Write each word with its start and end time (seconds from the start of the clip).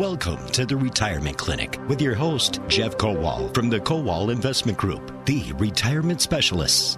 Welcome 0.00 0.46
to 0.52 0.64
the 0.64 0.78
Retirement 0.78 1.36
Clinic 1.36 1.78
with 1.86 2.00
your 2.00 2.14
host, 2.14 2.58
Jeff 2.68 2.96
Kowal 2.96 3.52
from 3.52 3.68
the 3.68 3.78
Kowal 3.78 4.32
Investment 4.32 4.78
Group, 4.78 5.26
the 5.26 5.52
retirement 5.58 6.22
specialists. 6.22 6.96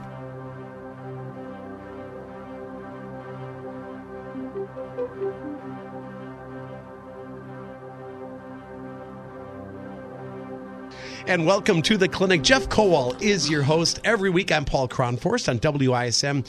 And 11.27 11.45
welcome 11.45 11.83
to 11.83 11.97
the 11.97 12.07
clinic. 12.07 12.43
Jeff 12.43 12.69
Kowal 12.69 13.21
is 13.21 13.51
your 13.51 13.65
host. 13.65 13.99
Every 14.05 14.31
week, 14.31 14.53
I'm 14.53 14.65
Paul 14.65 14.87
Kronforst 14.87 15.49
on 15.49 15.59
WISN 15.59 16.47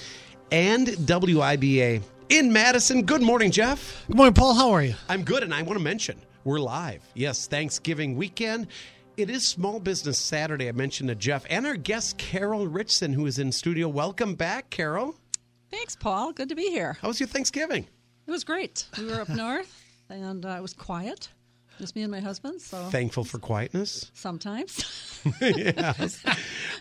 and 0.52 0.88
WIBA 0.88 2.04
in 2.30 2.54
Madison. 2.54 3.02
Good 3.02 3.24
morning, 3.24 3.50
Jeff. 3.50 4.06
Good 4.06 4.18
morning, 4.18 4.36
Paul. 4.36 4.54
How 4.54 4.70
are 4.70 4.84
you? 4.84 4.94
I'm 5.10 5.24
good, 5.24 5.42
and 5.42 5.52
I 5.52 5.64
want 5.64 5.80
to 5.80 5.84
mention 5.84 6.22
we're 6.44 6.60
live. 6.60 7.04
Yes, 7.14 7.48
Thanksgiving 7.48 8.16
weekend. 8.16 8.68
It 9.16 9.30
is 9.30 9.48
Small 9.48 9.80
Business 9.80 10.18
Saturday. 10.18 10.68
I 10.68 10.72
mentioned 10.72 11.09
to 11.09 11.16
Jeff 11.16 11.45
and 11.49 11.66
our 11.68 11.76
guest, 11.76 12.18
Carol 12.18 12.68
Richson, 12.68 13.13
who 13.13 13.26
is 13.26 13.40
in 13.40 13.52
studio. 13.52 13.88
Welcome 13.88 14.35
back, 14.35 14.70
Carol. 14.70 15.16
Thanks, 15.70 15.95
Paul. 15.95 16.34
Good 16.34 16.49
to 16.49 16.55
be 16.55 16.70
here. 16.70 16.98
How 17.02 17.09
was 17.09 17.20
your 17.20 17.27
Thanksgiving? 17.27 17.88
It 18.26 18.32
was 18.32 18.44
great. 18.44 18.88
We 18.98 19.05
were 19.05 19.21
up 19.21 19.30
north, 19.35 19.84
and 20.09 20.45
uh, 20.45 20.55
it 20.58 20.62
was 20.62 20.73
quiet. 20.73 21.30
Just 21.80 21.95
me 21.95 22.04
and 22.04 22.12
my 22.12 22.20
husband. 22.20 22.62
So 22.62 22.77
Thankful 22.90 23.23
for 23.23 23.40
quietness. 23.40 24.12
sometimes. 24.13 25.22
yes. 25.41 26.23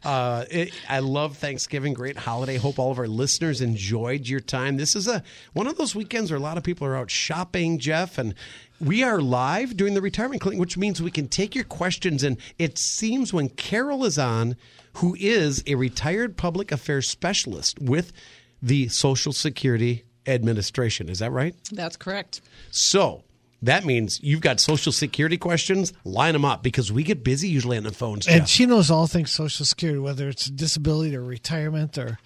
Uh, 0.05 0.45
it, 0.51 0.73
I 0.89 0.99
love 0.99 1.37
Thanksgiving. 1.39 1.95
Great 1.95 2.17
holiday. 2.17 2.57
Hope 2.57 2.79
all 2.79 2.91
of 2.91 2.99
our 2.99 3.09
listeners 3.09 3.61
enjoyed 3.61 4.29
your 4.29 4.41
time. 4.41 4.77
This 4.77 4.95
is 4.95 5.09
a 5.09 5.23
one 5.55 5.67
of 5.67 5.77
those 5.79 5.95
weekends 5.95 6.31
where 6.31 6.39
a 6.39 6.43
lot 6.43 6.59
of 6.59 6.63
people 6.65 6.87
are 6.87 6.97
out 6.97 7.11
shopping, 7.11 7.79
Jeff, 7.79 8.19
and 8.19 8.35
we 8.81 9.03
are 9.03 9.21
live 9.21 9.77
doing 9.77 9.95
the 9.95 10.03
retirement 10.03 10.41
clinic, 10.43 10.61
which 10.61 10.77
means 10.77 11.01
we 11.01 11.11
can 11.11 11.29
take 11.29 11.55
your 11.55 11.65
questions. 11.65 12.23
And 12.23 12.37
it 12.59 12.79
seems 12.79 13.33
when 13.33 13.49
Carol 13.49 14.05
is 14.05 14.19
on, 14.19 14.57
who 14.95 15.17
is 15.19 15.63
a 15.67 15.75
retired 15.77 16.37
public 16.37 16.71
affairs 16.71 17.09
specialist 17.09 17.79
with 17.81 18.13
the 18.61 18.89
Social 18.89 19.33
Security 19.33 20.05
Administration. 20.27 21.09
Is 21.09 21.21
that 21.21 21.31
right? 21.33 21.55
That's 21.73 21.97
correct. 21.97 22.41
So 22.71 23.25
that 23.63 23.85
means 23.85 24.21
you've 24.23 24.41
got 24.41 24.61
Social 24.61 24.93
Security 24.93 25.39
questions. 25.39 25.93
Line 26.05 26.33
them 26.33 26.45
up 26.45 26.63
because 26.63 26.91
we 26.91 27.05
get 27.05 27.23
busy 27.23 27.49
usually 27.49 27.77
on 27.77 27.85
the 27.85 27.93
phones. 27.93 28.27
And 28.27 28.49
she 28.49 28.67
knows 28.67 28.91
all 28.91 29.07
things 29.07 29.31
Social 29.31 29.65
Security, 29.65 30.01
whether 30.01 30.29
it's 30.29 30.47
disability 30.47 31.17
or 31.17 31.23
retirement, 31.23 31.97
or 31.97 32.19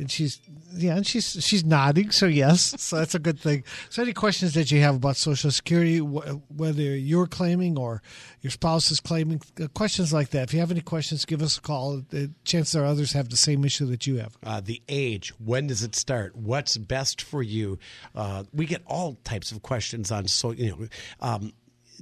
and 0.00 0.10
she's 0.10 0.40
yeah, 0.74 0.96
and 0.96 1.06
she's 1.06 1.36
she's 1.44 1.64
nodding. 1.64 2.10
So 2.10 2.26
yes, 2.26 2.74
so 2.82 2.96
that's 2.96 3.14
a 3.14 3.18
good 3.18 3.38
thing. 3.38 3.64
So 3.90 4.02
any 4.02 4.12
questions 4.12 4.54
that 4.54 4.70
you 4.70 4.80
have 4.80 4.96
about 4.96 5.16
Social 5.16 5.50
Security, 5.50 5.98
wh- 5.98 6.38
whether 6.50 6.82
you're 6.82 7.26
claiming 7.26 7.78
or 7.78 8.02
your 8.40 8.50
spouse 8.50 8.90
is 8.90 8.98
claiming, 9.00 9.40
uh, 9.62 9.68
questions 9.68 10.12
like 10.12 10.30
that. 10.30 10.44
If 10.44 10.54
you 10.54 10.60
have 10.60 10.70
any 10.70 10.80
questions, 10.80 11.24
give 11.24 11.42
us 11.42 11.58
a 11.58 11.60
call. 11.60 12.02
The 12.08 12.30
chances 12.44 12.74
are 12.76 12.84
others 12.84 13.12
have 13.12 13.28
the 13.28 13.36
same 13.36 13.64
issue 13.64 13.86
that 13.86 14.06
you 14.06 14.16
have. 14.16 14.36
uh, 14.44 14.60
the 14.64 14.82
age, 14.88 15.32
when 15.38 15.66
does 15.66 15.82
it 15.82 15.94
start? 15.94 16.34
What's 16.34 16.76
best 16.78 17.20
for 17.22 17.42
you? 17.42 17.78
Uh, 18.14 18.44
we 18.52 18.66
get 18.66 18.82
all 18.86 19.18
types 19.24 19.52
of 19.52 19.62
questions 19.62 20.10
on 20.10 20.26
so 20.28 20.52
you 20.52 20.70
know. 20.70 20.88
Um, 21.20 21.52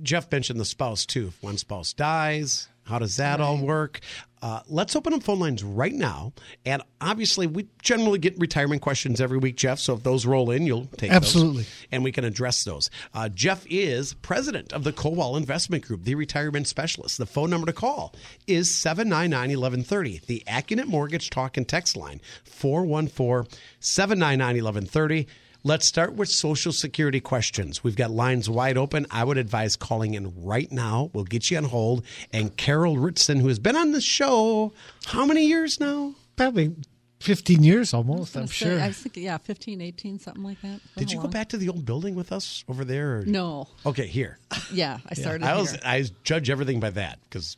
Jeff 0.03 0.31
mentioned 0.31 0.61
the 0.61 0.65
spouse 0.65 1.05
too. 1.05 1.27
If 1.29 1.43
one 1.43 1.59
spouse 1.59 1.93
dies, 1.93 2.69
how 2.89 2.99
does 2.99 3.17
that 3.19 3.41
all 3.41 3.59
work? 3.59 4.01
Uh, 4.41 4.61
let's 4.69 4.95
open 4.95 5.13
up 5.13 5.23
phone 5.23 5.41
lines 5.41 5.65
right 5.65 5.93
now. 5.93 6.33
And 6.65 6.83
obviously, 7.01 7.47
we 7.47 7.67
generally 7.83 8.19
get 8.19 8.39
retirement 8.39 8.83
questions 8.83 9.21
every 9.21 9.39
week, 9.39 9.57
Jeff. 9.57 9.79
So 9.79 9.95
if 9.95 10.03
those 10.05 10.25
roll 10.25 10.51
in, 10.51 10.67
you'll 10.67 10.87
take 10.97 11.11
Absolutely. 11.11 11.65
those, 11.65 11.87
and 11.93 12.05
we 12.05 12.13
can 12.13 12.25
address 12.25 12.65
those. 12.65 12.89
Uh, 13.13 13.29
Jeff 13.29 13.67
is 13.69 14.15
president 14.15 14.73
of 14.73 14.85
the 14.85 14.93
Kowal 14.93 15.37
Investment 15.37 15.85
Group, 15.85 16.05
the 16.05 16.15
retirement 16.15 16.67
specialist. 16.67 17.19
The 17.19 17.27
phone 17.27 17.51
number 17.51 17.67
to 17.67 17.73
call 17.73 18.15
is 18.47 18.75
799 18.75 19.59
1130. 19.59 20.23
The 20.27 20.43
Accunet 20.47 20.87
Mortgage 20.87 21.31
Talk 21.31 21.57
and 21.57 21.69
Text 21.69 21.97
line, 21.97 22.21
414 22.45 23.51
799 23.81 24.65
1130. 24.65 25.27
Let's 25.65 25.87
start 25.87 26.15
with 26.15 26.29
Social 26.29 26.73
Security 26.73 27.21
questions. 27.21 27.83
We've 27.83 27.97
got 27.97 28.11
lines 28.13 28.49
wide 28.49 28.79
open. 28.79 29.07
I 29.11 29.25
would 29.25 29.39
advise 29.39 29.75
calling 29.75 30.15
in 30.15 30.33
right 30.45 30.71
now. 30.71 31.11
We'll 31.13 31.25
get 31.25 31.51
you 31.51 31.57
on 31.59 31.65
hold. 31.65 32.05
And 32.33 32.57
Carol 32.57 32.97
Ritson, 32.97 33.41
who 33.41 33.49
has 33.49 33.59
been 33.59 33.77
on 33.77 33.91
the 33.93 34.01
show 34.01 34.73
how 35.07 35.27
many 35.27 35.47
years 35.47 35.81
now? 35.81 36.15
Probably 36.37 36.77
fifteen 37.19 37.65
years 37.65 37.93
almost. 37.93 38.37
I 38.37 38.41
I'm 38.41 38.45
was 38.45 38.53
sure. 38.53 38.81
I 38.81 38.87
was 38.87 38.99
thinking, 38.99 39.25
yeah, 39.25 39.37
15, 39.39 39.81
18, 39.81 40.21
something 40.21 40.45
like 40.45 40.61
that. 40.63 40.81
Did 40.97 41.11
you 41.11 41.19
How 41.19 41.25
go 41.25 41.31
back 41.31 41.49
to 41.49 41.57
the 41.57 41.69
old 41.69 41.85
building 41.85 42.15
with 42.15 42.31
us 42.31 42.65
over 42.69 42.85
there? 42.85 43.19
Or? 43.19 43.25
No. 43.25 43.69
Okay, 43.85 44.07
here. 44.07 44.39
Yeah, 44.71 44.99
I 45.09 45.15
started 45.15 45.45
I 45.47 45.57
was 45.59 45.71
here. 45.71 45.81
I 45.83 46.05
judge 46.25 46.51
everything 46.51 46.79
by 46.79 46.91
that 46.91 47.19
because 47.25 47.57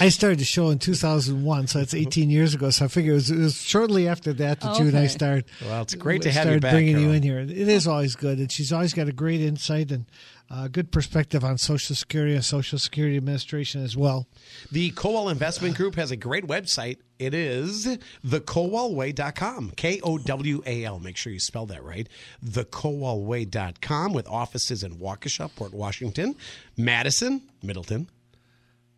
I 0.00 0.08
started 0.08 0.38
the 0.38 0.44
show 0.44 0.70
in 0.70 0.78
2001, 0.78 1.66
so 1.68 1.78
that's 1.78 1.94
18 1.94 2.30
years 2.30 2.54
ago. 2.54 2.70
So 2.70 2.84
I 2.84 2.88
figure 2.88 3.12
it 3.12 3.16
was, 3.16 3.30
it 3.30 3.38
was 3.38 3.56
shortly 3.60 4.08
after 4.08 4.32
that 4.34 4.60
that 4.60 4.78
you 4.78 4.86
and 4.86 4.96
I 4.96 5.06
started. 5.06 5.44
Well, 5.62 5.82
it's 5.82 5.94
great 5.94 6.22
to 6.22 6.30
have 6.30 6.36
you 6.36 6.42
started 6.42 6.62
back, 6.62 6.72
bringing 6.72 6.98
you 6.98 7.10
in 7.10 7.22
here. 7.22 7.38
It 7.38 7.50
is 7.50 7.86
always 7.86 8.16
good, 8.16 8.38
and 8.38 8.50
she's 8.50 8.72
always 8.72 8.92
got 8.94 9.08
a 9.08 9.12
great 9.12 9.40
insight 9.40 9.90
and 9.90 10.06
uh, 10.50 10.68
good 10.68 10.92
perspective 10.92 11.42
on 11.42 11.56
Social 11.58 11.96
Security 11.96 12.34
and 12.34 12.44
Social 12.44 12.78
Security 12.78 13.16
Administration 13.16 13.82
as 13.82 13.96
well. 13.96 14.26
the 14.70 14.90
Kowal 14.92 15.30
Investment 15.32 15.76
Group 15.76 15.94
has 15.94 16.10
a 16.10 16.16
great 16.16 16.46
website. 16.46 16.98
It 17.18 17.32
is 17.32 17.98
thekowalway.com. 18.26 19.72
K 19.76 20.00
O 20.02 20.18
W 20.18 20.62
A 20.66 20.84
L. 20.84 20.98
Make 21.00 21.16
sure 21.16 21.32
you 21.32 21.38
spell 21.40 21.64
that 21.66 21.82
right. 21.82 22.08
Thekowalway.com 22.44 24.12
with 24.12 24.28
offices 24.28 24.82
in 24.82 24.96
Waukesha, 24.96 25.54
Port 25.54 25.72
Washington, 25.72 26.34
Madison, 26.76 27.42
Middleton, 27.62 28.08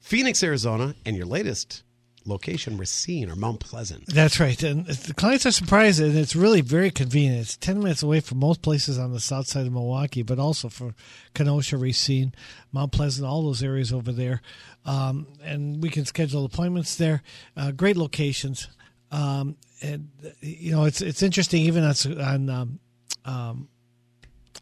Phoenix, 0.07 0.41
Arizona, 0.45 0.95
and 1.05 1.17
your 1.17 1.27
latest 1.27 1.83
location, 2.25 2.79
Racine 2.79 3.29
or 3.29 3.35
Mount 3.35 3.59
Pleasant. 3.59 4.07
That's 4.07 4.39
right, 4.39 4.63
and 4.63 4.87
the 4.87 5.13
clients 5.15 5.45
are 5.47 5.51
surprised, 5.51 6.01
and 6.01 6.17
it's 6.17 6.37
really 6.37 6.61
very 6.61 6.93
convenient. 6.93 7.41
It's 7.41 7.57
10 7.57 7.81
minutes 7.81 8.05
away 8.05 8.21
from 8.21 8.39
most 8.39 8.63
places 8.63 9.01
on 9.01 9.13
the 9.13 9.19
south 9.19 9.49
side 9.49 9.67
of 9.67 9.73
Milwaukee, 9.73 10.23
but 10.23 10.39
also 10.39 10.69
for 10.69 10.95
Kenosha, 11.35 11.77
Racine, 11.77 12.33
Mount 12.71 12.93
Pleasant, 12.93 13.27
all 13.27 13.43
those 13.43 13.65
areas 13.65 13.93
over 13.93 14.13
there. 14.13 14.43
Um, 14.85 15.27
and 15.43 15.83
we 15.83 15.91
can 15.91 16.05
schedule 16.05 16.45
appointments 16.45 16.95
there. 16.95 17.25
Uh, 17.57 17.73
great 17.73 17.97
locations. 17.97 18.69
Um, 19.11 19.57
and 19.83 20.11
you 20.41 20.71
know, 20.71 20.85
it's 20.85 21.01
it's 21.01 21.25
interesting 21.25 21.63
even 21.63 21.83
on 21.83 22.21
on 22.21 22.49
um, 22.49 22.81
um, 23.25 23.69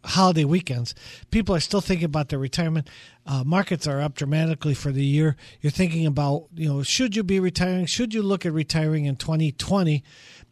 holiday 0.04 0.44
weekends, 0.44 0.94
people 1.30 1.54
are 1.54 1.60
still 1.60 1.80
thinking 1.80 2.04
about 2.04 2.28
their 2.28 2.38
retirement. 2.38 2.88
Uh, 3.26 3.42
markets 3.44 3.86
are 3.86 4.00
up 4.00 4.14
dramatically 4.14 4.74
for 4.74 4.92
the 4.92 5.04
year. 5.04 5.36
You're 5.60 5.70
thinking 5.70 6.06
about, 6.06 6.46
you 6.54 6.68
know, 6.68 6.82
should 6.82 7.16
you 7.16 7.22
be 7.22 7.40
retiring? 7.40 7.86
Should 7.86 8.14
you 8.14 8.22
look 8.22 8.44
at 8.44 8.52
retiring 8.52 9.06
in 9.06 9.16
2020? 9.16 10.02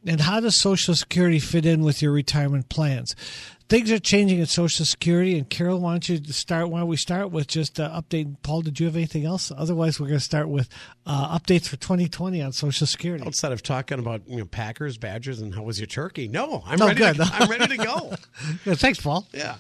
And 0.06 0.20
how 0.20 0.40
does 0.40 0.56
Social 0.60 0.94
Security 0.94 1.38
fit 1.38 1.64
in 1.64 1.82
with 1.82 2.02
your 2.02 2.10
retirement 2.12 2.68
plans? 2.68 3.14
Things 3.68 3.90
are 3.92 3.98
changing 4.00 4.38
in 4.40 4.46
Social 4.46 4.84
Security. 4.84 5.38
And 5.38 5.48
Carol, 5.48 5.80
why 5.80 5.92
don't 5.92 6.08
you 6.08 6.22
start? 6.24 6.68
Why 6.68 6.80
don't 6.80 6.88
we 6.88 6.96
start 6.96 7.30
with 7.30 7.46
just 7.46 7.78
uh, 7.80 7.88
update? 8.02 8.36
Paul, 8.42 8.62
did 8.62 8.80
you 8.80 8.86
have 8.86 8.96
anything 8.96 9.24
else? 9.24 9.50
Otherwise, 9.56 9.98
we're 10.00 10.08
going 10.08 10.18
to 10.18 10.24
start 10.24 10.48
with 10.48 10.68
uh, 11.06 11.38
updates 11.38 11.68
for 11.68 11.76
2020 11.76 12.42
on 12.42 12.52
Social 12.52 12.86
Security. 12.86 13.24
Outside 13.24 13.52
of 13.52 13.62
talking 13.62 13.98
about 14.00 14.22
you 14.28 14.38
know 14.38 14.44
Packers, 14.44 14.98
Badgers, 14.98 15.40
and 15.40 15.54
how 15.54 15.62
was 15.62 15.78
your 15.78 15.86
turkey? 15.86 16.26
No, 16.28 16.62
I'm 16.66 16.82
Oh, 16.82 16.88
ready. 16.88 16.98
good. 16.98 17.16
To, 17.16 17.24
I'm 17.32 17.48
ready 17.48 17.76
to 17.76 17.82
go. 17.82 18.14
Yeah, 18.66 18.74
thanks, 18.74 19.00
Paul. 19.00 19.26
Yeah. 19.32 19.56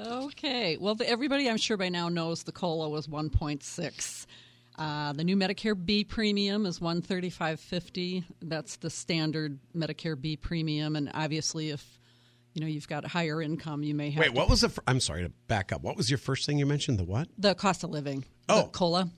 Okay. 0.00 0.76
Well, 0.78 0.94
the, 0.94 1.08
everybody 1.08 1.48
I'm 1.48 1.58
sure 1.58 1.76
by 1.76 1.90
now 1.90 2.08
knows 2.08 2.42
the 2.44 2.52
COLA 2.52 2.88
was 2.88 3.06
1.6. 3.08 4.26
Uh, 4.82 5.12
the 5.12 5.22
new 5.22 5.36
Medicare 5.36 5.76
B 5.76 6.02
premium 6.02 6.66
is 6.66 6.80
135.50. 6.80 8.24
That's 8.42 8.76
the 8.76 8.90
standard 8.90 9.60
Medicare 9.76 10.20
B 10.20 10.36
premium, 10.36 10.96
and 10.96 11.08
obviously, 11.14 11.70
if 11.70 12.00
you 12.54 12.62
know 12.62 12.66
you've 12.66 12.88
got 12.88 13.04
higher 13.04 13.40
income, 13.40 13.84
you 13.84 13.94
may 13.94 14.10
have 14.10 14.20
Wait, 14.20 14.34
what 14.34 14.50
was 14.50 14.62
the? 14.62 14.70
Fir- 14.70 14.82
I'm 14.88 14.98
sorry 14.98 15.22
to 15.22 15.28
back 15.46 15.70
up. 15.70 15.82
What 15.82 15.96
was 15.96 16.10
your 16.10 16.18
first 16.18 16.46
thing 16.46 16.58
you 16.58 16.66
mentioned? 16.66 16.98
The 16.98 17.04
what? 17.04 17.28
the 17.38 17.54
cost 17.54 17.84
of 17.84 17.90
living. 17.90 18.24
Oh. 18.48 18.62
the 18.62 18.68
COLA. 18.70 19.08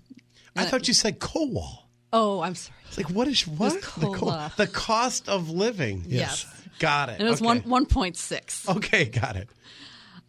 I 0.54 0.66
thought 0.66 0.86
you 0.86 0.92
said 0.92 1.18
Kowal. 1.18 1.78
Oh, 2.12 2.42
I'm 2.42 2.54
sorry. 2.54 2.76
It's 2.88 2.98
like 2.98 3.08
what 3.08 3.26
is 3.26 3.46
what? 3.48 3.72
The, 3.72 4.10
COLA. 4.12 4.52
the 4.58 4.66
cost 4.66 5.30
of 5.30 5.48
living. 5.48 6.04
Yes. 6.06 6.44
Got 6.78 7.08
it. 7.08 7.20
And 7.20 7.26
it 7.26 7.30
was 7.30 7.40
okay. 7.40 7.46
one 7.46 7.60
one 7.60 7.86
point 7.86 8.18
six. 8.18 8.68
Okay, 8.68 9.06
got 9.06 9.36
it. 9.36 9.48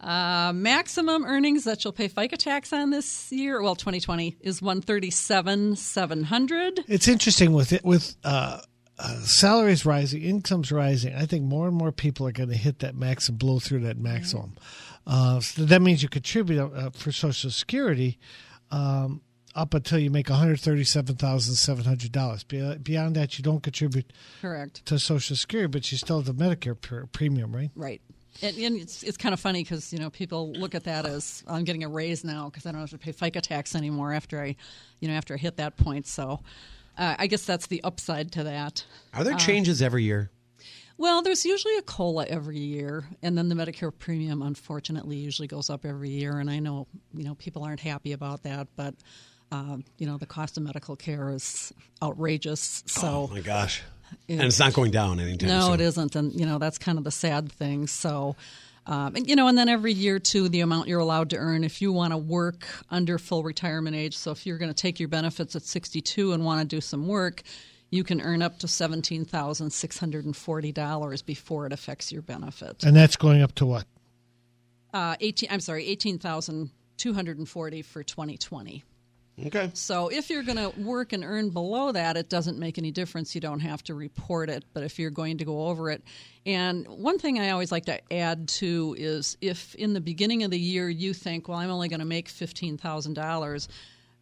Uh, 0.00 0.52
maximum 0.54 1.24
earnings 1.24 1.64
that 1.64 1.82
you'll 1.82 1.92
pay 1.92 2.08
FICA 2.08 2.36
tax 2.36 2.72
on 2.72 2.90
this 2.90 3.32
year, 3.32 3.62
well, 3.62 3.74
2020, 3.74 4.36
is 4.40 4.60
137 4.60 5.76
700. 5.76 6.84
It's 6.86 7.08
interesting 7.08 7.52
with 7.52 7.72
it 7.72 7.84
with 7.84 8.14
uh, 8.22 8.60
uh, 8.98 9.20
salaries 9.20 9.86
rising, 9.86 10.22
incomes 10.22 10.70
rising. 10.70 11.14
I 11.14 11.26
think 11.26 11.44
more 11.44 11.66
and 11.66 11.76
more 11.76 11.92
people 11.92 12.26
are 12.26 12.32
going 12.32 12.50
to 12.50 12.56
hit 12.56 12.80
that 12.80 12.94
max 12.94 13.28
and 13.28 13.38
blow 13.38 13.58
through 13.58 13.80
that 13.80 13.98
maximum. 13.98 14.56
Uh, 15.06 15.40
so 15.40 15.64
that 15.64 15.82
means 15.82 16.02
you 16.02 16.08
contribute 16.08 16.60
uh, 16.60 16.90
for 16.90 17.12
Social 17.12 17.50
Security 17.50 18.18
um, 18.70 19.22
up 19.54 19.72
until 19.72 19.98
you 19.98 20.10
make 20.10 20.28
one 20.28 20.38
hundred 20.38 20.60
thirty-seven 20.60 21.16
thousand 21.16 21.54
seven 21.54 21.84
hundred 21.84 22.12
dollars. 22.12 22.44
Beyond 22.44 23.16
that, 23.16 23.38
you 23.38 23.44
don't 23.44 23.62
contribute 23.62 24.12
Correct. 24.42 24.84
to 24.86 24.98
Social 24.98 25.36
Security, 25.36 25.68
but 25.68 25.90
you 25.90 25.98
still 25.98 26.22
have 26.22 26.26
the 26.26 26.34
Medicare 26.34 26.78
pr- 26.78 27.06
premium, 27.12 27.54
right? 27.54 27.70
Right. 27.74 28.02
And, 28.42 28.56
and 28.56 28.76
it's 28.76 29.02
it's 29.02 29.16
kind 29.16 29.32
of 29.32 29.40
funny 29.40 29.62
because 29.62 29.92
you 29.92 29.98
know 29.98 30.10
people 30.10 30.52
look 30.52 30.74
at 30.74 30.84
that 30.84 31.06
as 31.06 31.42
I'm 31.46 31.64
getting 31.64 31.84
a 31.84 31.88
raise 31.88 32.24
now 32.24 32.48
because 32.48 32.66
I 32.66 32.72
don't 32.72 32.80
have 32.80 32.90
to 32.90 32.98
pay 32.98 33.12
FICA 33.12 33.40
tax 33.40 33.74
anymore 33.74 34.12
after 34.12 34.40
I, 34.40 34.56
you 35.00 35.08
know, 35.08 35.14
after 35.14 35.34
I 35.34 35.36
hit 35.36 35.56
that 35.56 35.76
point. 35.76 36.06
So, 36.06 36.40
uh, 36.98 37.16
I 37.18 37.26
guess 37.26 37.44
that's 37.44 37.66
the 37.66 37.82
upside 37.84 38.32
to 38.32 38.44
that. 38.44 38.84
Are 39.14 39.24
there 39.24 39.36
changes 39.36 39.82
every 39.82 40.04
year? 40.04 40.30
Well, 40.98 41.20
there's 41.20 41.44
usually 41.44 41.76
a 41.76 41.82
cola 41.82 42.24
every 42.26 42.58
year, 42.58 43.04
and 43.22 43.36
then 43.36 43.50
the 43.50 43.54
Medicare 43.54 43.92
premium, 43.96 44.40
unfortunately, 44.40 45.16
usually 45.16 45.46
goes 45.46 45.68
up 45.68 45.84
every 45.84 46.08
year. 46.08 46.38
And 46.38 46.50
I 46.50 46.58
know 46.58 46.86
you 47.14 47.24
know 47.24 47.34
people 47.34 47.62
aren't 47.62 47.80
happy 47.80 48.12
about 48.12 48.42
that, 48.44 48.68
but 48.76 48.94
um, 49.52 49.84
you 49.98 50.06
know 50.06 50.18
the 50.18 50.26
cost 50.26 50.56
of 50.56 50.62
medical 50.62 50.96
care 50.96 51.30
is 51.30 51.72
outrageous. 52.02 52.82
So 52.86 53.28
Oh 53.30 53.34
my 53.34 53.40
gosh. 53.40 53.82
And 54.28 54.42
it's 54.42 54.58
not 54.58 54.72
going 54.72 54.92
down 54.92 55.18
anytime 55.18 55.48
no, 55.48 55.66
soon. 55.66 55.74
it 55.74 55.80
isn't, 55.80 56.16
and 56.16 56.32
you 56.38 56.46
know 56.46 56.58
that's 56.58 56.78
kind 56.78 56.98
of 56.98 57.04
the 57.04 57.10
sad 57.10 57.50
thing. 57.50 57.88
So, 57.88 58.36
um, 58.86 59.16
and, 59.16 59.28
you 59.28 59.34
know, 59.34 59.48
and 59.48 59.58
then 59.58 59.68
every 59.68 59.92
year 59.92 60.20
too, 60.20 60.48
the 60.48 60.60
amount 60.60 60.86
you're 60.86 61.00
allowed 61.00 61.30
to 61.30 61.36
earn 61.36 61.64
if 61.64 61.82
you 61.82 61.92
want 61.92 62.12
to 62.12 62.16
work 62.16 62.66
under 62.88 63.18
full 63.18 63.42
retirement 63.42 63.96
age. 63.96 64.16
So 64.16 64.30
if 64.30 64.46
you're 64.46 64.58
going 64.58 64.70
to 64.70 64.74
take 64.74 65.00
your 65.00 65.08
benefits 65.08 65.56
at 65.56 65.62
62 65.62 66.32
and 66.32 66.44
want 66.44 66.60
to 66.60 66.66
do 66.66 66.80
some 66.80 67.08
work, 67.08 67.42
you 67.90 68.04
can 68.04 68.20
earn 68.20 68.42
up 68.42 68.58
to 68.60 68.68
seventeen 68.68 69.24
thousand 69.24 69.70
six 69.70 69.98
hundred 69.98 70.24
and 70.24 70.36
forty 70.36 70.72
dollars 70.72 71.22
before 71.22 71.66
it 71.66 71.72
affects 71.72 72.12
your 72.12 72.22
benefit. 72.22 72.84
And 72.84 72.94
that's 72.96 73.16
going 73.16 73.42
up 73.42 73.54
to 73.56 73.66
what? 73.66 73.84
Uh, 74.92 75.16
eighteen, 75.20 75.48
I'm 75.52 75.60
sorry, 75.60 75.86
eighteen 75.86 76.18
thousand 76.18 76.70
two 76.96 77.14
hundred 77.14 77.38
and 77.38 77.48
forty 77.48 77.82
for 77.82 78.02
2020. 78.02 78.84
Okay. 79.44 79.70
So 79.74 80.08
if 80.08 80.30
you're 80.30 80.42
going 80.42 80.56
to 80.56 80.80
work 80.80 81.12
and 81.12 81.22
earn 81.22 81.50
below 81.50 81.92
that, 81.92 82.16
it 82.16 82.30
doesn't 82.30 82.58
make 82.58 82.78
any 82.78 82.90
difference. 82.90 83.34
You 83.34 83.42
don't 83.42 83.60
have 83.60 83.82
to 83.84 83.94
report 83.94 84.48
it. 84.48 84.64
But 84.72 84.82
if 84.82 84.98
you're 84.98 85.10
going 85.10 85.38
to 85.38 85.44
go 85.44 85.66
over 85.66 85.90
it, 85.90 86.02
and 86.46 86.86
one 86.88 87.18
thing 87.18 87.38
I 87.38 87.50
always 87.50 87.70
like 87.70 87.84
to 87.86 88.12
add 88.12 88.48
to 88.48 88.96
is 88.98 89.36
if 89.42 89.74
in 89.74 89.92
the 89.92 90.00
beginning 90.00 90.42
of 90.42 90.50
the 90.50 90.58
year 90.58 90.88
you 90.88 91.12
think, 91.12 91.48
well, 91.48 91.58
I'm 91.58 91.70
only 91.70 91.88
going 91.88 92.00
to 92.00 92.06
make 92.06 92.28
fifteen 92.28 92.78
thousand 92.78 93.14
dollars. 93.14 93.68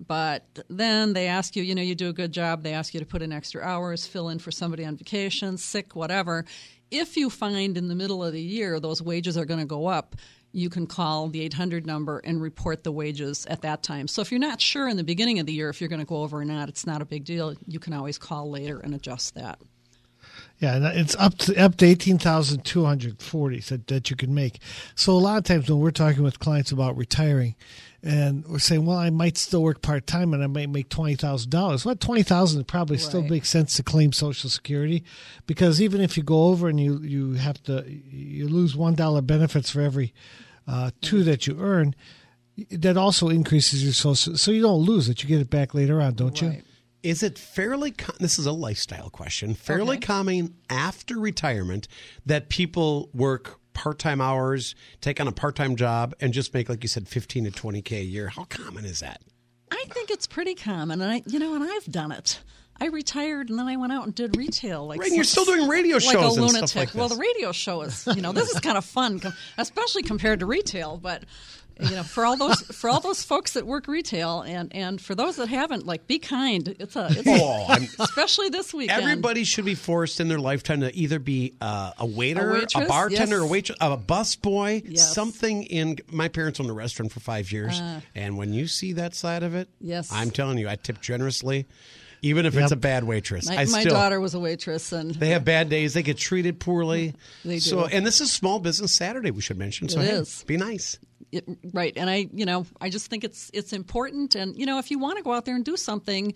But 0.05 0.45
then 0.69 1.13
they 1.13 1.29
ask 1.29 1.55
you, 1.55 1.63
you 1.63 1.77
know, 1.77 1.83
you 1.83 1.95
do 1.95 2.09
a 2.09 2.13
good 2.13 2.33
job. 2.33 2.65
They 2.65 2.73
ask 2.73 2.93
you 2.95 3.01
to 3.01 3.07
put 3.07 3.23
in 3.23 3.33
extra 3.33 3.63
hours, 3.63 4.05
fill 4.05 4.29
in 4.29 4.41
for 4.41 4.51
somebody 4.51 4.85
on 4.85 4.97
vacation, 4.97 5.57
sick, 5.57 5.95
whatever. 5.95 6.45
If 6.91 7.17
you 7.17 7.31
find 7.31 7.79
in 7.79 7.87
the 7.87 7.95
middle 7.95 8.23
of 8.25 8.33
the 8.33 8.43
year 8.43 8.81
those 8.81 9.01
wages 9.01 9.39
are 9.39 9.45
going 9.45 9.61
to 9.61 9.67
go 9.67 9.87
up, 9.87 10.17
you 10.55 10.71
can 10.71 10.87
call 10.87 11.29
the 11.29 11.41
800 11.43 11.85
number 11.85 12.21
and 12.21 12.41
report 12.41 12.85
the 12.85 12.93
wages 12.93 13.45
at 13.47 13.63
that 13.63 13.83
time. 13.83 14.07
So 14.07 14.23
if 14.23 14.31
you're 14.31 14.39
not 14.39 14.61
sure 14.61 14.89
in 14.89 14.97
the 14.97 15.05
beginning 15.05 15.41
of 15.41 15.47
the 15.47 15.53
year 15.53 15.69
if 15.69 15.81
you're 15.81 15.89
going 15.89 16.01
to 16.01 16.07
go 16.07 16.23
over 16.23 16.41
or 16.41 16.45
not, 16.45 16.69
it's 16.69 16.87
not 16.87 17.03
a 17.03 17.05
big 17.05 17.25
deal. 17.25 17.55
You 17.67 17.81
can 17.81 17.93
always 17.93 18.19
call 18.19 18.49
later 18.49 18.79
and 18.79 18.95
adjust 18.95 19.35
that. 19.35 19.59
Yeah, 20.61 20.93
it's 20.95 21.17
up 21.17 21.37
to 21.39 21.63
up 21.63 21.77
to 21.77 21.87
eighteen 21.87 22.17
thousand 22.17 22.65
two 22.65 22.85
hundred 22.85 23.21
forty 23.21 23.59
that 23.61 23.89
that 23.89 24.09
you 24.09 24.17
can 24.17 24.35
make. 24.35 24.61
So 24.95 25.13
a 25.13 25.19
lot 25.19 25.39
of 25.39 25.45
times 25.45 25.69
when 25.69 25.81
we're 25.81 25.91
talking 25.91 26.23
with 26.23 26.39
clients 26.39 26.73
about 26.73 26.97
retiring, 26.97 27.57
and 28.03 28.47
we're 28.47 28.59
saying, 28.61 28.87
well, 28.87 28.99
I 28.99 29.11
might 29.11 29.37
still 29.37 29.63
work 29.63 29.83
part 29.83 30.07
time 30.07 30.33
and 30.33 30.43
I 30.43 30.47
might 30.47 30.71
make 30.71 30.89
twenty 30.89 31.17
thousand 31.17 31.51
dollars. 31.51 31.85
Well, 31.85 31.97
twenty 31.97 32.23
thousand 32.23 32.65
probably 32.69 32.99
still 32.99 33.23
makes 33.23 33.49
sense 33.49 33.77
to 33.77 33.83
claim 33.83 34.13
Social 34.13 34.49
Security, 34.49 35.03
because 35.47 35.83
even 35.83 36.01
if 36.01 36.17
you 36.17 36.23
go 36.23 36.45
over 36.45 36.69
and 36.69 36.79
you 36.79 37.01
you 37.01 37.33
have 37.33 37.63
to 37.65 37.85
you 37.89 38.47
lose 38.47 38.77
one 38.77 38.95
dollar 38.95 39.23
benefits 39.23 39.71
for 39.71 39.81
every 39.81 40.15
uh, 40.67 40.91
two 41.01 41.23
that 41.25 41.47
you 41.47 41.59
earn. 41.61 41.95
That 42.71 42.97
also 42.97 43.29
increases 43.31 43.83
your 43.83 43.93
social, 43.93 44.37
so 44.37 44.53
you 44.53 44.63
don't 44.63 44.83
lose 44.83 45.09
it. 45.09 45.23
You 45.23 45.29
get 45.29 45.41
it 45.41 45.51
back 45.51 45.75
later 45.75 46.01
on, 46.01 46.15
don't 46.15 46.41
you? 46.41 46.63
Is 47.03 47.23
it 47.25 47.37
fairly? 47.37 47.91
Com- 47.91 48.17
this 48.21 48.39
is 48.39 48.47
a 48.47 48.53
lifestyle 48.53 49.11
question. 49.11 49.55
Fairly 49.55 49.97
Okay. 49.97 50.07
common 50.07 50.55
after 50.71 51.19
retirement 51.19 51.89
that 52.25 52.49
people 52.49 53.11
work 53.13 53.59
part-time 53.73 54.21
hours, 54.21 54.77
take 55.01 55.21
on 55.21 55.27
a 55.27 55.33
part-time 55.33 55.75
job, 55.75 56.15
and 56.21 56.33
just 56.33 56.55
make, 56.55 56.69
like 56.69 56.85
you 56.85 56.89
said, 56.89 57.09
fifteen 57.09 57.43
to 57.43 57.51
twenty 57.51 57.83
k 57.83 57.99
a 58.01 58.05
year. 58.05 58.29
How 58.29 58.45
common 58.45 58.85
is 58.85 59.01
that? 59.01 59.21
I 59.73 59.85
think 59.91 60.11
it's 60.11 60.29
pretty 60.29 60.55
common, 60.55 61.01
and 61.01 61.11
I, 61.11 61.23
you 61.27 61.41
know, 61.41 61.55
and 61.57 61.65
I've 61.65 61.87
done 61.87 62.13
it. 62.13 62.39
I 62.81 62.87
retired 62.87 63.51
and 63.51 63.59
then 63.59 63.67
I 63.67 63.77
went 63.77 63.93
out 63.93 64.05
and 64.05 64.15
did 64.15 64.37
retail. 64.37 64.87
Like 64.87 65.01
Right, 65.01 65.07
and 65.09 65.15
you're 65.17 65.25
still 65.25 65.45
doing 65.45 65.69
radio 65.69 65.99
shows 65.99 66.15
like 66.15 66.25
a 66.25 66.27
and 66.29 66.37
lunatic. 66.41 66.69
stuff 66.69 66.77
like 66.77 66.95
Well, 66.95 67.09
the 67.09 67.17
radio 67.17 67.53
show 67.53 67.83
is, 67.83 68.07
you 68.15 68.21
know, 68.23 68.33
this 68.33 68.51
is 68.51 68.61
kind 68.61 68.77
of 68.77 68.85
fun, 68.85 69.21
especially 69.59 70.03
compared 70.03 70.41
to 70.41 70.47
retail. 70.47 70.99
But 71.03 71.25
you 71.81 71.91
know, 71.91 72.05
for 72.05 72.25
all 72.25 72.37
those 72.37 72.61
for 72.63 72.89
all 72.89 73.01
those 73.01 73.25
folks 73.25 73.55
that 73.55 73.67
work 73.67 73.89
retail, 73.89 74.43
and 74.43 74.73
and 74.75 75.01
for 75.01 75.17
those 75.17 75.35
that 75.37 75.49
haven't, 75.49 75.85
like, 75.85 76.07
be 76.07 76.21
kind. 76.21 76.69
It's 76.79 76.95
a, 76.95 77.09
it's 77.11 77.27
Oh, 77.27 77.67
I'm- 77.69 77.89
especially 77.99 78.49
this 78.49 78.73
weekend. 78.73 79.03
Everybody 79.03 79.43
should 79.43 79.65
be 79.65 79.75
forced 79.75 80.21
in 80.21 80.29
their 80.29 80.39
lifetime 80.39 80.83
to 80.83 80.97
either 80.97 81.19
be 81.19 81.55
uh, 81.61 81.91
a 81.99 82.07
waiter, 82.07 82.55
A 82.77 82.83
a, 82.85 82.87
bartender, 82.87 83.37
yes. 83.39 83.45
a 83.45 83.47
waitress, 83.49 83.79
a 83.81 83.97
bus 83.97 84.37
boy, 84.37 84.83
Yes. 84.87 85.13
something. 85.15 85.65
In 85.65 85.99
my 86.13 86.29
parents 86.29 86.61
owned 86.61 86.71
a 86.71 86.75
restaurant 86.75 87.11
for 87.11 87.19
five 87.19 87.51
years, 87.51 87.81
and 88.15 88.37
when 88.39 88.53
you 88.53 88.69
see 88.69 88.93
that 88.93 89.17
side 89.17 89.43
of 89.43 89.57
it, 89.57 89.67
Uh. 89.67 89.77
Yes. 89.81 90.13
I'm 90.13 90.31
telling 90.31 90.59
you, 90.59 90.69
I 90.69 90.77
tip 90.77 91.01
generously, 91.01 91.67
even 92.25 92.47
if 92.47 92.57
it's 92.57 92.73
a 92.73 92.77
bad 92.77 93.05
waitress. 93.05 93.49
my, 93.49 93.59
I 93.59 93.65
my 93.67 93.85
daughter 93.85 94.19
was 94.21 94.35
a 94.35 94.41
waitress, 94.41 94.93
and 94.93 95.15
They 95.15 95.29
have 95.29 95.45
bad 95.45 95.69
days. 95.69 95.95
They 95.95 96.03
get 96.03 96.17
treated 96.19 96.59
poorly. 96.59 97.15
They 97.45 97.59
So, 97.59 97.87
do. 97.87 97.95
and 97.95 98.07
this 98.07 98.21
is 98.21 98.33
Small 98.33 98.59
Business 98.59 98.93
Saturday. 98.95 99.31
We 99.31 99.43
should 99.43 99.59
mention. 99.59 99.89
So 99.89 100.01
It 100.01 100.07
hey, 100.07 100.13
is. 100.17 100.45
Be 100.47 100.57
nice. 100.57 100.99
it, 101.33 101.45
right 101.73 101.93
and 101.97 102.09
i 102.09 102.29
you 102.33 102.45
know 102.45 102.65
i 102.81 102.89
just 102.89 103.09
think 103.11 103.25
it's 103.25 103.51
it's 103.53 103.73
important 103.73 104.35
and 104.37 104.57
you 104.57 104.67
know 104.67 104.79
if 104.79 104.91
you 104.91 104.99
want 105.01 105.17
to 105.19 105.25
go 105.25 105.33
out 105.33 105.45
there 105.45 105.57
and 105.57 105.65
do 105.65 105.77
something 105.77 106.33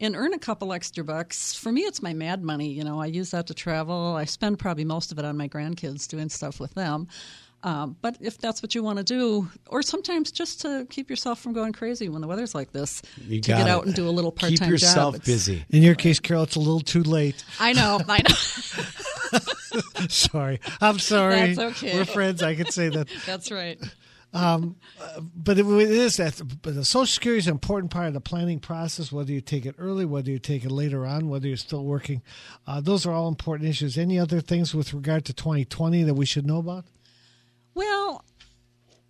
and 0.00 0.16
earn 0.16 0.32
a 0.32 0.38
couple 0.38 0.72
extra 0.72 1.04
bucks 1.04 1.54
for 1.54 1.70
me 1.70 1.82
it's 1.82 2.00
my 2.00 2.14
mad 2.14 2.42
money 2.42 2.70
you 2.70 2.82
know 2.82 2.98
i 3.00 3.04
use 3.06 3.30
that 3.32 3.46
to 3.48 3.52
travel 3.54 4.14
i 4.16 4.24
spend 4.24 4.58
probably 4.58 4.84
most 4.84 5.12
of 5.12 5.18
it 5.18 5.24
on 5.26 5.36
my 5.36 5.48
grandkids 5.48 6.08
doing 6.08 6.28
stuff 6.30 6.60
with 6.60 6.72
them 6.74 7.06
um, 7.62 7.96
but 8.00 8.16
if 8.20 8.38
that's 8.38 8.62
what 8.62 8.74
you 8.74 8.82
want 8.82 8.98
to 8.98 9.04
do 9.04 9.48
or 9.66 9.82
sometimes 9.82 10.30
just 10.30 10.60
to 10.62 10.86
keep 10.90 11.10
yourself 11.10 11.40
from 11.40 11.52
going 11.52 11.72
crazy 11.72 12.08
when 12.08 12.20
the 12.20 12.28
weather's 12.28 12.54
like 12.54 12.72
this 12.72 13.02
You 13.16 13.40
to 13.40 13.48
got 13.50 13.58
get 13.58 13.66
it. 13.66 13.70
out 13.70 13.86
and 13.86 13.94
do 13.94 14.08
a 14.08 14.10
little 14.10 14.32
part-time 14.32 14.56
job. 14.56 14.64
Keep 14.66 14.70
yourself 14.70 15.14
job 15.16 15.24
busy. 15.24 15.64
In 15.70 15.82
your 15.82 15.94
case, 15.94 16.20
Carol, 16.20 16.44
it's 16.44 16.56
a 16.56 16.60
little 16.60 16.80
too 16.80 17.02
late. 17.02 17.44
i 17.58 17.72
know 17.72 18.00
i 18.08 18.22
know 18.22 18.34
Sorry, 20.08 20.60
I'm 20.80 20.98
sorry. 20.98 21.52
That's 21.54 21.82
okay. 21.82 21.94
We're 21.94 22.04
friends. 22.06 22.42
I 22.42 22.54
can 22.54 22.70
say 22.70 22.88
that. 22.88 23.08
that's 23.26 23.50
right 23.50 23.78
but 24.32 25.58
it, 25.58 25.66
it 25.66 25.90
is 25.90 26.16
that. 26.18 26.40
But 26.62 26.74
the 26.74 26.84
Social 26.84 27.06
Security 27.06 27.38
is 27.38 27.46
an 27.46 27.52
important 27.52 27.90
part 27.90 28.08
of 28.08 28.14
the 28.14 28.20
planning 28.20 28.60
process. 28.60 29.10
Whether 29.10 29.32
you 29.32 29.40
take 29.40 29.66
it 29.66 29.74
early, 29.78 30.04
whether 30.04 30.30
you 30.30 30.38
take 30.38 30.64
it 30.64 30.70
later 30.70 31.06
on, 31.06 31.28
whether 31.28 31.48
you're 31.48 31.56
still 31.56 31.84
working, 31.84 32.22
uh, 32.66 32.80
those 32.80 33.06
are 33.06 33.12
all 33.12 33.28
important 33.28 33.68
issues. 33.68 33.96
Any 33.96 34.18
other 34.18 34.40
things 34.40 34.74
with 34.74 34.92
regard 34.92 35.24
to 35.26 35.32
2020 35.32 36.02
that 36.04 36.14
we 36.14 36.26
should 36.26 36.46
know 36.46 36.58
about? 36.58 36.84
Well, 37.78 38.24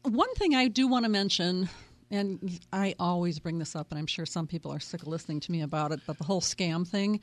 one 0.03 0.35
thing 0.35 0.55
I 0.55 0.69
do 0.69 0.87
want 0.87 1.07
to 1.07 1.09
mention, 1.09 1.71
and 2.11 2.61
I 2.71 2.95
always 3.01 3.39
bring 3.39 3.59
this 3.59 3.75
up, 3.75 3.87
and 3.91 3.99
I'm 3.99 4.07
sure 4.07 4.27
some 4.27 4.47
people 4.47 4.71
are 4.75 4.79
sick 4.79 5.01
of 5.01 5.09
listening 5.09 5.41
to 5.41 5.53
me 5.53 5.63
about 5.63 5.91
it, 5.91 6.01
but 6.07 6.19
the 6.19 6.25
whole 6.25 6.43
scam 6.43 6.87
thing, 6.87 7.21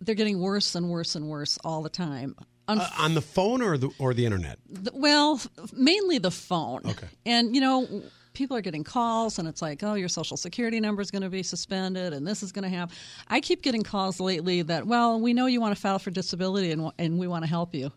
they're 0.00 0.14
getting 0.14 0.40
worse 0.40 0.74
and 0.74 0.88
worse 0.88 1.16
and 1.16 1.28
worse 1.28 1.58
all 1.64 1.82
the 1.82 1.90
time. 1.90 2.34
Un- 2.66 2.80
Uh, 2.80 2.88
on 2.98 3.12
the 3.12 3.20
phone 3.20 3.60
or 3.60 3.76
the 3.76 3.90
or 3.98 4.14
the 4.14 4.24
internet. 4.24 4.58
th- 4.74 4.88
well, 4.94 5.38
mainly 5.74 6.16
the 6.16 6.30
phone. 6.30 6.80
Okay. 6.86 7.08
And, 7.26 7.54
you 7.54 7.60
know, 7.60 8.02
people 8.32 8.56
are 8.56 8.62
getting 8.62 8.84
calls 8.84 9.38
and 9.38 9.46
it's 9.46 9.60
like, 9.60 9.82
oh, 9.82 9.92
your 9.92 10.08
social 10.08 10.38
security 10.38 10.80
number 10.80 11.02
is 11.02 11.10
going 11.10 11.20
to 11.22 11.28
be 11.28 11.42
suspended 11.42 12.14
and 12.14 12.26
this 12.26 12.42
is 12.42 12.52
going 12.52 12.62
to 12.62 12.70
happen. 12.70 12.96
I 13.28 13.40
keep 13.40 13.60
getting 13.60 13.82
calls 13.82 14.18
lately 14.18 14.62
that, 14.62 14.86
well, 14.86 15.20
we 15.20 15.34
know 15.34 15.44
you 15.44 15.60
want 15.60 15.74
to 15.76 15.80
file 15.80 15.98
for 15.98 16.10
disability 16.10 16.72
and, 16.72 16.90
and 16.98 17.18
we 17.18 17.26
want 17.26 17.44
to 17.44 17.50
help 17.50 17.74
you. 17.74 17.92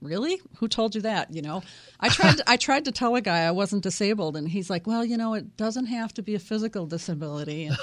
Really? 0.00 0.40
Who 0.58 0.68
told 0.68 0.94
you 0.94 1.00
that? 1.02 1.32
You 1.34 1.42
know, 1.42 1.62
I 1.98 2.08
tried. 2.08 2.36
To, 2.36 2.44
I 2.50 2.56
tried 2.56 2.84
to 2.84 2.92
tell 2.92 3.16
a 3.16 3.20
guy 3.20 3.40
I 3.40 3.50
wasn't 3.50 3.82
disabled, 3.82 4.36
and 4.36 4.48
he's 4.48 4.70
like, 4.70 4.86
"Well, 4.86 5.04
you 5.04 5.16
know, 5.16 5.34
it 5.34 5.56
doesn't 5.56 5.86
have 5.86 6.14
to 6.14 6.22
be 6.22 6.36
a 6.36 6.38
physical 6.38 6.86
disability." 6.86 7.66
And, 7.66 7.76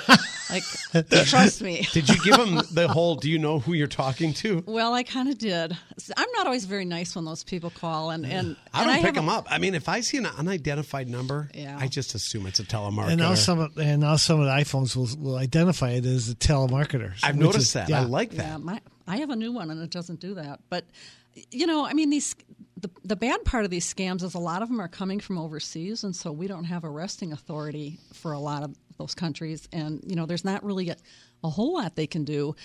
like, 0.49 0.63
trust 1.25 1.61
me. 1.61 1.85
Did 1.91 2.07
you 2.07 2.15
give 2.23 2.39
him 2.39 2.61
the 2.71 2.87
whole? 2.87 3.15
Do 3.15 3.29
you 3.29 3.37
know 3.37 3.59
who 3.59 3.73
you're 3.73 3.87
talking 3.87 4.33
to? 4.35 4.63
Well, 4.65 4.93
I 4.93 5.03
kind 5.03 5.27
of 5.27 5.37
did. 5.37 5.77
I'm 6.15 6.31
not 6.35 6.45
always 6.45 6.63
very 6.65 6.85
nice 6.85 7.15
when 7.15 7.25
those 7.25 7.43
people 7.43 7.69
call, 7.69 8.11
and 8.11 8.25
and 8.25 8.55
I 8.73 8.85
don't 8.85 8.95
pick 8.95 9.05
have 9.07 9.15
them 9.15 9.27
up. 9.29 9.47
I 9.49 9.57
mean, 9.57 9.75
if 9.75 9.89
I 9.89 9.99
see 9.99 10.15
an 10.17 10.25
unidentified 10.25 11.09
number, 11.09 11.49
Yeah. 11.53 11.77
I 11.77 11.87
just 11.87 12.15
assume 12.15 12.45
it's 12.47 12.61
a 12.61 12.63
telemarketer. 12.63 13.09
And 13.09 13.19
now 13.19 13.35
some 13.35 13.59
of, 13.59 13.77
and 13.77 14.01
now 14.01 14.15
some 14.15 14.39
of 14.39 14.45
the 14.45 14.51
iPhones 14.53 14.95
will, 14.95 15.09
will 15.21 15.37
identify 15.37 15.91
it 15.91 16.05
as 16.05 16.29
a 16.29 16.35
telemarketer. 16.35 17.13
I've 17.23 17.35
noticed 17.35 17.67
is- 17.67 17.73
that. 17.73 17.89
yeah. 17.89 18.01
I 18.01 18.03
like 18.05 18.31
that. 18.31 18.45
Yeah, 18.45 18.57
my, 18.57 18.79
I 19.07 19.17
have 19.17 19.29
a 19.29 19.35
new 19.35 19.51
one 19.51 19.69
and 19.69 19.81
it 19.81 19.89
doesn't 19.91 20.19
do 20.19 20.35
that. 20.35 20.59
But 20.69 20.85
you 21.51 21.67
know, 21.67 21.85
I 21.85 21.93
mean, 21.93 22.09
these 22.09 22.35
the 22.77 22.89
the 23.03 23.15
bad 23.15 23.43
part 23.45 23.65
of 23.65 23.71
these 23.71 23.91
scams 23.91 24.23
is 24.23 24.33
a 24.33 24.39
lot 24.39 24.61
of 24.61 24.69
them 24.69 24.79
are 24.79 24.87
coming 24.87 25.19
from 25.19 25.37
overseas, 25.37 26.03
and 26.03 26.15
so 26.15 26.31
we 26.31 26.47
don't 26.47 26.65
have 26.65 26.83
arresting 26.83 27.33
authority 27.33 27.99
for 28.13 28.33
a 28.33 28.39
lot 28.39 28.63
of 28.63 28.75
those 28.97 29.15
countries, 29.15 29.67
and 29.71 30.01
you 30.05 30.15
know, 30.15 30.25
there's 30.25 30.45
not 30.45 30.63
really 30.63 30.89
a, 30.89 30.95
a 31.43 31.49
whole 31.49 31.73
lot 31.73 31.95
they 31.95 32.07
can 32.07 32.23
do. 32.23 32.55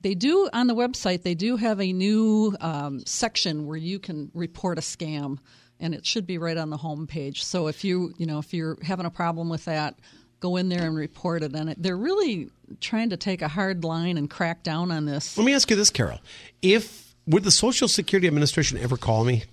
They 0.00 0.14
do 0.14 0.50
on 0.52 0.66
the 0.66 0.74
website. 0.74 1.22
They 1.22 1.34
do 1.34 1.56
have 1.56 1.80
a 1.80 1.92
new 1.92 2.54
um, 2.60 3.00
section 3.06 3.66
where 3.66 3.78
you 3.78 3.98
can 3.98 4.30
report 4.34 4.76
a 4.78 4.82
scam, 4.82 5.38
and 5.80 5.94
it 5.94 6.04
should 6.04 6.26
be 6.26 6.36
right 6.36 6.56
on 6.56 6.68
the 6.68 6.76
home 6.76 7.06
page. 7.06 7.42
So 7.44 7.68
if 7.68 7.84
you 7.84 8.12
you 8.18 8.26
know 8.26 8.38
if 8.38 8.52
you're 8.52 8.78
having 8.82 9.06
a 9.06 9.10
problem 9.10 9.48
with 9.48 9.64
that, 9.64 9.98
go 10.40 10.56
in 10.56 10.68
there 10.68 10.86
and 10.86 10.94
report 10.94 11.42
it. 11.42 11.54
And 11.54 11.74
they're 11.78 11.96
really 11.96 12.50
trying 12.80 13.10
to 13.10 13.16
take 13.16 13.40
a 13.40 13.48
hard 13.48 13.82
line 13.82 14.18
and 14.18 14.28
crack 14.28 14.62
down 14.62 14.90
on 14.92 15.06
this. 15.06 15.38
Let 15.38 15.44
me 15.44 15.54
ask 15.54 15.70
you 15.70 15.76
this, 15.76 15.90
Carol. 15.90 16.20
If 16.60 17.03
would 17.26 17.44
the 17.44 17.50
Social 17.50 17.88
Security 17.88 18.26
Administration 18.26 18.78
ever 18.78 18.96
call 18.96 19.24
me? 19.24 19.44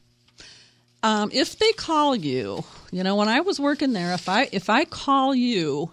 Um, 1.03 1.31
if 1.33 1.57
they 1.57 1.71
call 1.71 2.15
you, 2.15 2.63
you 2.91 3.03
know, 3.03 3.15
when 3.15 3.27
I 3.27 3.41
was 3.41 3.59
working 3.59 3.93
there, 3.93 4.13
if 4.13 4.29
I 4.29 4.49
if 4.51 4.69
I 4.69 4.85
call 4.85 5.33
you, 5.33 5.91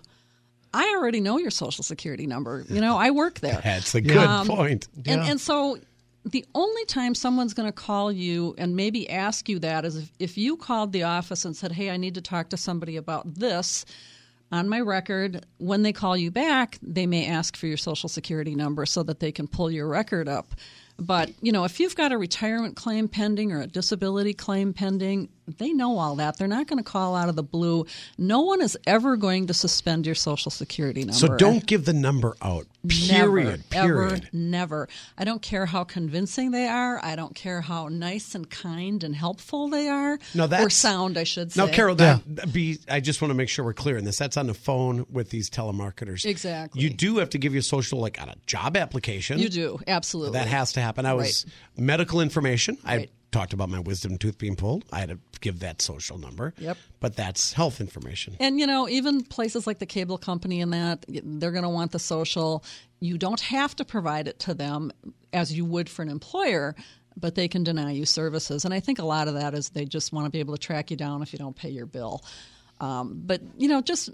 I 0.75 0.94
already 0.97 1.20
know 1.20 1.38
your 1.38 1.50
social 1.50 1.82
security 1.82 2.26
number. 2.26 2.64
You 2.68 2.80
know, 2.80 2.99
I 2.99 3.11
work 3.11 3.40
there. 3.40 3.61
That's 3.62 3.94
a 3.94 4.00
good 4.02 4.47
point. 4.47 4.87
And, 5.06 5.23
and 5.23 5.40
so 5.40 5.78
the 6.25 6.44
only 6.54 6.85
time 6.85 7.14
someone's 7.14 7.54
going 7.54 7.68
to 7.68 7.73
call 7.73 8.12
you 8.12 8.54
and 8.58 8.76
maybe 8.76 9.08
ask 9.08 9.49
you 9.49 9.58
that 9.61 9.85
is 9.85 9.97
if, 9.97 10.12
if 10.18 10.38
you 10.38 10.56
called 10.56 10.92
the 10.92 11.04
office 11.04 11.44
and 11.44 11.56
said, 11.56 11.73
Hey, 11.73 11.90
I 11.90 11.97
need 11.97 12.14
to 12.14 12.20
talk 12.20 12.50
to 12.50 12.56
somebody 12.56 12.97
about 12.97 13.35
this 13.35 13.87
on 14.52 14.68
my 14.68 14.80
record. 14.80 15.47
When 15.58 15.82
they 15.82 15.92
call 15.92 16.16
you 16.16 16.30
back, 16.30 16.78
they 16.82 17.06
may 17.06 17.26
ask 17.26 17.56
for 17.56 17.66
your 17.66 17.76
social 17.76 18.08
security 18.08 18.54
number 18.54 18.85
so 18.85 19.02
that 19.04 19.20
they 19.20 19.32
can 19.32 19.49
pull 19.49 19.70
your 19.70 19.88
record 19.88 20.28
up. 20.28 20.54
But, 20.98 21.30
you 21.40 21.52
know, 21.52 21.64
if 21.64 21.78
you've 21.78 21.94
got 21.94 22.12
a 22.12 22.18
retirement 22.18 22.76
claim 22.76 23.08
pending 23.08 23.52
or 23.52 23.60
a 23.60 23.66
disability 23.66 24.34
claim 24.34 24.72
pending, 24.74 25.28
they 25.56 25.72
know 25.72 25.98
all 25.98 26.16
that. 26.16 26.36
They're 26.36 26.46
not 26.48 26.66
going 26.66 26.82
to 26.82 26.88
call 26.88 27.16
out 27.16 27.28
of 27.28 27.36
the 27.36 27.42
blue. 27.42 27.86
No 28.18 28.42
one 28.42 28.60
is 28.60 28.76
ever 28.86 29.16
going 29.16 29.46
to 29.46 29.54
suspend 29.54 30.04
your 30.06 30.14
social 30.14 30.50
security 30.50 31.00
number. 31.00 31.14
So 31.14 31.28
don't 31.36 31.64
give 31.66 31.84
the 31.86 31.92
number 31.92 32.36
out. 32.42 32.66
Period. 32.86 33.64
Never, 33.72 33.86
period. 33.86 34.12
Ever, 34.12 34.20
never. 34.32 34.88
I 35.16 35.24
don't 35.24 35.42
care 35.42 35.66
how 35.66 35.84
convincing 35.84 36.50
they 36.52 36.66
are. 36.68 37.00
I 37.04 37.16
don't 37.16 37.34
care 37.34 37.60
how 37.60 37.88
nice 37.88 38.34
and 38.34 38.48
kind 38.48 39.02
and 39.04 39.14
helpful 39.16 39.68
they 39.68 39.88
are. 39.88 40.18
No, 40.34 40.44
or 40.44 40.48
that's- 40.48 40.76
sound, 40.76 41.18
I 41.18 41.24
should 41.24 41.52
say. 41.52 41.64
Now, 41.64 41.72
Carol, 41.72 41.94
that 41.96 42.52
be. 42.52 42.78
I 42.88 43.00
just 43.00 43.20
want 43.20 43.30
to 43.30 43.34
make 43.34 43.48
sure 43.48 43.64
we're 43.64 43.72
clear 43.74 43.96
in 43.96 44.04
this. 44.04 44.18
That's 44.18 44.36
on 44.36 44.46
the 44.46 44.54
phone 44.54 45.06
with 45.10 45.30
these 45.30 45.50
telemarketers. 45.50 46.24
Exactly. 46.24 46.80
You 46.82 46.90
do 46.90 47.18
have 47.18 47.30
to 47.30 47.38
give 47.38 47.52
your 47.52 47.62
social 47.62 47.98
like 47.98 48.20
on 48.22 48.28
a 48.28 48.36
job 48.46 48.76
application. 48.76 49.38
You 49.38 49.48
do 49.48 49.80
absolutely. 49.86 50.38
That 50.38 50.48
has 50.48 50.72
to 50.74 50.80
happen. 50.80 51.04
I 51.06 51.14
was 51.14 51.46
medical 51.76 52.20
information. 52.20 52.78
I 52.84 52.96
Right. 52.96 53.10
Talked 53.30 53.52
about 53.52 53.68
my 53.68 53.78
wisdom 53.78 54.16
tooth 54.16 54.38
being 54.38 54.56
pulled. 54.56 54.85
I 54.92 55.00
had 55.00 55.11
to 55.11 55.18
give 55.40 55.61
that 55.61 55.82
social 55.82 56.18
number. 56.18 56.54
Yep. 56.58 56.78
But 57.00 57.16
that's 57.16 57.52
health 57.52 57.80
information. 57.80 58.37
And 58.40 58.58
you 58.58 58.66
know, 58.66 58.88
even 58.88 59.23
places 59.23 59.66
like 59.66 59.78
the 59.78 59.87
cable 59.87 60.18
company 60.18 60.61
and 60.61 60.73
that, 60.73 61.04
they're 61.08 61.52
going 61.52 61.64
to 61.64 61.68
want 61.68 61.92
the 61.92 61.99
social. 61.99 62.64
You 63.00 63.18
don't 63.18 63.40
have 63.40 63.76
to 63.76 63.85
provide 63.85 64.28
it 64.28 64.38
to 64.40 64.54
them 64.54 64.92
as 65.32 65.52
you 65.52 65.64
would 65.64 65.88
for 65.88 66.02
an 66.02 66.08
employer, 66.08 66.75
but 67.16 67.35
they 67.35 67.49
can 67.49 67.64
deny 67.64 67.92
you 67.92 68.06
services. 68.06 68.64
And 68.64 68.73
I 68.73 68.80
think 68.80 68.99
a 68.99 69.04
lot 69.04 69.28
of 69.28 69.35
that 69.35 69.54
is 69.54 69.70
they 69.70 69.85
just 69.85 70.12
want 70.12 70.26
to 70.26 70.30
be 70.30 70.40
able 70.40 70.54
to 70.54 70.61
track 70.61 70.90
you 70.90 70.97
down 70.97 71.23
if 71.23 71.32
you 71.32 71.38
don't 71.38 71.56
pay 71.56 71.70
your 71.70 71.87
bill. 71.87 72.25
Um, 72.80 73.20
but 73.25 73.40
you 73.56 73.68
know, 73.68 73.82
just 73.82 74.11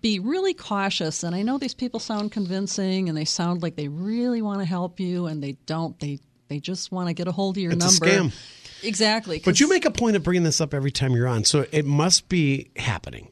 be 0.00 0.18
really 0.18 0.54
cautious. 0.54 1.22
And 1.22 1.34
I 1.34 1.42
know 1.42 1.56
these 1.58 1.74
people 1.74 2.00
sound 2.00 2.32
convincing 2.32 3.08
and 3.08 3.16
they 3.16 3.24
sound 3.24 3.62
like 3.62 3.76
they 3.76 3.88
really 3.88 4.42
want 4.42 4.58
to 4.58 4.64
help 4.64 5.00
you, 5.00 5.26
and 5.26 5.42
they 5.42 5.52
don't. 5.66 5.98
They 6.00 6.18
they 6.48 6.60
just 6.60 6.90
want 6.92 7.08
to 7.08 7.14
get 7.14 7.28
a 7.28 7.32
hold 7.32 7.56
of 7.56 7.62
your 7.62 7.72
It's 7.72 7.84
a 7.84 8.06
number. 8.06 8.30
scam. 8.30 8.34
Exactly. 8.82 9.40
But 9.44 9.58
you 9.60 9.68
make 9.68 9.84
a 9.84 9.90
point 9.90 10.16
of 10.16 10.22
bringing 10.22 10.44
this 10.44 10.60
up 10.60 10.72
every 10.72 10.90
time 10.92 11.12
you're 11.14 11.26
on, 11.26 11.44
so 11.44 11.66
it 11.72 11.84
must 11.84 12.28
be 12.28 12.70
happening. 12.76 13.28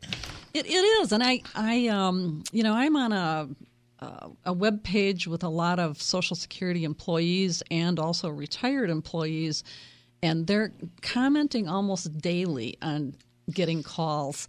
It, 0.54 0.66
it 0.66 0.70
is, 0.70 1.12
and 1.12 1.23
I, 1.23 1.42
I, 1.54 1.87
um, 1.88 2.42
you 2.50 2.62
know, 2.62 2.73
I'm 2.73 2.96
on 2.96 3.12
a 3.12 3.49
uh, 3.99 4.28
a 4.44 4.52
web 4.52 4.82
page 4.82 5.26
with 5.26 5.42
a 5.42 5.49
lot 5.49 5.78
of 5.78 6.00
Social 6.02 6.37
Security 6.37 6.85
employees 6.85 7.62
and 7.70 7.99
also 7.99 8.28
retired 8.28 8.90
employees, 8.90 9.64
and 10.23 10.46
they're 10.46 10.73
commenting 11.00 11.68
almost 11.68 12.18
daily 12.18 12.76
on 12.82 13.14
getting 13.50 13.82
calls. 13.82 14.49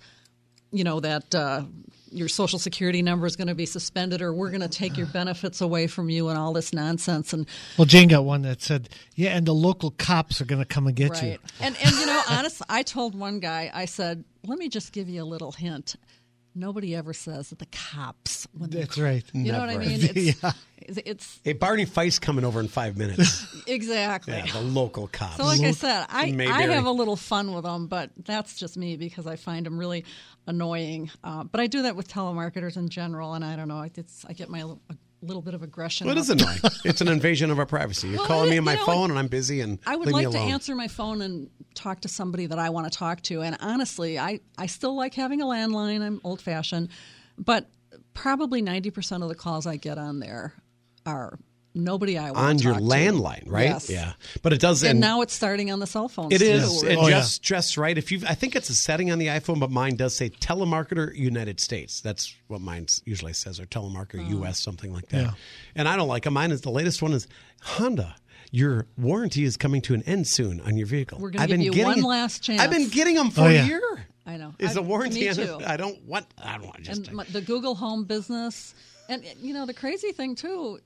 You 0.77 0.83
know 0.83 0.99
that 0.99 1.33
uh, 1.33 1.63
your 2.11 2.27
Social 2.27 2.59
Security 2.59 3.01
number 3.01 3.25
is 3.25 3.35
going 3.35 3.47
to 3.47 3.55
be 3.55 3.65
suspended, 3.65 4.21
or 4.21 4.31
we're 4.31 4.51
going 4.51 4.61
to 4.61 4.67
take 4.67 4.95
your 4.95 5.07
benefits 5.07 5.59
away 5.59 5.87
from 5.87 6.07
you, 6.09 6.29
and 6.29 6.37
all 6.37 6.53
this 6.53 6.71
nonsense. 6.71 7.33
And 7.33 7.47
Well, 7.79 7.85
Jane 7.85 8.09
got 8.09 8.25
one 8.25 8.43
that 8.43 8.61
said, 8.61 8.89
"Yeah, 9.15 9.35
and 9.35 9.47
the 9.47 9.55
local 9.55 9.89
cops 9.89 10.39
are 10.39 10.45
going 10.45 10.61
to 10.61 10.67
come 10.67 10.85
and 10.85 10.95
get 10.95 11.11
Right. 11.13 11.23
you." 11.23 11.37
And 11.61 11.75
and 11.83 11.95
you 11.95 12.05
know, 12.05 12.21
honestly, 12.29 12.65
I 12.69 12.83
told 12.83 13.15
one 13.15 13.39
guy, 13.39 13.71
I 13.73 13.85
said, 13.85 14.23
"Let 14.45 14.59
me 14.59 14.69
just 14.69 14.93
give 14.93 15.09
you 15.09 15.23
a 15.23 15.25
little 15.25 15.51
hint. 15.51 15.95
Nobody 16.57 16.95
ever 16.95 17.13
says 17.13 17.49
that 17.49 17.59
the 17.59 17.67
cops 17.67 18.47
when 18.57 18.71
they 18.71 18.79
That's 18.79 18.97
right. 18.97 19.23
You 19.33 19.51
know 19.51 19.59
what 19.59 19.69
I 19.69 19.77
mean? 19.77 20.33
It's, 20.79 20.99
it's 21.05 21.39
Hey, 21.43 21.53
Barney 21.53 21.85
Fife 21.85 22.21
coming 22.21 22.45
over 22.45 22.59
in 22.59 22.67
five 22.67 22.97
minutes. 22.97 23.45
exactly. 23.67 24.33
yeah, 24.33 24.45
the 24.45 24.61
local 24.61 25.07
cops. 25.07 25.37
So, 25.37 25.43
like 25.43 25.59
I 25.61 25.71
said, 25.71 26.05
I, 26.07 26.33
I 26.49 26.61
have 26.67 26.85
a 26.85 26.91
little 26.91 27.15
fun 27.15 27.53
with 27.53 27.63
them, 27.63 27.87
but 27.87 28.11
that's 28.23 28.57
just 28.57 28.77
me 28.77 28.95
because 28.95 29.27
I 29.27 29.35
find 29.35 29.65
them 29.65 29.77
really 29.77 30.05
annoying. 30.45 31.11
Uh, 31.23 31.43
but 31.43 31.59
I 31.59 31.67
do 31.67 31.81
that 31.81 31.95
with 31.95 32.07
telemarketers 32.07 32.77
in 32.77 32.89
general, 32.89 33.33
and 33.33 33.43
I 33.43 33.55
don't 33.55 33.67
know. 33.67 33.81
It's, 33.81 34.23
I 34.29 34.33
get 34.33 34.49
my 34.49 34.59
a 34.59 34.95
little 35.21 35.41
bit 35.41 35.53
of 35.53 35.63
aggression. 35.63 36.07
Well, 36.07 36.17
it 36.17 36.29
up. 36.29 36.39
annoying. 36.39 36.59
it's 36.85 37.01
an 37.01 37.07
invasion 37.07 37.49
of 37.51 37.59
our 37.59 37.65
privacy. 37.65 38.09
You're 38.09 38.19
Well, 38.19 38.27
calling 38.27 38.49
me 38.49 38.57
on 38.57 38.63
my 38.63 38.75
know, 38.75 38.85
phone, 38.85 39.09
and 39.09 39.19
I'm 39.19 39.27
busy, 39.27 39.61
and 39.61 39.79
I 39.85 39.95
would 39.95 40.11
like 40.11 40.29
to 40.29 40.37
answer 40.37 40.75
my 40.75 40.87
phone 40.87 41.21
and 41.21 41.49
talk 41.73 42.01
to 42.01 42.07
somebody 42.07 42.45
that 42.45 42.59
I 42.59 42.69
want 42.69 42.91
to 42.91 42.97
talk 42.97 43.21
to. 43.23 43.41
And 43.41 43.57
honestly, 43.59 44.19
I, 44.19 44.39
I 44.57 44.67
still 44.67 44.95
like 44.95 45.13
having 45.13 45.41
a 45.41 45.45
landline. 45.45 46.01
I'm 46.01 46.21
old 46.23 46.41
fashioned. 46.41 46.89
But 47.37 47.69
probably 48.13 48.61
90% 48.61 49.21
of 49.21 49.29
the 49.29 49.35
calls 49.35 49.67
I 49.67 49.77
get 49.77 49.97
on 49.97 50.19
there 50.19 50.53
are 51.05 51.37
nobody 51.77 52.17
I 52.17 52.31
want 52.31 52.37
on 52.37 52.57
to 52.57 52.63
your 52.63 52.73
talk 52.73 52.81
to. 52.81 52.87
landline, 52.87 53.43
right? 53.47 53.65
Yes. 53.69 53.89
Yeah, 53.89 54.13
but 54.41 54.53
it 54.53 54.59
does. 54.59 54.83
And 54.83 54.99
now 54.99 55.21
it's 55.21 55.33
starting 55.33 55.71
on 55.71 55.79
the 55.79 55.87
cell 55.87 56.07
phone. 56.09 56.31
It 56.31 56.39
too. 56.39 56.45
is. 56.45 56.81
We're- 56.83 56.93
It 56.93 56.97
Oh, 56.97 57.07
yeah. 57.07 57.19
just 57.19 57.41
just 57.41 57.77
right. 57.77 57.97
If 57.97 58.11
you, 58.11 58.21
I 58.27 58.35
think 58.35 58.55
it's 58.55 58.69
a 58.69 58.75
setting 58.75 59.11
on 59.11 59.19
the 59.19 59.27
iPhone, 59.27 59.59
but 59.59 59.71
mine 59.71 59.95
does 59.95 60.15
say 60.15 60.29
telemarketer 60.29 61.15
United 61.15 61.59
States. 61.59 62.01
That's 62.01 62.35
what 62.47 62.61
mine 62.61 62.87
usually 63.05 63.33
says, 63.33 63.59
or 63.59 63.65
telemarketer 63.65 64.25
Oh. 64.27 64.43
US, 64.43 64.59
something 64.59 64.91
like 64.93 65.09
that. 65.09 65.21
Yeah. 65.21 65.31
And 65.75 65.87
I 65.87 65.95
don't 65.95 66.07
like 66.07 66.23
them. 66.23 66.33
Mine 66.33 66.51
is 66.51 66.61
the 66.61 66.71
latest 66.71 67.01
one 67.01 67.13
is 67.13 67.27
Honda. 67.61 68.15
Your 68.51 68.87
warranty 68.97 69.43
is 69.43 69.57
coming 69.57 69.81
to 69.83 69.93
an 69.93 70.03
end 70.03 70.25
soon 70.27 70.61
on 70.61 70.77
your 70.77 70.87
vehicle. 70.87 71.19
We're 71.19 71.31
gonna 71.31 71.43
I've 71.43 71.49
give 71.49 71.57
been 71.57 71.65
you 71.65 71.71
getting 71.73 71.87
one 71.87 72.01
last 72.03 72.41
chance. 72.43 72.61
I've 72.61 72.71
been 72.71 72.87
getting 72.89 73.15
them 73.15 73.27
oh, 73.27 73.31
for 73.31 73.41
Oh, 73.41 73.47
yeah. 73.47 73.63
a 73.63 73.67
year. 73.67 74.05
I 74.25 74.37
know. 74.37 74.53
Is 74.59 74.73
the 74.73 74.81
I- 74.81 74.85
warranty? 74.85 75.27
me 75.27 75.33
too. 75.33 75.59
I 75.65 75.75
don't 75.77 76.01
want. 76.03 76.25
I 76.41 76.57
don't 76.57 76.65
want 76.67 76.81
just. 76.83 77.07
and 77.07 77.15
my, 77.15 77.23
the 77.25 77.41
Google 77.41 77.75
Home 77.75 78.05
business. 78.05 78.73
And 79.09 79.23
you 79.41 79.53
know 79.53 79.65
the 79.65 79.73
crazy 79.73 80.11
thing 80.11 80.35
too, 80.35 80.79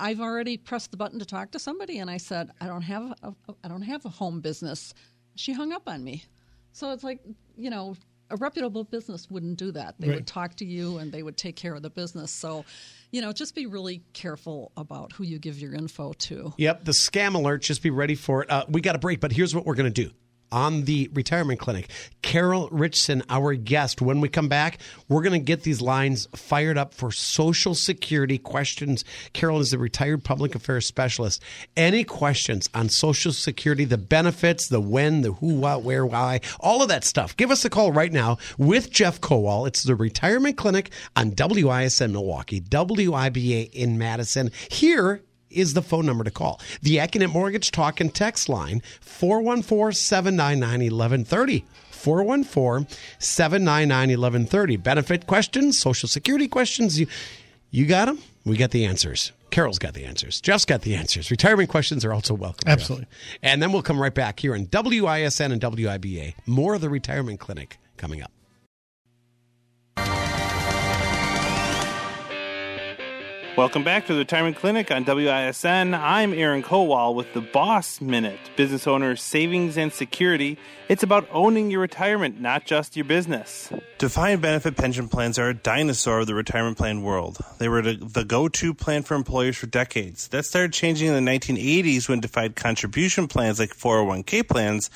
I've 0.00 0.20
already 0.20 0.56
pressed 0.56 0.90
the 0.90 0.96
button 0.96 1.18
to 1.18 1.24
talk 1.24 1.50
to 1.52 1.58
somebody, 1.58 1.98
and 1.98 2.10
I 2.10 2.16
said 2.16 2.50
I 2.60 2.66
don't 2.66 2.82
have 2.82 3.14
a, 3.22 3.34
I 3.62 3.68
don't 3.68 3.82
have 3.82 4.04
a 4.04 4.08
home 4.08 4.40
business. 4.40 4.94
She 5.36 5.52
hung 5.52 5.72
up 5.72 5.88
on 5.88 6.02
me. 6.04 6.24
So 6.72 6.90
it's 6.92 7.04
like 7.04 7.20
you 7.56 7.70
know 7.70 7.96
a 8.30 8.36
reputable 8.36 8.84
business 8.84 9.30
wouldn't 9.30 9.58
do 9.58 9.70
that. 9.72 9.96
They 9.98 10.08
Right. 10.08 10.14
would 10.16 10.26
talk 10.26 10.56
to 10.56 10.64
you 10.64 10.96
and 10.98 11.12
they 11.12 11.22
would 11.22 11.36
take 11.36 11.56
care 11.56 11.74
of 11.74 11.82
the 11.82 11.90
business. 11.90 12.30
So 12.32 12.64
you 13.12 13.20
know 13.20 13.32
just 13.32 13.54
be 13.54 13.66
really 13.66 14.02
careful 14.12 14.72
about 14.76 15.12
who 15.12 15.24
you 15.24 15.38
give 15.38 15.58
your 15.60 15.74
info 15.74 16.12
to. 16.14 16.52
Yep, 16.56 16.84
the 16.84 16.92
scam 16.92 17.34
alert. 17.34 17.62
Just 17.62 17.82
be 17.82 17.90
ready 17.90 18.14
for 18.14 18.42
it. 18.42 18.50
Uh, 18.50 18.64
we 18.68 18.80
got 18.80 18.96
a 18.96 18.98
break, 18.98 19.20
but 19.20 19.32
here's 19.32 19.54
what 19.54 19.66
we're 19.66 19.74
going 19.74 19.92
to 19.92 20.04
do. 20.04 20.10
On 20.54 20.84
the 20.84 21.10
retirement 21.12 21.58
clinic, 21.58 21.90
Carol 22.22 22.68
Richson, 22.70 23.24
our 23.28 23.54
guest. 23.54 24.00
When 24.00 24.20
we 24.20 24.28
come 24.28 24.48
back, 24.48 24.78
we're 25.08 25.22
going 25.22 25.32
to 25.32 25.44
get 25.44 25.64
these 25.64 25.80
lines 25.80 26.28
fired 26.36 26.78
up 26.78 26.94
for 26.94 27.10
Social 27.10 27.74
Security 27.74 28.38
questions. 28.38 29.04
Carol 29.32 29.58
is 29.58 29.72
the 29.72 29.78
retired 29.78 30.22
public 30.22 30.54
affairs 30.54 30.86
specialist. 30.86 31.42
Any 31.76 32.04
questions 32.04 32.70
on 32.72 32.88
Social 32.88 33.32
Security, 33.32 33.84
the 33.84 33.98
benefits, 33.98 34.68
the 34.68 34.80
when, 34.80 35.22
the 35.22 35.32
who, 35.32 35.54
what, 35.54 35.82
where, 35.82 36.06
why, 36.06 36.40
all 36.60 36.82
of 36.82 36.88
that 36.88 37.02
stuff, 37.02 37.36
give 37.36 37.50
us 37.50 37.64
a 37.64 37.70
call 37.70 37.90
right 37.90 38.12
now 38.12 38.38
with 38.56 38.92
Jeff 38.92 39.20
Kowal. 39.20 39.66
It's 39.66 39.82
the 39.82 39.96
retirement 39.96 40.56
clinic 40.56 40.92
on 41.16 41.32
WISN 41.32 42.12
Milwaukee, 42.12 42.60
WIBA 42.60 43.72
in 43.72 43.98
Madison. 43.98 44.52
Here 44.70 45.20
is 45.54 45.74
the 45.74 45.82
phone 45.82 46.06
number 46.06 46.24
to 46.24 46.30
call. 46.30 46.58
The 46.82 46.96
Accunet 46.96 47.30
Mortgage 47.32 47.70
Talk 47.70 48.00
and 48.00 48.14
Text 48.14 48.48
line 48.48 48.80
414-799-1130. 49.02 51.64
414-799-1130. 51.92 54.82
Benefit 54.82 55.26
questions, 55.26 55.78
social 55.78 56.08
security 56.08 56.48
questions, 56.48 56.98
you 57.00 57.06
you 57.70 57.86
got 57.86 58.06
them? 58.06 58.18
We 58.44 58.56
got 58.56 58.70
the 58.70 58.84
answers. 58.84 59.32
Carol's 59.50 59.80
got 59.80 59.94
the 59.94 60.04
answers. 60.04 60.40
Jeff's 60.40 60.64
got 60.64 60.82
the 60.82 60.94
answers. 60.94 61.28
Retirement 61.30 61.68
questions 61.68 62.04
are 62.04 62.12
also 62.12 62.34
welcome. 62.34 62.66
Jeff. 62.66 62.74
Absolutely. 62.74 63.08
And 63.42 63.60
then 63.60 63.72
we'll 63.72 63.82
come 63.82 64.00
right 64.00 64.14
back 64.14 64.38
here 64.38 64.54
on 64.54 64.66
WISN 64.66 65.50
and 65.50 65.60
WIBA. 65.60 66.34
More 66.46 66.74
of 66.74 66.82
the 66.82 66.88
retirement 66.88 67.40
clinic 67.40 67.78
coming 67.96 68.22
up. 68.22 68.30
Welcome 73.56 73.84
back 73.84 74.08
to 74.08 74.12
the 74.14 74.18
Retirement 74.18 74.56
Clinic 74.56 74.90
on 74.90 75.04
WISN. 75.04 75.94
I'm 75.94 76.34
Aaron 76.34 76.64
Kowal 76.64 77.14
with 77.14 77.32
the 77.34 77.40
Boss 77.40 78.00
Minute, 78.00 78.40
business 78.56 78.88
owner 78.88 79.14
savings 79.14 79.76
and 79.76 79.92
security. 79.92 80.58
It's 80.88 81.04
about 81.04 81.28
owning 81.30 81.70
your 81.70 81.78
retirement, 81.78 82.40
not 82.40 82.64
just 82.64 82.96
your 82.96 83.04
business. 83.04 83.72
Defined 83.98 84.42
benefit 84.42 84.76
pension 84.76 85.08
plans 85.08 85.38
are 85.38 85.50
a 85.50 85.54
dinosaur 85.54 86.18
of 86.18 86.26
the 86.26 86.34
retirement 86.34 86.78
plan 86.78 87.02
world. 87.02 87.38
They 87.58 87.68
were 87.68 87.80
the- 87.80 88.24
go 88.24 88.48
to 88.48 88.74
plan 88.74 89.04
for 89.04 89.14
employers 89.14 89.56
for 89.56 89.66
decades. 89.66 90.26
That 90.28 90.44
started 90.44 90.72
changing 90.72 91.06
in 91.06 91.14
the 91.14 91.20
1980s 91.20 92.08
when 92.08 92.18
defined 92.18 92.56
contribution 92.56 93.28
plans 93.28 93.60
like 93.60 93.72
401k 93.72 94.42
plans 94.42 94.90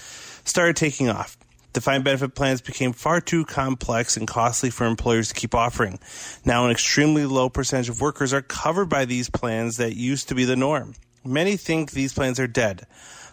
started 0.44 0.74
taking 0.74 1.08
off. 1.08 1.36
Defined 1.72 2.04
benefit 2.04 2.34
plans 2.34 2.60
became 2.60 2.92
far 2.92 3.20
too 3.20 3.44
complex 3.44 4.16
and 4.16 4.26
costly 4.26 4.70
for 4.70 4.86
employers 4.86 5.28
to 5.28 5.34
keep 5.34 5.54
offering. 5.54 5.98
Now, 6.44 6.64
an 6.64 6.70
extremely 6.70 7.26
low 7.26 7.48
percentage 7.48 7.88
of 7.88 8.00
workers 8.00 8.32
are 8.32 8.42
covered 8.42 8.88
by 8.88 9.04
these 9.04 9.28
plans 9.28 9.76
that 9.76 9.94
used 9.94 10.28
to 10.28 10.34
be 10.34 10.44
the 10.44 10.56
norm. 10.56 10.94
Many 11.24 11.56
think 11.56 11.90
these 11.90 12.14
plans 12.14 12.40
are 12.40 12.46
dead. 12.46 12.86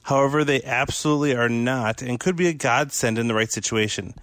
However, 0.04 0.44
they 0.44 0.62
absolutely 0.64 1.36
are 1.36 1.50
not 1.50 2.02
and 2.02 2.20
could 2.20 2.36
be 2.36 2.48
a 2.48 2.54
godsend 2.54 3.18
in 3.18 3.28
the 3.28 3.34
right 3.34 3.52
situation. 3.52 4.14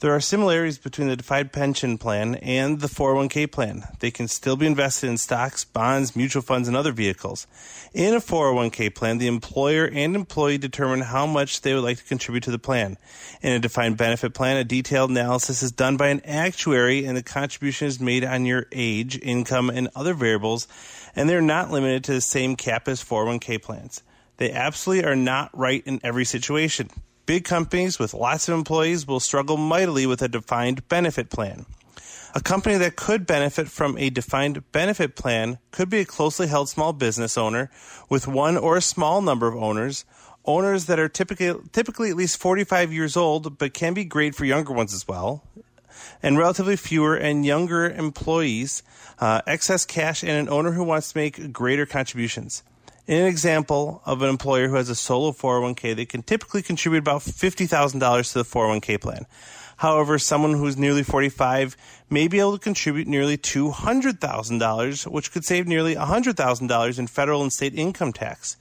There 0.00 0.14
are 0.14 0.20
similarities 0.20 0.76
between 0.76 1.08
the 1.08 1.16
defined 1.16 1.52
pension 1.52 1.96
plan 1.96 2.34
and 2.36 2.80
the 2.80 2.86
401k 2.86 3.50
plan. 3.50 3.84
They 4.00 4.10
can 4.10 4.28
still 4.28 4.54
be 4.54 4.66
invested 4.66 5.08
in 5.08 5.16
stocks, 5.16 5.64
bonds, 5.64 6.14
mutual 6.14 6.42
funds, 6.42 6.68
and 6.68 6.76
other 6.76 6.92
vehicles. 6.92 7.46
In 7.94 8.12
a 8.12 8.20
401k 8.20 8.94
plan, 8.94 9.16
the 9.16 9.26
employer 9.26 9.86
and 9.86 10.14
employee 10.14 10.58
determine 10.58 11.00
how 11.00 11.24
much 11.24 11.62
they 11.62 11.72
would 11.72 11.82
like 11.82 11.96
to 11.96 12.04
contribute 12.04 12.42
to 12.42 12.50
the 12.50 12.58
plan. 12.58 12.98
In 13.40 13.52
a 13.52 13.58
defined 13.58 13.96
benefit 13.96 14.34
plan, 14.34 14.58
a 14.58 14.64
detailed 14.64 15.10
analysis 15.10 15.62
is 15.62 15.72
done 15.72 15.96
by 15.96 16.08
an 16.08 16.20
actuary 16.26 17.06
and 17.06 17.16
the 17.16 17.22
contribution 17.22 17.88
is 17.88 17.98
made 17.98 18.22
on 18.22 18.44
your 18.44 18.66
age, 18.72 19.18
income, 19.22 19.70
and 19.70 19.88
other 19.96 20.12
variables, 20.12 20.68
and 21.16 21.26
they're 21.26 21.40
not 21.40 21.70
limited 21.70 22.04
to 22.04 22.12
the 22.12 22.20
same 22.20 22.54
cap 22.54 22.86
as 22.86 23.02
401k 23.02 23.62
plans. 23.62 24.02
They 24.36 24.52
absolutely 24.52 25.06
are 25.06 25.16
not 25.16 25.56
right 25.56 25.82
in 25.86 26.00
every 26.04 26.26
situation. 26.26 26.90
Big 27.26 27.44
companies 27.44 27.98
with 27.98 28.14
lots 28.14 28.48
of 28.48 28.54
employees 28.54 29.04
will 29.04 29.18
struggle 29.18 29.56
mightily 29.56 30.06
with 30.06 30.22
a 30.22 30.28
defined 30.28 30.88
benefit 30.88 31.28
plan. 31.28 31.66
A 32.36 32.40
company 32.40 32.76
that 32.76 32.94
could 32.94 33.26
benefit 33.26 33.68
from 33.68 33.98
a 33.98 34.10
defined 34.10 34.70
benefit 34.70 35.16
plan 35.16 35.58
could 35.72 35.90
be 35.90 35.98
a 35.98 36.04
closely 36.04 36.46
held 36.46 36.68
small 36.68 36.92
business 36.92 37.36
owner 37.36 37.68
with 38.08 38.28
one 38.28 38.56
or 38.56 38.76
a 38.76 38.80
small 38.80 39.22
number 39.22 39.48
of 39.48 39.56
owners, 39.56 40.04
owners 40.44 40.86
that 40.86 41.00
are 41.00 41.08
typically, 41.08 41.52
typically 41.72 42.10
at 42.10 42.16
least 42.16 42.38
45 42.38 42.92
years 42.92 43.16
old, 43.16 43.58
but 43.58 43.74
can 43.74 43.92
be 43.92 44.04
great 44.04 44.36
for 44.36 44.44
younger 44.44 44.72
ones 44.72 44.94
as 44.94 45.08
well, 45.08 45.42
and 46.22 46.38
relatively 46.38 46.76
fewer 46.76 47.16
and 47.16 47.44
younger 47.44 47.90
employees, 47.90 48.84
uh, 49.18 49.40
excess 49.48 49.84
cash, 49.84 50.22
and 50.22 50.32
an 50.32 50.48
owner 50.48 50.72
who 50.72 50.84
wants 50.84 51.10
to 51.10 51.18
make 51.18 51.52
greater 51.52 51.86
contributions. 51.86 52.62
In 53.06 53.18
an 53.18 53.26
example 53.26 54.02
of 54.04 54.20
an 54.22 54.28
employer 54.28 54.66
who 54.66 54.74
has 54.74 54.88
a 54.88 54.96
solo 54.96 55.30
401k, 55.30 55.94
they 55.94 56.06
can 56.06 56.22
typically 56.22 56.60
contribute 56.60 56.98
about 56.98 57.20
$50,000 57.20 58.32
to 58.32 58.38
the 58.38 58.44
401k 58.44 59.00
plan. 59.00 59.26
However, 59.76 60.18
someone 60.18 60.54
who's 60.54 60.76
nearly 60.76 61.04
45 61.04 61.76
may 62.10 62.26
be 62.26 62.40
able 62.40 62.58
to 62.58 62.62
contribute 62.62 63.06
nearly 63.06 63.36
$200,000, 63.38 65.06
which 65.06 65.30
could 65.30 65.44
save 65.44 65.68
nearly 65.68 65.94
$100,000 65.94 66.98
in 66.98 67.06
federal 67.06 67.42
and 67.42 67.52
state 67.52 67.74
income 67.74 68.12
tax. 68.12 68.56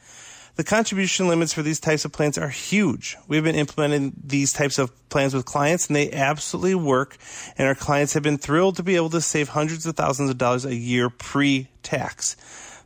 The 0.58 0.64
contribution 0.64 1.28
limits 1.28 1.52
for 1.52 1.64
these 1.64 1.80
types 1.80 2.06
of 2.06 2.12
plans 2.12 2.38
are 2.38 2.50
huge. 2.50 3.18
We've 3.28 3.44
been 3.44 3.56
implementing 3.56 4.14
these 4.24 4.54
types 4.54 4.78
of 4.78 4.92
plans 5.10 5.34
with 5.34 5.46
clients 5.46 5.88
and 5.88 5.96
they 5.96 6.12
absolutely 6.12 6.76
work. 6.76 7.18
And 7.58 7.68
our 7.68 7.76
clients 7.76 8.14
have 8.14 8.24
been 8.24 8.38
thrilled 8.38 8.78
to 8.78 8.84
be 8.84 8.96
able 8.96 9.10
to 9.10 9.22
save 9.22 9.50
hundreds 9.50 9.86
of 9.86 9.96
thousands 9.98 10.30
of 10.30 10.38
dollars 10.38 10.66
a 10.66 10.76
year 10.76 11.10
pre 11.10 11.68
tax. 11.84 12.38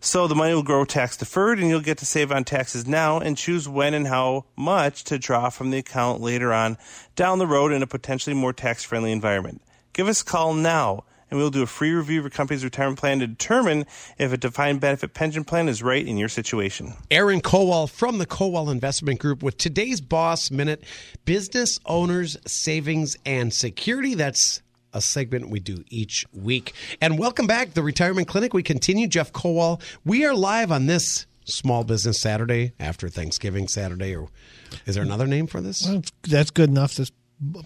So 0.01 0.27
the 0.27 0.35
money 0.35 0.53
will 0.53 0.63
grow 0.63 0.85
tax 0.85 1.17
deferred 1.17 1.59
and 1.59 1.67
you'll 1.67 1.81
get 1.81 1.97
to 1.97 2.05
save 2.05 2.31
on 2.31 2.45
taxes 2.45 2.87
now 2.87 3.19
and 3.19 3.37
choose 3.37 3.67
when 3.67 3.93
and 3.93 4.07
how 4.07 4.45
much 4.55 5.03
to 5.05 5.19
draw 5.19 5.49
from 5.49 5.71
the 5.71 5.79
account 5.79 6.21
later 6.21 6.53
on 6.53 6.77
down 7.15 7.39
the 7.39 7.47
road 7.47 7.73
in 7.73 7.83
a 7.83 7.87
potentially 7.87 8.33
more 8.33 8.53
tax 8.53 8.83
friendly 8.83 9.11
environment. 9.11 9.61
Give 9.91 10.07
us 10.07 10.21
a 10.21 10.25
call 10.25 10.53
now 10.53 11.03
and 11.29 11.37
we'll 11.37 11.51
do 11.51 11.61
a 11.61 11.67
free 11.67 11.91
review 11.91 12.19
of 12.19 12.23
your 12.23 12.29
company's 12.29 12.63
retirement 12.63 12.97
plan 12.97 13.19
to 13.19 13.27
determine 13.27 13.85
if 14.17 14.31
a 14.31 14.37
defined 14.37 14.79
benefit 14.79 15.13
pension 15.13 15.43
plan 15.43 15.69
is 15.69 15.83
right 15.83 16.07
in 16.07 16.17
your 16.17 16.29
situation. 16.29 16.93
Aaron 17.11 17.41
Kowal 17.41 17.89
from 17.89 18.17
the 18.17 18.25
Kowal 18.25 18.71
Investment 18.71 19.19
Group 19.19 19.43
with 19.43 19.57
today's 19.57 20.01
Boss 20.01 20.49
Minute 20.49 20.83
Business 21.25 21.77
Owners 21.85 22.37
Savings 22.47 23.15
and 23.25 23.53
Security. 23.53 24.15
That's 24.15 24.61
a 24.93 25.01
segment 25.01 25.49
we 25.49 25.59
do 25.59 25.83
each 25.89 26.25
week. 26.33 26.73
And 27.01 27.19
welcome 27.19 27.47
back, 27.47 27.73
the 27.73 27.83
Retirement 27.83 28.27
Clinic. 28.27 28.53
We 28.53 28.63
continue. 28.63 29.07
Jeff 29.07 29.31
Kowal. 29.31 29.81
We 30.05 30.25
are 30.25 30.33
live 30.33 30.71
on 30.71 30.85
this 30.85 31.25
Small 31.45 31.83
Business 31.83 32.19
Saturday 32.19 32.73
after 32.79 33.09
Thanksgiving 33.09 33.67
Saturday, 33.67 34.15
or 34.15 34.29
is 34.85 34.95
there 34.95 35.03
another 35.03 35.27
name 35.27 35.47
for 35.47 35.61
this? 35.61 35.87
Well, 35.87 36.01
that's 36.23 36.51
good 36.51 36.69
enough. 36.69 36.95
There's 36.95 37.11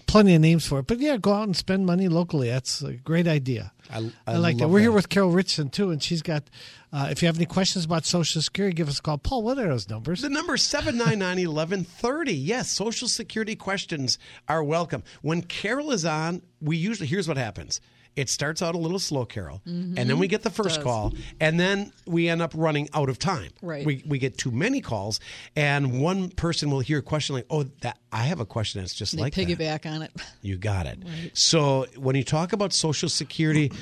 plenty 0.06 0.34
of 0.34 0.40
names 0.40 0.66
for 0.66 0.78
it. 0.80 0.86
But 0.86 0.98
yeah, 0.98 1.16
go 1.16 1.32
out 1.32 1.44
and 1.44 1.56
spend 1.56 1.86
money 1.86 2.08
locally. 2.08 2.48
That's 2.48 2.82
a 2.82 2.94
great 2.94 3.26
idea. 3.26 3.72
I, 3.90 4.10
I, 4.26 4.34
I 4.34 4.36
like 4.36 4.58
that. 4.58 4.68
We're 4.68 4.78
that. 4.78 4.82
here 4.82 4.92
with 4.92 5.08
Carol 5.08 5.30
Richardson 5.30 5.70
too, 5.70 5.90
and 5.90 6.02
she's 6.02 6.22
got. 6.22 6.44
Uh, 6.92 7.08
if 7.10 7.22
you 7.22 7.26
have 7.26 7.36
any 7.36 7.46
questions 7.46 7.84
about 7.84 8.04
Social 8.04 8.40
Security, 8.40 8.72
give 8.72 8.88
us 8.88 9.00
a 9.00 9.02
call. 9.02 9.18
Paul, 9.18 9.42
what 9.42 9.58
are 9.58 9.66
those 9.66 9.88
numbers? 9.88 10.22
The 10.22 10.30
number 10.30 10.56
seven 10.56 10.96
nine 10.96 11.18
nine 11.18 11.38
eleven 11.38 11.84
thirty. 11.84 12.34
Yes, 12.44 12.70
Social 12.70 13.08
Security 13.08 13.56
questions 13.56 14.18
are 14.48 14.62
welcome. 14.62 15.02
When 15.22 15.42
Carol 15.42 15.90
is 15.90 16.04
on, 16.04 16.42
we 16.60 16.76
usually 16.76 17.08
here's 17.08 17.26
what 17.26 17.36
happens. 17.36 17.80
It 18.16 18.28
starts 18.28 18.62
out 18.62 18.74
a 18.74 18.78
little 18.78 18.98
slow, 18.98 19.24
Carol, 19.24 19.60
mm-hmm. 19.66 19.98
and 19.98 20.08
then 20.08 20.18
we 20.18 20.28
get 20.28 20.42
the 20.42 20.50
first 20.50 20.82
call, 20.82 21.12
and 21.40 21.58
then 21.58 21.92
we 22.06 22.28
end 22.28 22.42
up 22.42 22.52
running 22.54 22.88
out 22.94 23.08
of 23.08 23.18
time. 23.18 23.50
Right. 23.60 23.84
We, 23.84 24.04
we 24.06 24.18
get 24.18 24.38
too 24.38 24.50
many 24.50 24.80
calls, 24.80 25.18
and 25.56 26.00
one 26.00 26.30
person 26.30 26.70
will 26.70 26.80
hear 26.80 26.98
a 26.98 27.02
question 27.02 27.34
like, 27.34 27.46
"Oh, 27.50 27.64
that 27.82 27.98
I 28.12 28.24
have 28.24 28.40
a 28.40 28.46
question 28.46 28.80
that's 28.80 28.94
just 28.94 29.16
they 29.16 29.22
like 29.22 29.34
piggyback 29.34 29.82
that. 29.82 29.86
on 29.86 30.02
it." 30.02 30.12
You 30.42 30.56
got 30.56 30.86
it. 30.86 30.98
Right. 31.04 31.30
So 31.34 31.86
when 31.96 32.16
you 32.16 32.24
talk 32.24 32.52
about 32.52 32.72
Social 32.72 33.08
Security, 33.08 33.72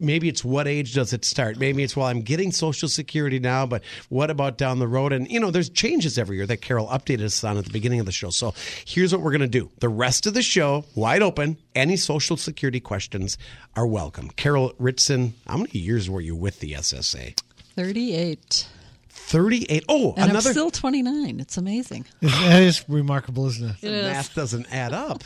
maybe 0.00 0.28
it's 0.28 0.44
what 0.44 0.66
age 0.68 0.94
does 0.94 1.12
it 1.12 1.24
start? 1.24 1.58
Maybe 1.58 1.82
it's 1.82 1.96
well, 1.96 2.06
I'm 2.06 2.22
getting 2.22 2.52
Social 2.52 2.88
Security 2.88 3.38
now, 3.38 3.66
but 3.66 3.82
what 4.08 4.30
about 4.30 4.58
down 4.58 4.78
the 4.78 4.88
road? 4.88 5.12
And 5.12 5.30
you 5.30 5.40
know, 5.40 5.50
there's 5.50 5.68
changes 5.68 6.18
every 6.18 6.36
year 6.36 6.46
that 6.46 6.58
Carol 6.58 6.86
updated 6.88 7.24
us 7.24 7.42
on 7.44 7.56
at 7.56 7.64
the 7.64 7.72
beginning 7.72 8.00
of 8.00 8.06
the 8.06 8.12
show. 8.12 8.30
So 8.30 8.54
here's 8.84 9.12
what 9.12 9.22
we're 9.22 9.30
going 9.32 9.40
to 9.40 9.46
do: 9.46 9.70
the 9.78 9.88
rest 9.88 10.26
of 10.26 10.34
the 10.34 10.42
show 10.42 10.84
wide 10.94 11.22
open. 11.22 11.56
Any 11.74 11.96
Social 11.96 12.36
Security 12.36 12.80
questions 12.80 13.38
are 13.76 13.86
welcome. 13.86 14.30
Carol 14.30 14.72
Ritson, 14.78 15.34
how 15.46 15.58
many 15.58 15.78
years 15.78 16.10
were 16.10 16.20
you 16.20 16.34
with 16.34 16.60
the 16.60 16.72
SSA? 16.72 17.38
Thirty-eight. 17.76 18.68
38. 19.10 19.84
Oh, 19.90 20.14
and 20.16 20.30
another. 20.30 20.48
I'm 20.48 20.52
still 20.54 20.70
29. 20.70 21.38
It's 21.38 21.58
amazing. 21.58 22.06
That 22.22 22.62
is 22.62 22.88
remarkable, 22.88 23.46
isn't 23.48 23.70
it? 23.70 23.76
it 23.84 23.92
is. 23.92 24.06
Math 24.06 24.34
doesn't 24.34 24.72
add 24.72 24.94
up. 24.94 25.22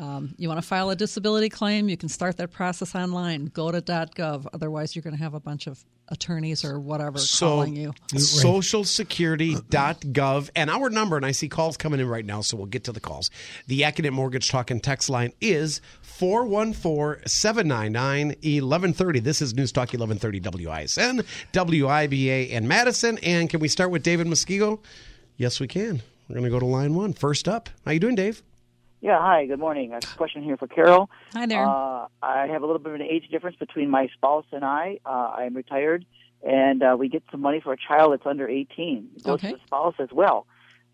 Um, 0.00 0.34
you 0.38 0.48
want 0.48 0.58
to 0.58 0.66
file 0.66 0.88
a 0.88 0.96
disability 0.96 1.50
claim, 1.50 1.90
you 1.90 1.98
can 1.98 2.08
start 2.08 2.38
that 2.38 2.52
process 2.52 2.94
online. 2.94 3.44
Go 3.46 3.70
to 3.70 3.82
.gov. 3.82 4.46
Otherwise, 4.54 4.96
you're 4.96 5.02
going 5.02 5.14
to 5.14 5.22
have 5.22 5.34
a 5.34 5.40
bunch 5.40 5.66
of 5.66 5.84
attorneys 6.08 6.64
or 6.64 6.80
whatever 6.80 7.18
so, 7.18 7.46
calling 7.46 7.76
you. 7.76 7.92
Socialsecurity.gov 8.14 10.50
and 10.56 10.70
our 10.70 10.88
number, 10.88 11.18
and 11.18 11.26
I 11.26 11.32
see 11.32 11.50
calls 11.50 11.76
coming 11.76 12.00
in 12.00 12.08
right 12.08 12.24
now, 12.24 12.40
so 12.40 12.56
we'll 12.56 12.64
get 12.64 12.84
to 12.84 12.92
the 12.92 13.00
calls. 13.00 13.30
The 13.66 13.82
Accunet 13.82 14.12
Mortgage 14.12 14.48
Talk 14.48 14.70
and 14.70 14.82
Text 14.82 15.10
line 15.10 15.34
is 15.38 15.82
414 16.00 17.28
799 17.28 18.28
1130. 18.28 19.20
This 19.20 19.42
is 19.42 19.52
News 19.52 19.70
Talk 19.70 19.92
1130 19.92 20.40
WISN, 20.40 21.24
WIBA, 21.52 22.54
and 22.54 22.66
Madison. 22.66 23.18
And 23.18 23.50
can 23.50 23.60
we 23.60 23.68
start 23.68 23.90
with 23.90 24.02
David 24.02 24.28
Muskego? 24.28 24.80
Yes, 25.36 25.60
we 25.60 25.68
can. 25.68 26.00
We're 26.26 26.36
going 26.36 26.44
to 26.44 26.50
go 26.50 26.58
to 26.58 26.64
line 26.64 26.94
one. 26.94 27.12
First 27.12 27.48
up, 27.48 27.68
how 27.84 27.92
you 27.92 28.00
doing, 28.00 28.14
Dave? 28.14 28.42
Yeah, 29.02 29.18
hi, 29.18 29.46
good 29.46 29.58
morning. 29.58 29.92
I 29.92 29.94
have 29.94 30.04
a 30.04 30.16
question 30.18 30.42
here 30.42 30.58
for 30.58 30.66
Carol. 30.66 31.08
Hi 31.32 31.46
there. 31.46 31.66
Uh, 31.66 32.06
I 32.22 32.46
have 32.48 32.62
a 32.62 32.66
little 32.66 32.78
bit 32.78 32.92
of 32.92 33.00
an 33.00 33.06
age 33.06 33.28
difference 33.30 33.56
between 33.56 33.88
my 33.88 34.08
spouse 34.08 34.44
and 34.52 34.62
I. 34.62 34.98
Uh, 35.06 35.32
I 35.38 35.44
am 35.44 35.54
retired, 35.54 36.04
and 36.46 36.82
uh, 36.82 36.96
we 36.98 37.08
get 37.08 37.22
some 37.30 37.40
money 37.40 37.60
for 37.60 37.72
a 37.72 37.78
child 37.78 38.12
that's 38.12 38.26
under 38.26 38.46
18. 38.46 39.08
It 39.16 39.22
goes 39.22 39.34
okay. 39.36 39.52
to 39.52 39.56
the 39.56 39.62
spouse 39.66 39.94
as 39.98 40.10
well. 40.12 40.46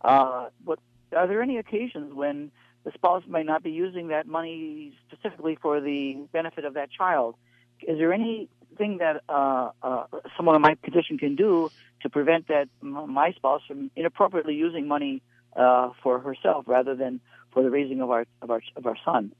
Uh, 0.03 0.51
what, 0.65 0.79
are 1.17 1.27
there 1.27 1.43
any 1.43 1.57
occasions 1.57 2.15
when 2.15 2.53
the 2.85 2.93
spouse 2.93 3.25
might 3.27 3.45
not 3.45 3.65
be 3.65 3.73
using 3.73 4.09
that 4.09 4.29
money 4.29 4.93
specifically 5.09 5.59
for 5.61 5.81
the 5.81 6.17
benefit 6.33 6.65
of 6.65 6.75
that 6.75 6.93
child? 6.93 7.35
Is 7.83 7.99
there 7.99 8.13
anything 8.13 8.99
that 8.99 9.25
uh, 9.29 9.71
uh, 9.83 10.05
someone 10.37 10.55
in 10.55 10.63
my 10.63 10.75
position 10.75 11.19
can 11.19 11.35
do 11.35 11.73
to 12.03 12.09
prevent 12.09 12.47
that 12.47 12.69
my 12.81 13.33
spouse 13.33 13.63
from 13.67 13.91
inappropriately 13.97 14.55
using 14.55 14.87
money 14.87 15.23
uh, 15.57 15.91
for 16.05 16.21
herself 16.21 16.67
rather 16.69 16.95
than 16.95 17.21
for 17.57 17.63
the 17.63 17.71
raising 17.71 18.03
of 18.03 18.11
our 18.11 18.27
of 18.43 18.51
our 18.51 18.61
of 18.77 18.85
our 18.85 18.97
son. 19.03 19.33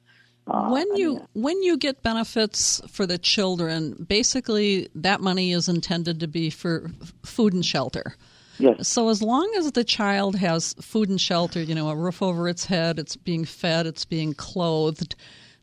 Uh, 0.47 0.71
when 0.71 0.97
you 0.97 1.17
mean, 1.17 1.27
when 1.35 1.63
you 1.63 1.77
get 1.77 2.03
benefits 2.03 2.81
for 2.89 3.05
the 3.05 3.19
children, 3.19 4.07
basically 4.09 4.89
that 4.95 5.21
money 5.21 5.53
is 5.53 5.69
intended 5.69 6.19
to 6.21 6.27
be 6.27 6.49
for 6.49 6.91
food 7.23 7.53
and 7.53 7.67
shelter. 7.67 8.17
Yes. 8.59 8.89
So 8.89 9.11
as 9.11 9.21
long 9.21 9.53
as 9.59 9.73
the 9.73 9.85
child 9.85 10.37
has 10.37 10.73
food 10.81 11.11
and 11.11 11.21
shelter, 11.21 11.61
you 11.61 11.75
know, 11.75 11.91
a 11.91 11.95
roof 11.95 12.23
over 12.23 12.49
its 12.49 12.65
head, 12.65 12.99
it's 12.99 13.17
being 13.17 13.45
fed, 13.45 13.87
it's 13.87 14.07
being 14.07 14.33
clothed. 14.33 15.15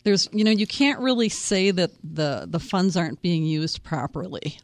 There's, 0.04 0.30
you 0.32 0.44
know, 0.44 0.52
you 0.52 0.68
can't 0.68 1.00
really 1.00 1.30
say 1.30 1.72
that 1.72 1.90
the 2.04 2.46
the 2.48 2.60
funds 2.60 2.96
aren't 2.96 3.20
being 3.24 3.46
used 3.46 3.82
properly. 3.82 4.60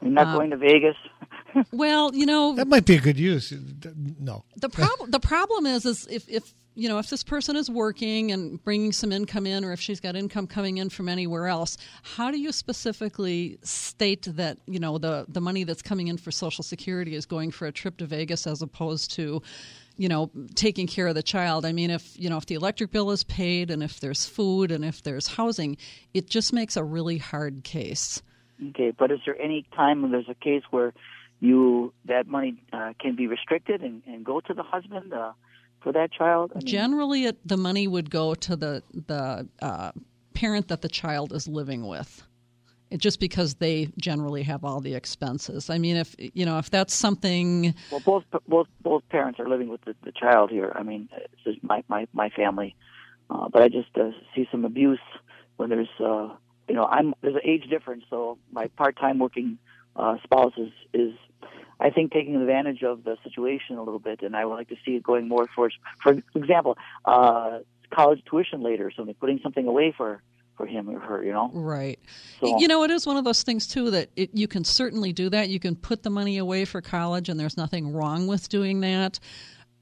You're 0.00 0.12
not 0.12 0.28
um, 0.28 0.36
going 0.36 0.50
to 0.50 0.56
Vegas. 0.58 0.96
well, 1.72 2.14
you 2.14 2.26
know 2.26 2.54
that 2.54 2.68
might 2.68 2.84
be 2.84 2.96
a 2.96 3.00
good 3.00 3.18
use. 3.18 3.52
No. 4.18 4.44
The 4.56 4.68
problem 4.68 5.10
the 5.10 5.20
problem 5.20 5.66
is 5.66 5.86
is 5.86 6.06
if 6.10 6.28
if 6.28 6.54
you 6.74 6.88
know 6.88 6.98
if 6.98 7.10
this 7.10 7.22
person 7.22 7.56
is 7.56 7.70
working 7.70 8.32
and 8.32 8.62
bringing 8.64 8.92
some 8.92 9.12
income 9.12 9.46
in, 9.46 9.64
or 9.64 9.72
if 9.72 9.80
she's 9.80 10.00
got 10.00 10.16
income 10.16 10.46
coming 10.46 10.78
in 10.78 10.88
from 10.88 11.08
anywhere 11.08 11.46
else, 11.46 11.76
how 12.02 12.30
do 12.30 12.38
you 12.38 12.52
specifically 12.52 13.58
state 13.62 14.26
that 14.30 14.58
you 14.66 14.80
know 14.80 14.98
the 14.98 15.26
the 15.28 15.40
money 15.40 15.64
that's 15.64 15.82
coming 15.82 16.08
in 16.08 16.16
for 16.16 16.30
Social 16.30 16.64
Security 16.64 17.14
is 17.14 17.26
going 17.26 17.50
for 17.50 17.66
a 17.66 17.72
trip 17.72 17.96
to 17.98 18.06
Vegas 18.06 18.46
as 18.46 18.62
opposed 18.62 19.10
to 19.12 19.42
you 19.96 20.08
know 20.08 20.30
taking 20.54 20.86
care 20.86 21.06
of 21.06 21.14
the 21.14 21.22
child 21.22 21.66
i 21.66 21.70
mean 21.70 21.90
if 21.90 22.18
you 22.18 22.30
know 22.30 22.38
if 22.38 22.46
the 22.46 22.54
electric 22.54 22.90
bill 22.90 23.10
is 23.10 23.24
paid 23.24 23.70
and 23.70 23.82
if 23.82 24.00
there's 24.00 24.24
food 24.24 24.70
and 24.70 24.86
if 24.86 25.02
there's 25.02 25.26
housing 25.26 25.76
it 26.14 26.30
just 26.30 26.50
makes 26.50 26.78
a 26.78 26.82
really 26.82 27.18
hard 27.18 27.62
case 27.62 28.22
Okay, 28.70 28.92
but 28.96 29.10
is 29.10 29.20
there 29.24 29.40
any 29.40 29.66
time 29.74 30.02
when 30.02 30.12
there's 30.12 30.28
a 30.28 30.34
case 30.34 30.62
where 30.70 30.92
you 31.42 31.92
that 32.04 32.26
money 32.26 32.62
uh, 32.72 32.92
can 33.00 33.16
be 33.16 33.26
restricted 33.26 33.82
and, 33.82 34.02
and 34.06 34.24
go 34.24 34.40
to 34.40 34.54
the 34.54 34.62
husband 34.62 35.12
uh, 35.12 35.32
for 35.80 35.92
that 35.92 36.12
child? 36.12 36.52
I 36.54 36.58
mean, 36.58 36.66
generally 36.66 37.24
it, 37.24 37.36
the 37.46 37.56
money 37.56 37.86
would 37.88 38.10
go 38.10 38.34
to 38.34 38.56
the 38.56 38.82
the 39.06 39.48
uh, 39.60 39.92
parent 40.34 40.68
that 40.68 40.82
the 40.82 40.88
child 40.88 41.32
is 41.32 41.48
living 41.48 41.86
with 41.86 42.22
it, 42.90 42.98
just 42.98 43.20
because 43.20 43.54
they 43.54 43.88
generally 43.98 44.42
have 44.42 44.64
all 44.64 44.80
the 44.80 44.94
expenses 44.94 45.70
i 45.70 45.78
mean 45.78 45.96
if 45.96 46.14
you 46.18 46.44
know 46.44 46.58
if 46.58 46.70
that's 46.70 46.94
something 46.94 47.74
well, 47.90 48.00
both 48.00 48.24
both 48.48 48.68
both 48.82 49.08
parents 49.08 49.40
are 49.40 49.48
living 49.48 49.68
with 49.68 49.82
the, 49.82 49.94
the 50.04 50.12
child 50.12 50.50
here. 50.50 50.72
I 50.74 50.82
mean, 50.82 51.08
it's 51.16 51.42
just 51.44 51.62
my 51.62 51.82
my 51.88 52.06
my 52.12 52.28
family, 52.30 52.74
uh, 53.30 53.48
but 53.48 53.62
I 53.62 53.68
just 53.68 53.96
uh, 53.96 54.10
see 54.34 54.48
some 54.50 54.64
abuse 54.64 55.00
when 55.56 55.70
there's 55.70 55.88
uh, 56.00 56.28
you 56.68 56.74
know 56.74 56.84
I'm 56.84 57.14
there's 57.22 57.34
an 57.34 57.42
age 57.44 57.68
difference, 57.70 58.04
so 58.10 58.38
my 58.50 58.68
part-time 58.68 59.18
working 59.18 59.58
uh, 59.96 60.16
spouse 60.22 60.54
is 60.56 60.72
is 60.92 61.12
I 61.82 61.90
think 61.90 62.12
taking 62.12 62.36
advantage 62.36 62.82
of 62.84 63.02
the 63.02 63.16
situation 63.24 63.76
a 63.76 63.82
little 63.82 63.98
bit, 63.98 64.22
and 64.22 64.36
I 64.36 64.44
would 64.44 64.54
like 64.54 64.68
to 64.68 64.76
see 64.84 64.92
it 64.92 65.02
going 65.02 65.26
more 65.26 65.48
towards, 65.48 65.74
for 66.00 66.16
example, 66.36 66.78
uh, 67.04 67.58
college 67.90 68.22
tuition 68.24 68.62
later, 68.62 68.90
something 68.94 69.14
putting 69.16 69.40
something 69.42 69.66
away 69.66 69.92
for 69.96 70.22
for 70.56 70.66
him 70.66 70.88
or 70.90 71.00
her, 71.00 71.24
you 71.24 71.32
know. 71.32 71.50
Right. 71.52 71.98
So- 72.40 72.58
you 72.58 72.68
know, 72.68 72.84
it 72.84 72.90
is 72.90 73.06
one 73.06 73.16
of 73.16 73.24
those 73.24 73.42
things 73.42 73.66
too 73.66 73.90
that 73.90 74.10
it, 74.16 74.30
you 74.34 74.46
can 74.46 74.64
certainly 74.64 75.12
do 75.12 75.30
that. 75.30 75.48
You 75.48 75.58
can 75.58 75.74
put 75.74 76.02
the 76.02 76.10
money 76.10 76.38
away 76.38 76.64
for 76.66 76.80
college, 76.80 77.28
and 77.28 77.40
there's 77.40 77.56
nothing 77.56 77.92
wrong 77.92 78.26
with 78.26 78.48
doing 78.48 78.80
that. 78.80 79.18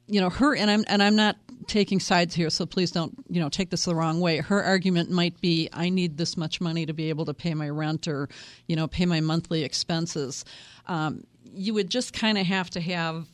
You 0.06 0.20
know, 0.20 0.30
her 0.30 0.56
and 0.56 0.70
I'm 0.70 0.84
and 0.88 1.02
I'm 1.02 1.16
not 1.16 1.36
taking 1.66 2.00
sides 2.00 2.34
here, 2.34 2.50
so 2.50 2.66
please 2.66 2.90
don't 2.90 3.12
you 3.28 3.40
know 3.40 3.48
take 3.48 3.70
this 3.70 3.84
the 3.84 3.94
wrong 3.94 4.20
way. 4.20 4.38
Her 4.38 4.62
argument 4.62 5.10
might 5.10 5.40
be, 5.40 5.68
I 5.72 5.90
need 5.90 6.16
this 6.16 6.36
much 6.36 6.60
money 6.60 6.86
to 6.86 6.94
be 6.94 7.10
able 7.10 7.26
to 7.26 7.34
pay 7.34 7.52
my 7.54 7.68
rent 7.68 8.08
or, 8.08 8.28
you 8.66 8.74
know, 8.74 8.88
pay 8.88 9.06
my 9.06 9.20
monthly 9.20 9.64
expenses. 9.64 10.44
Um, 10.86 11.24
you 11.52 11.74
would 11.74 11.90
just 11.90 12.12
kind 12.12 12.38
of 12.38 12.46
have 12.46 12.70
to 12.70 12.80
have 12.80 13.26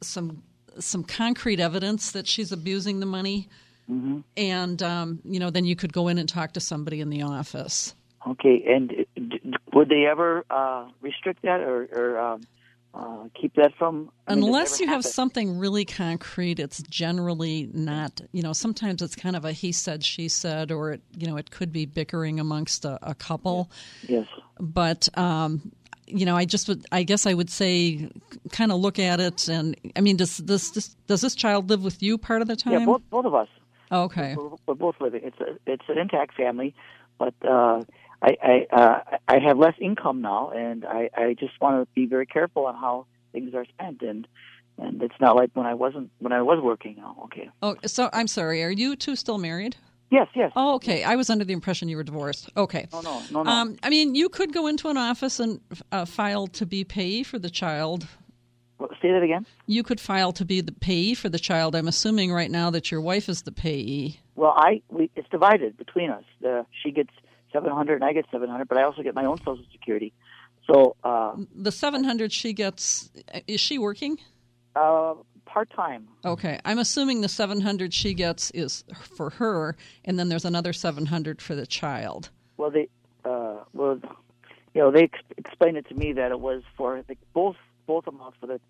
some 0.00 0.42
some 0.78 1.02
concrete 1.02 1.60
evidence 1.60 2.12
that 2.12 2.26
she's 2.26 2.52
abusing 2.52 3.00
the 3.00 3.06
money. 3.06 3.48
And 4.36 4.82
um, 4.82 5.20
you 5.24 5.40
know, 5.40 5.48
then 5.48 5.64
you 5.64 5.74
could 5.74 5.94
go 5.94 6.08
in 6.08 6.18
and 6.18 6.28
talk 6.28 6.52
to 6.52 6.60
somebody 6.60 7.00
in 7.00 7.08
the 7.08 7.22
office. 7.22 7.94
Okay, 8.26 8.62
and 8.68 9.06
would 9.72 9.88
they 9.88 10.04
ever 10.04 10.44
uh, 10.50 10.88
restrict 11.00 11.42
that 11.42 11.60
or, 11.60 11.88
or 11.92 12.18
um, 12.18 12.42
uh, 12.92 13.28
keep 13.40 13.54
that 13.54 13.74
from? 13.78 14.10
I 14.26 14.34
mean, 14.34 14.44
Unless 14.44 14.80
you 14.80 14.88
have 14.88 15.04
something 15.04 15.58
really 15.58 15.84
concrete, 15.84 16.58
it's 16.58 16.82
generally 16.82 17.70
not. 17.72 18.20
You 18.32 18.42
know, 18.42 18.52
sometimes 18.52 19.00
it's 19.00 19.14
kind 19.14 19.36
of 19.36 19.44
a 19.44 19.52
he 19.52 19.72
said, 19.72 20.04
she 20.04 20.28
said, 20.28 20.70
or 20.70 20.92
it, 20.92 21.00
you 21.16 21.26
know, 21.26 21.36
it 21.36 21.50
could 21.50 21.72
be 21.72 21.86
bickering 21.86 22.40
amongst 22.40 22.84
a, 22.84 22.98
a 23.00 23.14
couple. 23.14 23.70
Yes. 24.06 24.26
But 24.60 25.08
um, 25.16 25.72
you 26.10 26.26
know, 26.26 26.36
I 26.36 26.44
just 26.44 26.68
would, 26.68 26.86
I 26.92 27.02
guess 27.02 27.26
I 27.26 27.34
would 27.34 27.50
say, 27.50 28.08
kind 28.50 28.72
of 28.72 28.80
look 28.80 28.98
at 28.98 29.20
it, 29.20 29.48
and 29.48 29.76
I 29.96 30.00
mean, 30.00 30.16
does 30.16 30.38
this, 30.38 30.70
this 30.70 30.96
does 31.06 31.20
this 31.20 31.34
child 31.34 31.70
live 31.70 31.82
with 31.82 32.02
you 32.02 32.18
part 32.18 32.42
of 32.42 32.48
the 32.48 32.56
time? 32.56 32.72
Yeah, 32.72 32.84
both 32.84 33.02
both 33.10 33.24
of 33.24 33.34
us. 33.34 33.48
Okay. 33.90 34.34
We're, 34.36 34.50
we're 34.66 34.74
both 34.74 34.96
living. 35.00 35.22
It's 35.24 35.40
a 35.40 35.58
it's 35.66 35.84
an 35.88 35.98
intact 35.98 36.34
family, 36.34 36.74
but 37.18 37.34
uh, 37.44 37.82
I 38.22 38.36
I 38.42 38.66
uh, 38.72 39.00
I 39.26 39.38
have 39.38 39.58
less 39.58 39.74
income 39.80 40.20
now, 40.20 40.50
and 40.50 40.84
I 40.84 41.10
I 41.16 41.34
just 41.38 41.60
want 41.60 41.82
to 41.82 41.94
be 41.94 42.06
very 42.06 42.26
careful 42.26 42.66
on 42.66 42.74
how 42.74 43.06
things 43.32 43.54
are 43.54 43.64
spent, 43.64 44.02
and 44.02 44.26
and 44.76 45.02
it's 45.02 45.14
not 45.20 45.36
like 45.36 45.50
when 45.54 45.66
I 45.66 45.74
wasn't 45.74 46.10
when 46.18 46.32
I 46.32 46.42
was 46.42 46.60
working. 46.62 46.96
now. 46.98 47.16
okay. 47.24 47.50
Oh, 47.62 47.76
so 47.86 48.10
I'm 48.12 48.28
sorry. 48.28 48.62
Are 48.62 48.70
you 48.70 48.96
two 48.96 49.16
still 49.16 49.38
married? 49.38 49.76
Yes, 50.10 50.28
yes. 50.34 50.52
Oh, 50.56 50.74
okay. 50.76 51.04
I 51.04 51.16
was 51.16 51.28
under 51.28 51.44
the 51.44 51.52
impression 51.52 51.88
you 51.88 51.96
were 51.96 52.02
divorced. 52.02 52.48
Okay. 52.56 52.88
No, 52.92 53.00
no, 53.02 53.22
no, 53.30 53.42
no. 53.42 53.50
Um, 53.50 53.76
I 53.82 53.90
mean, 53.90 54.14
you 54.14 54.28
could 54.28 54.52
go 54.54 54.66
into 54.66 54.88
an 54.88 54.96
office 54.96 55.38
and 55.38 55.60
uh, 55.92 56.04
file 56.06 56.46
to 56.48 56.64
be 56.64 56.82
payee 56.84 57.22
for 57.22 57.38
the 57.38 57.50
child. 57.50 58.06
Well, 58.78 58.88
Say 59.02 59.10
that 59.12 59.22
again. 59.22 59.44
You 59.66 59.82
could 59.82 60.00
file 60.00 60.32
to 60.32 60.44
be 60.44 60.60
the 60.60 60.72
payee 60.72 61.14
for 61.14 61.28
the 61.28 61.38
child. 61.38 61.74
I'm 61.74 61.88
assuming 61.88 62.32
right 62.32 62.50
now 62.50 62.70
that 62.70 62.90
your 62.90 63.00
wife 63.00 63.28
is 63.28 63.42
the 63.42 63.52
payee. 63.52 64.18
Well, 64.34 64.54
I 64.56 64.82
we 64.88 65.10
it's 65.16 65.28
divided 65.30 65.76
between 65.76 66.10
us. 66.10 66.24
The, 66.40 66.64
she 66.82 66.90
gets 66.92 67.10
seven 67.52 67.70
hundred, 67.72 67.96
and 67.96 68.04
I 68.04 68.12
get 68.12 68.24
seven 68.30 68.48
hundred, 68.48 68.68
but 68.68 68.78
I 68.78 68.84
also 68.84 69.02
get 69.02 69.14
my 69.14 69.24
own 69.24 69.38
Social 69.38 69.64
Security. 69.72 70.12
So 70.70 70.96
uh, 71.02 71.34
The 71.56 71.72
700 71.72 72.30
she 72.30 72.52
gets, 72.52 73.10
is 73.46 73.58
she 73.58 73.78
working? 73.78 74.18
uh, 74.76 75.14
part 75.48 75.70
time. 75.70 76.06
Okay. 76.24 76.60
I'm 76.64 76.78
assuming 76.78 77.20
the 77.22 77.28
700 77.28 77.92
she 77.92 78.14
gets 78.14 78.50
is 78.52 78.84
for 79.02 79.30
her, 79.30 79.76
and 80.04 80.18
then 80.18 80.28
there's 80.28 80.44
another 80.44 80.72
700 80.72 81.40
for 81.42 81.54
the 81.54 81.66
child. 81.66 82.30
Well, 82.56 82.70
they 82.70 82.88
uh, 83.24 83.56
well, 83.72 83.98
you 84.74 84.80
know, 84.82 84.90
they 84.90 85.04
ex- 85.04 85.18
explained 85.36 85.76
it 85.76 85.88
to 85.88 85.94
me 85.94 86.12
that 86.12 86.30
it 86.30 86.40
was 86.40 86.62
for 86.76 87.02
the, 87.08 87.16
both 87.32 87.56
both 87.86 88.06
amounts 88.06 88.36
for 88.40 88.46
the 88.46 88.60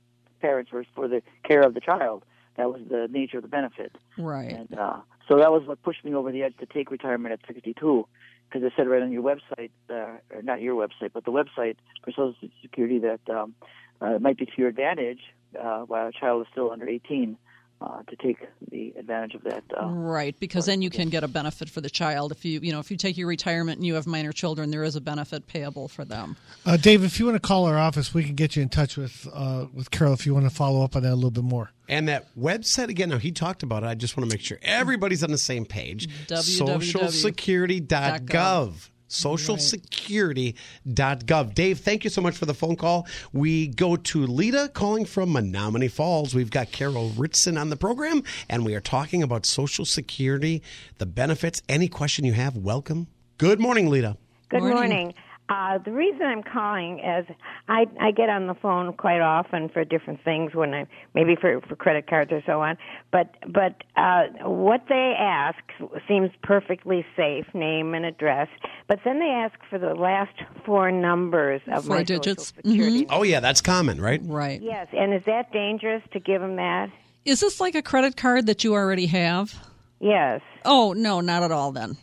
parents 0.41 0.71
were 0.73 0.85
for 0.95 1.09
the 1.09 1.23
care 1.45 1.63
of 1.63 1.75
the 1.75 1.81
child. 1.81 2.25
That 2.57 2.73
was 2.73 2.81
the 2.89 3.07
nature 3.11 3.37
of 3.39 3.43
the 3.43 3.49
benefit, 3.49 3.93
Right. 4.17 4.51
and 4.51 4.77
uh, 4.77 4.97
so 5.29 5.37
that 5.39 5.53
was 5.53 5.63
what 5.67 5.81
pushed 5.83 6.05
me 6.05 6.13
over 6.15 6.33
the 6.33 6.43
edge 6.43 6.57
to 6.59 6.67
take 6.67 6.91
retirement 6.91 7.33
at 7.33 7.41
62. 7.47 8.07
Because 8.51 8.67
it 8.67 8.73
said 8.77 8.89
right 8.89 9.03
on 9.03 9.13
your 9.13 9.23
website, 9.23 9.71
uh, 9.91 10.17
or 10.35 10.43
not 10.43 10.61
your 10.63 10.75
website, 10.75 11.11
but 11.13 11.25
the 11.27 11.31
website 11.31 11.77
for 12.03 12.11
Social 12.13 12.35
Security 12.63 12.99
that 13.01 13.21
um, 13.29 13.55
uh, 14.03 14.15
it 14.15 14.23
might 14.23 14.39
be 14.39 14.47
to 14.47 14.53
your 14.57 14.69
advantage 14.69 15.21
uh, 15.61 15.81
while 15.81 16.09
a 16.09 16.13
child 16.13 16.43
is 16.43 16.49
still 16.53 16.71
under 16.71 16.89
18 16.89 17.37
uh, 17.81 18.03
to 18.09 18.17
take 18.17 18.39
the 18.71 18.93
advantage 18.99 19.35
of 19.35 19.45
that. 19.45 19.63
Uh, 19.81 19.87
Right, 19.87 20.39
because 20.41 20.67
then 20.67 20.83
you 20.83 20.91
can 20.91 21.11
get 21.11 21.23
a 21.23 21.29
benefit 21.29 21.69
for 21.69 21.81
the 21.81 21.91
child. 21.91 22.33
If 22.33 22.45
you, 22.45 22.61
you 22.61 22.73
know, 22.73 22.81
if 22.81 22.91
you 22.91 22.97
take 22.97 23.17
your 23.17 23.29
retirement 23.29 23.79
and 23.79 23.87
you 23.87 23.95
have 23.95 24.07
minor 24.07 24.33
children, 24.33 24.71
there 24.71 24.83
is 24.83 24.97
a 24.97 25.01
benefit 25.01 25.47
payable 25.47 25.89
for 25.89 26.05
them. 26.05 26.37
Uh, 26.67 26.77
Dave, 26.77 27.05
if 27.05 27.19
you 27.19 27.27
want 27.27 27.37
to 27.37 27.47
call 27.47 27.67
our 27.67 27.79
office, 27.79 28.13
we 28.13 28.25
can 28.25 28.35
get 28.35 28.57
you 28.57 28.63
in 28.63 28.69
touch 28.69 28.97
with 28.97 29.29
uh, 29.33 29.67
with 29.73 29.91
Carol 29.91 30.13
if 30.13 30.27
you 30.27 30.35
want 30.35 30.47
to 30.47 30.55
follow 30.55 30.83
up 30.83 30.97
on 30.97 31.03
that 31.03 31.13
a 31.13 31.15
little 31.15 31.31
bit 31.31 31.45
more. 31.45 31.71
And 31.89 32.09
that 32.09 32.27
website 32.37 32.89
again, 32.89 33.11
now 33.11 33.19
he 33.19 33.33
talked 33.33 33.63
about 33.63 33.83
it. 33.83 33.87
I 33.87 33.95
just 33.95 34.17
want 34.17 34.29
to 34.29 34.35
make 34.35 34.45
sure 34.45 34.59
everybody's 34.63 35.23
on 35.23 35.31
the 35.31 35.39
same 35.39 35.65
page. 35.65 36.09
www. 36.27 38.89
Socialsecurity.gov. 39.09 40.55
Socialsecurity.gov. 40.89 41.55
Dave, 41.55 41.79
thank 41.81 42.05
you 42.05 42.11
so 42.11 42.21
much 42.21 42.37
for 42.37 42.47
the 42.47 42.55
phone 42.55 42.77
call. 42.77 43.07
We 43.33 43.69
go 43.69 43.97
to 43.97 44.27
Lita 44.27 44.71
calling 44.73 45.05
from 45.05 45.31
Menomonee 45.31 45.91
Falls. 45.91 46.35
We've 46.35 46.51
got 46.51 46.73
Carol 46.73 47.11
Ritson 47.11 47.59
on 47.59 47.71
the 47.71 47.77
program, 47.77 48.23
and 48.49 48.65
we 48.65 48.75
are 48.75 48.81
talking 48.81 49.23
about 49.23 49.47
Social 49.47 49.85
Security, 49.85 50.63
the 50.99 51.07
benefits. 51.07 51.63
Any 51.69 51.89
question 51.89 52.25
you 52.25 52.35
have, 52.35 52.57
welcome. 52.57 53.09
Good 53.39 53.61
morning, 53.61 53.89
Lita. 53.89 54.17
Good 54.49 54.61
Morning. 54.61 54.77
morning. 54.77 55.15
Uh, 55.49 55.79
the 55.79 55.93
reason 55.93 56.23
I'm 56.23 56.43
calling 56.43 56.99
is 56.99 57.27
I 57.69 57.87
I 58.01 58.11
get 58.11 58.29
on 58.29 58.47
the 58.47 58.55
phone 58.55 58.93
quite 58.93 59.21
often 59.21 59.69
for 59.71 59.85
different 59.85 60.23
things 60.23 60.55
when 60.55 60.75
I 60.75 60.87
maybe 61.15 61.37
for 61.41 61.61
for 61.63 61.75
credit 61.75 62.07
cards 62.07 62.31
or 62.33 62.43
so 62.45 62.61
on. 62.61 62.77
But 63.11 63.35
but 63.47 63.83
uh, 63.97 64.25
what 64.45 64.83
they 64.89 65.15
ask 65.19 65.59
seems 66.07 66.31
perfectly 66.43 67.05
safe, 67.17 67.47
name 67.55 67.95
and 67.95 68.05
address. 68.05 68.49
But 68.89 69.01
then 69.05 69.19
they 69.21 69.27
ask 69.27 69.55
for 69.71 69.79
the 69.79 69.95
last 69.95 70.35
four 70.65 70.91
numbers 70.91 71.61
of 71.73 71.85
Four 71.87 71.97
my 71.97 72.03
digits. 72.03 72.49
Social 72.49 72.63
Security. 72.71 73.07
Oh, 73.11 73.23
yeah, 73.23 73.41
that's 73.41 73.61
common, 73.61 74.01
right? 74.01 74.21
Right. 74.25 74.61
Yes, 74.61 74.89
and 74.93 75.15
is 75.15 75.23
that 75.27 75.53
dangerous 75.53 76.03
to 76.13 76.21
give 76.21 76.41
them 76.41 76.57
that? 76.57 76.91
Is 77.25 77.41
this 77.41 77.61
like 77.61 77.75
a 77.75 77.83
credit 77.83 78.17
card 78.17 78.47
that 78.47 78.65
you 78.65 78.75
already 78.75 79.07
have? 79.07 79.55
Yes. 80.01 80.41
Oh, 80.65 80.93
no, 80.95 81.21
not 81.21 81.43
at 81.43 81.53
all 81.53 81.73
then. 81.73 81.97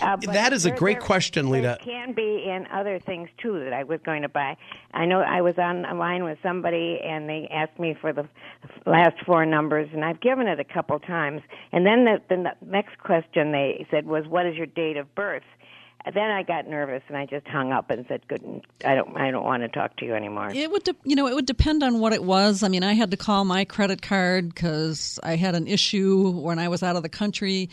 Uh, 0.00 0.16
That 0.16 0.52
is 0.52 0.66
a 0.66 0.70
great 0.70 0.98
there- 0.98 1.06
question, 1.06 1.50
Lita. 1.50 1.78
There 1.84 1.94
can 1.94 2.12
be 2.12 2.44
in 2.48 2.66
other 2.72 2.98
things 2.98 3.28
too 3.38 3.58
that 3.64 3.72
I 3.72 3.84
was 3.84 4.00
going 4.04 4.22
to 4.22 4.28
buy. 4.28 4.56
I 4.92 5.06
know 5.06 5.20
I 5.20 5.40
was 5.40 5.54
on 5.58 5.84
a 5.84 5.94
line 5.94 6.24
with 6.24 6.38
somebody 6.42 7.00
and 7.02 7.28
they 7.28 7.48
asked 7.52 7.78
me 7.78 7.94
for 8.00 8.12
the 8.12 8.28
last 8.84 9.16
four 9.24 9.44
numbers, 9.46 9.88
and 9.92 10.04
I've 10.04 10.20
given 10.20 10.46
it 10.46 10.60
a 10.60 10.64
couple 10.64 10.98
times. 11.00 11.42
And 11.72 11.86
then 11.86 12.04
the, 12.04 12.20
the 12.28 12.52
next 12.66 12.98
question 12.98 13.52
they 13.52 13.86
said 13.90 14.06
was, 14.06 14.26
"What 14.26 14.46
is 14.46 14.56
your 14.56 14.66
date 14.66 14.96
of 14.96 15.14
birth?" 15.14 15.42
Then 16.14 16.30
I 16.30 16.44
got 16.44 16.68
nervous 16.68 17.02
and 17.08 17.16
I 17.16 17.26
just 17.26 17.48
hung 17.48 17.72
up 17.72 17.90
and 17.90 18.04
said, 18.06 18.28
"Good, 18.28 18.62
I 18.84 18.94
don't, 18.94 19.16
I 19.16 19.32
don't 19.32 19.42
want 19.44 19.64
to 19.64 19.68
talk 19.68 19.96
to 19.96 20.04
you 20.04 20.14
anymore." 20.14 20.50
It 20.54 20.70
would, 20.70 20.84
de- 20.84 20.94
you 21.02 21.16
know, 21.16 21.26
it 21.26 21.34
would 21.34 21.46
depend 21.46 21.82
on 21.82 21.98
what 21.98 22.12
it 22.12 22.22
was. 22.22 22.62
I 22.62 22.68
mean, 22.68 22.84
I 22.84 22.92
had 22.92 23.10
to 23.10 23.16
call 23.16 23.44
my 23.44 23.64
credit 23.64 24.02
card 24.02 24.54
because 24.54 25.18
I 25.24 25.34
had 25.34 25.56
an 25.56 25.66
issue 25.66 26.30
when 26.30 26.60
I 26.60 26.68
was 26.68 26.84
out 26.84 26.94
of 26.94 27.02
the 27.02 27.08
country, 27.08 27.70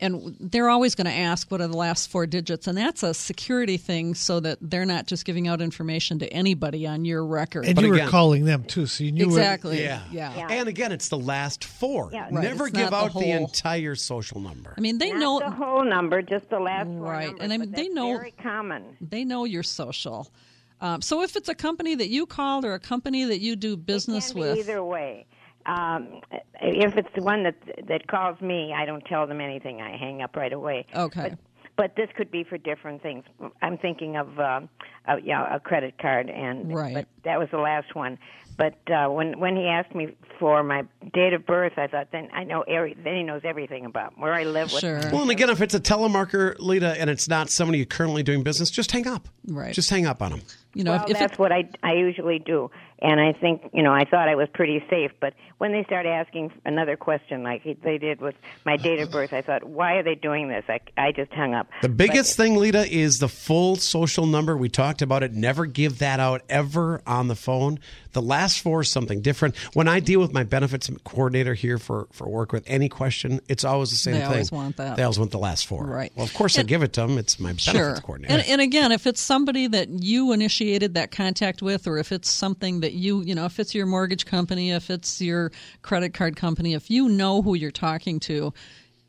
and 0.00 0.36
they're 0.40 0.68
always 0.68 0.94
going 0.94 1.06
to 1.06 1.12
ask 1.12 1.50
what 1.50 1.60
are 1.60 1.68
the 1.68 1.76
last 1.76 2.10
four 2.10 2.26
digits 2.26 2.66
and 2.66 2.76
that's 2.76 3.02
a 3.02 3.14
security 3.14 3.76
thing 3.76 4.14
so 4.14 4.40
that 4.40 4.58
they're 4.60 4.84
not 4.86 5.06
just 5.06 5.24
giving 5.24 5.48
out 5.48 5.60
information 5.60 6.18
to 6.18 6.26
anybody 6.32 6.86
on 6.86 7.04
your 7.04 7.24
record 7.24 7.64
And 7.66 7.74
But 7.74 7.84
you 7.84 7.94
again- 7.94 8.06
were 8.06 8.10
calling 8.10 8.44
them 8.44 8.64
too, 8.64 8.86
so 8.86 9.04
you 9.04 9.12
knew 9.12 9.26
what- 9.28 9.38
exactly 9.38 9.82
Yeah. 9.82 10.02
yeah 10.12 10.36
Yeah. 10.36 10.48
And 10.50 10.68
again, 10.68 10.92
it's 10.92 11.08
the 11.08 11.18
last 11.18 11.64
four. 11.64 12.10
Yeah. 12.12 12.24
Right, 12.24 12.32
Never 12.44 12.66
it's 12.66 12.76
give 12.76 12.90
not 12.90 13.12
the 13.12 13.18
out 13.18 13.22
the, 13.22 13.30
entire 13.30 13.94
social 13.94 14.40
number. 14.40 14.74
i 14.76 14.80
mean 14.80 14.98
they 14.98 15.10
Not 15.10 15.18
know 15.20 15.38
the 15.40 15.50
whole 15.50 15.84
number, 15.84 16.22
just 16.22 16.48
the 16.50 16.58
last 16.60 16.86
four 16.88 17.00
Right, 17.02 17.26
numbers, 17.26 17.42
and 17.42 17.52
I 17.52 17.56
mean, 17.58 17.70
they 17.72 17.88
know- 17.88 18.16
very 18.18 18.34
common. 18.42 18.82
they 19.00 19.24
know 19.24 19.44
your 19.44 19.62
social 19.62 20.30
um, 20.78 21.00
so 21.00 21.22
if 21.22 21.36
it's 21.36 21.48
a 21.48 21.54
company 21.54 21.94
that 21.94 22.10
you 22.10 22.26
called 22.26 22.66
or 22.66 22.74
a 22.74 22.78
company 22.78 23.24
that 23.24 23.40
you 23.40 23.56
do 23.56 23.78
business 23.78 24.28
it 24.30 24.32
can 24.34 24.40
with 24.42 24.58
either 24.58 24.84
way. 24.84 25.24
Um, 25.66 26.20
if 26.60 26.96
it's 26.96 27.08
the 27.14 27.22
one 27.22 27.42
that 27.44 27.56
that 27.88 28.06
calls 28.06 28.40
me, 28.40 28.72
I 28.76 28.84
don't 28.86 29.04
tell 29.04 29.26
them 29.26 29.40
anything. 29.40 29.80
I 29.80 29.96
hang 29.96 30.22
up 30.22 30.36
right 30.36 30.52
away. 30.52 30.86
Okay. 30.94 31.30
But, 31.30 31.38
but 31.76 31.96
this 31.96 32.08
could 32.16 32.30
be 32.30 32.42
for 32.44 32.56
different 32.56 33.02
things. 33.02 33.24
I'm 33.60 33.76
thinking 33.76 34.16
of 34.16 34.38
uh, 34.38 34.60
a, 35.06 35.20
yeah, 35.22 35.54
a 35.54 35.60
credit 35.60 35.98
card, 35.98 36.30
and 36.30 36.72
Right. 36.74 36.94
but 36.94 37.06
that 37.24 37.38
was 37.38 37.48
the 37.50 37.58
last 37.58 37.94
one. 37.94 38.18
But 38.56 38.78
uh, 38.90 39.08
when 39.08 39.38
when 39.38 39.54
he 39.56 39.66
asked 39.66 39.94
me 39.94 40.16
for 40.38 40.62
my 40.62 40.84
date 41.12 41.34
of 41.34 41.44
birth, 41.44 41.74
I 41.76 41.88
thought 41.88 42.08
then 42.12 42.30
I 42.32 42.44
know 42.44 42.62
every, 42.62 42.94
then 42.94 43.14
he 43.16 43.22
knows 43.22 43.42
everything 43.44 43.84
about 43.84 44.18
where 44.18 44.32
I 44.32 44.44
live. 44.44 44.72
What, 44.72 44.80
Sure. 44.80 45.00
Well, 45.12 45.20
and 45.22 45.30
again, 45.30 45.50
if 45.50 45.60
it's 45.60 45.74
a 45.74 45.80
telemarketer, 45.80 46.56
Lita, 46.58 46.98
and 46.98 47.10
it's 47.10 47.28
not 47.28 47.50
somebody 47.50 47.78
you're 47.78 47.86
currently 47.86 48.22
doing 48.22 48.42
business, 48.42 48.70
just 48.70 48.90
hang 48.92 49.06
up. 49.06 49.28
Right. 49.46 49.74
Just 49.74 49.90
hang 49.90 50.06
up 50.06 50.22
on 50.22 50.30
them. 50.30 50.42
you 50.72 50.84
know 50.84 50.92
well, 50.92 51.04
if, 51.04 51.10
if 51.10 51.18
that's 51.18 51.34
it, 51.34 51.38
what 51.38 51.52
I 51.52 51.68
I 51.82 51.92
usually 51.92 52.38
do, 52.38 52.70
and 53.00 53.20
I 53.20 53.32
think 53.32 53.70
you 53.72 53.82
know 53.82 53.92
I 53.92 54.04
thought 54.04 54.28
I 54.28 54.34
was 54.34 54.48
pretty 54.52 54.84
safe. 54.88 55.12
But 55.20 55.34
when 55.58 55.72
they 55.72 55.84
started 55.84 56.10
asking 56.10 56.52
another 56.64 56.96
question 56.96 57.42
like 57.42 57.62
they 57.82 57.98
did 57.98 58.20
with 58.20 58.34
my 58.64 58.76
date 58.76 59.00
of 59.00 59.10
birth, 59.10 59.32
I 59.32 59.42
thought, 59.42 59.64
why 59.64 59.94
are 59.94 60.02
they 60.02 60.14
doing 60.14 60.48
this? 60.48 60.64
I 60.68 60.80
I 60.96 61.12
just 61.12 61.32
hung 61.32 61.54
up. 61.54 61.68
The 61.82 61.88
biggest 61.88 62.36
thing, 62.36 62.56
Lita, 62.56 62.90
is 62.90 63.18
the 63.18 63.28
full 63.28 63.76
social 63.76 64.26
number. 64.26 64.56
We 64.56 64.68
talked 64.68 65.02
about 65.02 65.22
it. 65.22 65.32
Never 65.32 65.66
give 65.66 65.98
that 65.98 66.20
out 66.20 66.42
ever 66.48 67.02
on 67.06 67.28
the 67.28 67.36
phone. 67.36 67.78
The 68.16 68.22
last 68.22 68.62
four 68.62 68.80
is 68.80 68.90
something 68.90 69.20
different. 69.20 69.54
When 69.74 69.88
I 69.88 70.00
deal 70.00 70.20
with 70.20 70.32
my 70.32 70.42
benefits 70.42 70.88
coordinator 71.04 71.52
here 71.52 71.76
for, 71.76 72.08
for 72.12 72.26
work 72.26 72.50
with 72.50 72.64
any 72.66 72.88
question, 72.88 73.40
it's 73.46 73.62
always 73.62 73.90
the 73.90 73.96
same 73.96 74.14
They 74.14 74.20
thing. 74.20 74.28
always 74.28 74.50
want 74.50 74.78
that. 74.78 74.96
They 74.96 75.02
always 75.02 75.18
want 75.18 75.32
the 75.32 75.38
last 75.38 75.66
four. 75.66 75.84
Right. 75.84 76.10
Well, 76.16 76.24
of 76.24 76.32
course, 76.32 76.58
I 76.58 76.62
give 76.62 76.82
it 76.82 76.94
to 76.94 77.02
them. 77.02 77.18
It's 77.18 77.38
my 77.38 77.50
benefits 77.50 77.64
Sure. 77.72 77.96
coordinator. 77.96 78.32
And, 78.32 78.48
and 78.48 78.60
again, 78.62 78.90
if 78.90 79.06
it's 79.06 79.20
somebody 79.20 79.66
that 79.66 79.90
you 79.90 80.32
initiated 80.32 80.94
that 80.94 81.10
contact 81.10 81.60
with, 81.60 81.86
or 81.86 81.98
if 81.98 82.10
it's 82.10 82.30
something 82.30 82.80
that 82.80 82.94
you, 82.94 83.22
you 83.22 83.34
know, 83.34 83.44
if 83.44 83.60
it's 83.60 83.74
your 83.74 83.84
mortgage 83.84 84.24
company, 84.24 84.70
if 84.70 84.88
it's 84.88 85.20
your 85.20 85.52
credit 85.82 86.14
card 86.14 86.36
company, 86.36 86.72
if 86.72 86.90
you 86.90 87.10
know 87.10 87.42
who 87.42 87.54
you're 87.54 87.70
talking 87.70 88.18
to, 88.20 88.54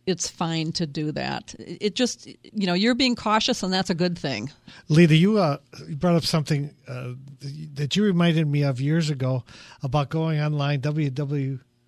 it's 0.07 0.29
fine 0.29 0.71
to 0.71 0.87
do 0.87 1.11
that. 1.11 1.53
It 1.59 1.93
just, 1.95 2.25
you 2.25 2.65
know, 2.65 2.73
you're 2.73 2.95
being 2.95 3.15
cautious, 3.15 3.61
and 3.61 3.71
that's 3.71 3.89
a 3.89 3.95
good 3.95 4.17
thing. 4.17 4.51
Lita, 4.87 5.15
you, 5.15 5.37
uh, 5.37 5.57
brought 5.89 6.15
up 6.15 6.23
something 6.23 6.73
uh, 6.87 7.11
that 7.73 7.95
you 7.95 8.03
reminded 8.03 8.47
me 8.47 8.63
of 8.63 8.79
years 8.79 9.09
ago 9.09 9.43
about 9.83 10.09
going 10.09 10.39
online 10.39 10.79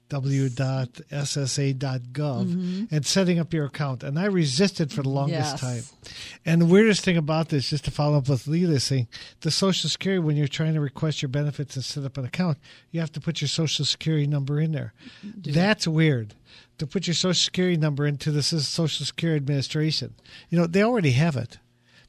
www.ssa.gov 0.10 1.76
mm-hmm. 2.13 2.84
and 2.91 3.06
setting 3.06 3.39
up 3.39 3.54
your 3.54 3.65
account, 3.65 4.04
and 4.04 4.17
I 4.17 4.26
resisted 4.26 4.91
for 4.91 5.04
the 5.04 5.10
longest 5.10 5.62
Yes. 5.62 5.62
time. 5.62 5.84
And 6.45 6.62
the 6.62 6.65
weirdest 6.65 7.04
thing 7.04 7.17
about 7.17 7.50
this, 7.50 7.69
just 7.69 7.86
to 7.86 7.91
follow 7.91 8.17
up 8.17 8.28
with 8.30 8.48
Lita's 8.48 8.84
saying, 8.86 9.08
the 9.41 9.52
Social 9.52 9.89
Security 9.89 10.19
when 10.19 10.36
you're 10.36 10.48
trying 10.48 10.74
to 10.74 10.82
request 10.82 11.22
your 11.22 11.30
benefits 11.30 11.76
and 11.76 11.86
set 11.86 12.04
up 12.04 12.17
an 12.17 12.26
account, 12.26 12.58
you 12.91 13.00
have 13.00 13.12
to 13.13 13.19
put 13.19 13.41
your 13.41 13.48
Social 13.48 13.86
Security 13.86 14.26
number 14.28 14.60
in 14.60 14.72
there. 14.72 14.93
That's 15.24 15.88
weird. 15.88 16.34
To 16.80 16.88
put 16.88 17.08
your 17.08 17.13
Social 17.13 17.34
Security 17.34 17.78
number 17.78 18.08
into 18.08 18.32
the 18.32 18.41
Social 18.41 19.06
Security 19.06 19.38
Administration, 19.38 20.15
you 20.50 20.58
know 20.58 20.65
they 20.65 20.84
already 20.84 21.12
have 21.12 21.36
it. 21.36 21.60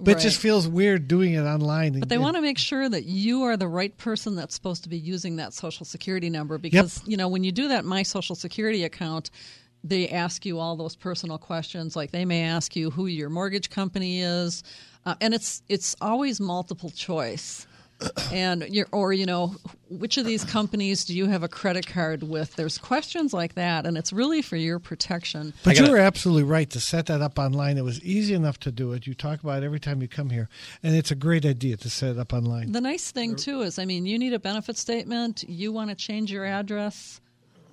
But 0.00 0.18
it 0.18 0.20
just 0.20 0.40
feels 0.40 0.66
weird 0.66 1.08
doing 1.08 1.34
it 1.34 1.42
online. 1.42 1.98
But 1.98 2.08
they 2.08 2.18
want 2.18 2.36
to 2.36 2.42
make 2.42 2.58
sure 2.58 2.88
that 2.88 3.04
you 3.04 3.42
are 3.42 3.56
the 3.56 3.68
right 3.68 3.96
person 3.96 4.34
that's 4.34 4.54
supposed 4.54 4.82
to 4.84 4.88
be 4.88 4.98
using 4.98 5.36
that 5.36 5.52
social 5.52 5.84
security 5.84 6.30
number 6.30 6.58
because 6.58 7.02
you 7.06 7.16
know 7.16 7.28
when 7.28 7.44
you 7.44 7.52
do 7.52 7.68
that 7.68 7.84
my 7.84 8.02
social 8.02 8.34
security 8.34 8.84
account 8.84 9.30
they 9.82 10.08
ask 10.08 10.44
you 10.44 10.58
all 10.58 10.76
those 10.76 10.94
personal 10.96 11.38
questions 11.38 11.96
like 11.96 12.10
they 12.10 12.24
may 12.24 12.42
ask 12.42 12.76
you 12.76 12.90
who 12.90 13.06
your 13.06 13.30
mortgage 13.30 13.70
company 13.70 14.20
is 14.20 14.62
uh, 15.06 15.14
and 15.20 15.32
it's 15.34 15.62
it's 15.68 15.96
always 16.00 16.40
multiple 16.40 16.90
choice 16.90 17.66
and 18.32 18.62
you're, 18.70 18.86
or 18.92 19.12
you 19.12 19.26
know 19.26 19.54
which 19.88 20.16
of 20.16 20.24
these 20.24 20.44
companies 20.44 21.04
do 21.04 21.14
you 21.16 21.26
have 21.26 21.42
a 21.42 21.48
credit 21.48 21.86
card 21.86 22.22
with 22.22 22.54
there's 22.56 22.78
questions 22.78 23.32
like 23.32 23.54
that 23.54 23.86
and 23.86 23.98
it's 23.98 24.12
really 24.12 24.40
for 24.42 24.56
your 24.56 24.78
protection 24.78 25.52
But 25.64 25.74
gotta- 25.74 25.86
you 25.86 25.92
were 25.92 25.98
absolutely 25.98 26.44
right 26.44 26.70
to 26.70 26.80
set 26.80 27.06
that 27.06 27.20
up 27.20 27.38
online. 27.38 27.76
It 27.76 27.84
was 27.84 28.02
easy 28.02 28.34
enough 28.34 28.58
to 28.60 28.72
do 28.72 28.92
it. 28.92 29.06
You 29.06 29.14
talk 29.14 29.42
about 29.42 29.62
it 29.62 29.66
every 29.66 29.80
time 29.80 30.00
you 30.00 30.08
come 30.08 30.30
here, 30.30 30.48
and 30.82 30.94
it's 30.94 31.10
a 31.10 31.14
great 31.14 31.44
idea 31.44 31.76
to 31.78 31.90
set 31.90 32.10
it 32.10 32.18
up 32.18 32.32
online. 32.32 32.72
The 32.72 32.80
nice 32.80 33.10
thing 33.10 33.36
too 33.36 33.62
is, 33.62 33.78
I 33.78 33.84
mean, 33.84 34.06
you 34.06 34.18
need 34.18 34.32
a 34.32 34.38
benefit 34.38 34.76
statement. 34.78 35.44
You 35.48 35.72
want 35.72 35.90
to 35.90 35.96
change 35.96 36.30
your 36.32 36.44
address. 36.46 37.20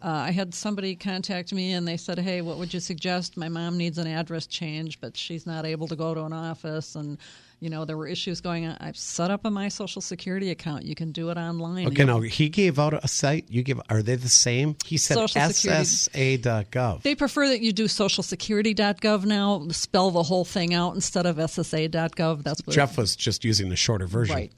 Uh, 0.04 0.10
I 0.10 0.32
had 0.32 0.54
somebody 0.54 0.96
contact 0.96 1.52
me 1.54 1.72
and 1.74 1.88
they 1.88 1.98
said, 1.98 2.20
"Hey, 2.20 2.42
what 2.42 2.58
would 2.58 2.74
you 2.74 2.80
suggest? 2.80 3.36
My 3.38 3.50
mom 3.50 3.78
needs 3.78 3.98
an 3.98 4.06
address 4.08 4.46
change, 4.46 5.00
but 5.02 5.18
she's 5.18 5.46
not 5.48 5.66
able 5.66 5.88
to 5.88 5.96
go 5.96 6.14
to 6.14 6.24
an 6.24 6.34
office, 6.34 6.96
and 6.96 7.18
you 7.60 7.70
know 7.70 7.86
there 7.86 7.98
were 7.98 8.08
issues 8.08 8.40
going 8.42 8.66
on. 8.68 8.78
I've 8.80 8.98
set 8.98 9.32
up 9.32 9.46
a 9.46 9.50
my 9.52 9.68
Social 9.70 10.02
Security 10.02 10.52
account. 10.52 10.84
You 10.86 10.96
can 10.96 11.12
do 11.12 11.30
it 11.30 11.38
online. 11.38 11.88
okay, 11.88 12.00
You- 12.02 12.06
now 12.06 12.20
he 12.20 12.50
gave 12.50 12.78
out 12.80 12.94
a 12.94 13.08
site. 13.08 13.46
You 13.50 13.64
give. 13.64 13.80
Are 13.90 14.02
they 14.02 14.16
the 14.16 14.30
same? 14.30 14.76
He 14.86 14.98
said 14.98 15.16
Social. 15.16 15.42
SSA.gov. 15.42 17.02
They 17.04 17.16
prefer 17.16 17.48
that 17.50 17.62
you 17.62 17.74
do 17.74 17.86
socialsecurity.gov 17.86 19.26
now. 19.26 19.68
Spell 19.72 20.12
the 20.12 20.24
whole 20.24 20.46
thing 20.46 20.74
out 20.74 20.96
instead 20.96 21.26
of 21.26 21.38
SSA.gov. 21.38 22.44
That's 22.44 22.62
what 22.66 22.76
Jeff 22.76 22.98
was 22.98 23.16
just 23.16 23.44
using 23.44 23.70
the 23.70 23.76
shorter 23.76 24.08
version. 24.08 24.36
Right. 24.36 24.52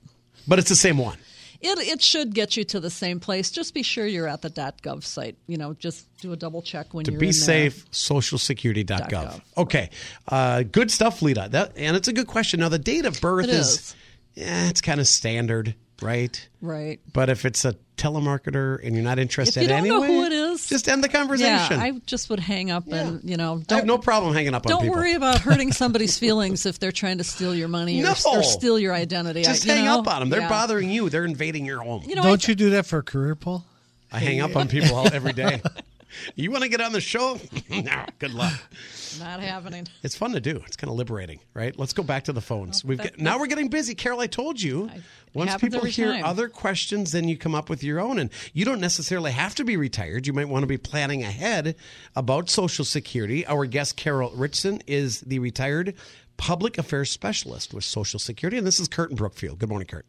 But 0.48 0.60
it's 0.60 0.70
the 0.70 0.76
same 0.76 0.98
one. 0.98 1.18
It, 1.62 1.78
it 1.80 2.02
should 2.02 2.34
get 2.34 2.56
you 2.56 2.64
to 2.66 2.80
the 2.80 2.90
same 2.90 3.20
place. 3.20 3.52
Just 3.52 3.74
be 3.74 3.84
sure 3.84 4.06
you're 4.06 4.28
at 4.28 4.42
the 4.42 4.50
.gov 4.50 5.04
site. 5.04 5.36
You 5.48 5.58
know, 5.58 5.74
just 5.74 6.08
do 6.20 6.32
a 6.32 6.36
double 6.38 6.62
check 6.62 6.94
when 6.94 7.04
to 7.06 7.12
you're 7.12 7.20
be 7.20 7.28
in 7.28 7.32
there. 7.32 7.70
safe 7.72 7.90
socialsecurity.gov 7.92 9.10
.gov. 9.10 9.42
okay 9.58 9.90
uh, 10.30 10.64
good 10.64 10.92
stuff 10.92 11.22
lita 11.22 11.48
that, 11.52 11.74
and 11.78 11.96
it's 11.96 12.08
a 12.08 12.14
good 12.14 12.28
question 12.28 12.60
now 12.62 12.70
the 12.70 12.80
date 12.80 13.06
of 13.06 13.20
birth 13.22 13.46
It 13.46 13.52
is, 13.52 13.68
is. 13.68 13.96
yeah 14.36 14.70
it's 14.70 14.82
kind 14.82 15.00
of 15.00 15.08
standard 15.08 15.76
right 16.02 16.48
Right. 16.62 17.00
but 17.12 17.30
if 17.30 17.46
it's 17.46 17.66
a 17.66 17.76
telemarketer 17.98 18.80
and 18.86 18.96
you're 18.96 19.04
not 19.04 19.20
interested 19.20 19.58
If 19.58 19.64
you 19.64 19.68
don't 19.70 19.80
anyway 19.80 20.08
know 20.08 20.14
who 20.14 20.24
it 20.26 20.32
is, 20.32 20.39
just 20.68 20.88
end 20.88 21.04
the 21.04 21.10
conversation. 21.10 21.52
Yeah, 21.54 21.68
conversation 21.68 21.96
I 21.96 22.02
just 22.06 22.30
would 22.30 22.40
hang 22.40 22.72
up 22.72 22.88
and 22.92 23.22
you 23.24 23.38
know 23.38 23.54
I 23.56 23.58
have 23.58 23.68
don't 23.68 23.86
no 23.86 23.98
problem 23.98 24.34
hanging 24.34 24.54
up 24.54 24.66
on 24.66 24.70
don't 24.70 24.82
people 24.82 24.96
worry 24.98 25.14
about 25.14 25.40
hurting 25.42 25.72
somebody's 25.72 26.18
feelings 26.18 26.66
if 26.66 26.80
they're 26.80 26.92
trying 26.92 27.20
to 27.20 27.24
steal 27.24 27.54
your 27.56 27.68
money 27.68 28.02
No. 28.02 28.14
or, 28.28 28.40
or 28.40 28.44
steal 28.44 28.78
your 28.80 28.94
identity. 28.94 29.44
just 29.44 29.66
I- 29.66 29.70
you 29.70 29.76
hang 29.78 29.86
know? 29.86 30.00
up 30.00 30.08
on 30.08 30.20
them 30.22 30.30
they're 30.30 30.42
Yeah. 30.42 30.50
bothering 30.50 30.90
you 30.90 31.10
they're 31.10 31.26
invading 31.26 31.66
your 31.66 31.82
home 31.82 32.04
You 32.08 32.16
know, 32.16 32.24
Don't 32.24 32.48
I, 32.48 32.52
you 32.52 32.56
do 32.56 32.70
that 32.72 32.86
for 32.86 33.00
a 33.00 33.04
career, 33.04 33.36
Paul? 33.36 33.64
i 34.12 34.18
hang 34.20 34.42
up 34.42 34.56
on 34.56 34.68
people 34.68 34.96
all, 34.96 35.08
every 35.14 35.34
day 35.34 35.62
you 36.36 36.52
want 36.52 36.64
to 36.64 36.70
get 36.70 36.82
on 36.82 36.92
the 36.92 37.02
show 37.02 37.40
no 37.70 38.06
good 38.20 38.34
luck 38.34 38.60
not 39.18 39.40
happening. 39.40 39.88
It's 40.04 40.16
fun 40.16 40.32
to 40.34 40.40
do. 40.40 40.62
It's 40.68 40.76
kind 40.76 40.92
of 40.92 40.98
liberating, 40.98 41.40
right? 41.54 41.78
Let's 41.78 41.94
go 41.94 42.04
back 42.04 42.26
to 42.26 42.34
the 42.34 42.42
phones. 42.42 42.84
We've 42.86 42.98
that- 42.98 43.18
got, 43.18 43.20
now 43.20 43.40
we're 43.40 43.48
getting 43.48 43.70
busy. 43.70 43.96
Carol, 43.96 44.20
I 44.20 44.28
told 44.28 44.62
you. 44.62 44.90
Once 45.34 45.56
people 45.58 45.86
hear 45.86 46.12
time. 46.14 46.24
other 46.24 46.50
questions, 46.50 47.12
then 47.12 47.28
you 47.28 47.38
come 47.38 47.54
up 47.54 47.70
with 47.70 47.84
your 47.84 48.00
own. 48.00 48.18
And 48.20 48.30
you 48.54 48.66
don't 48.66 48.82
necessarily 48.82 49.32
have 49.32 49.56
to 49.56 49.64
be 49.64 49.78
retired. 49.78 50.26
You 50.26 50.34
might 50.34 50.50
want 50.50 50.64
to 50.64 50.68
be 50.68 50.78
planning 50.78 51.24
ahead 51.24 51.76
about 52.16 52.50
Social 52.50 52.84
Security. 52.84 53.46
Our 53.46 53.66
guest, 53.66 53.96
Carol 53.96 54.32
Richson, 54.32 54.82
is 54.88 55.22
the 55.22 55.40
retired 55.40 55.96
public 56.38 56.78
affairs 56.78 57.12
specialist 57.12 57.74
with 57.74 57.84
Social 57.84 58.20
Security. 58.20 58.58
And 58.58 58.66
this 58.66 58.80
is 58.80 58.88
Kurt 58.88 59.12
in 59.12 59.16
Brookfield. 59.16 59.60
Good 59.60 59.70
morning, 59.70 59.88
Kurt. 59.88 60.06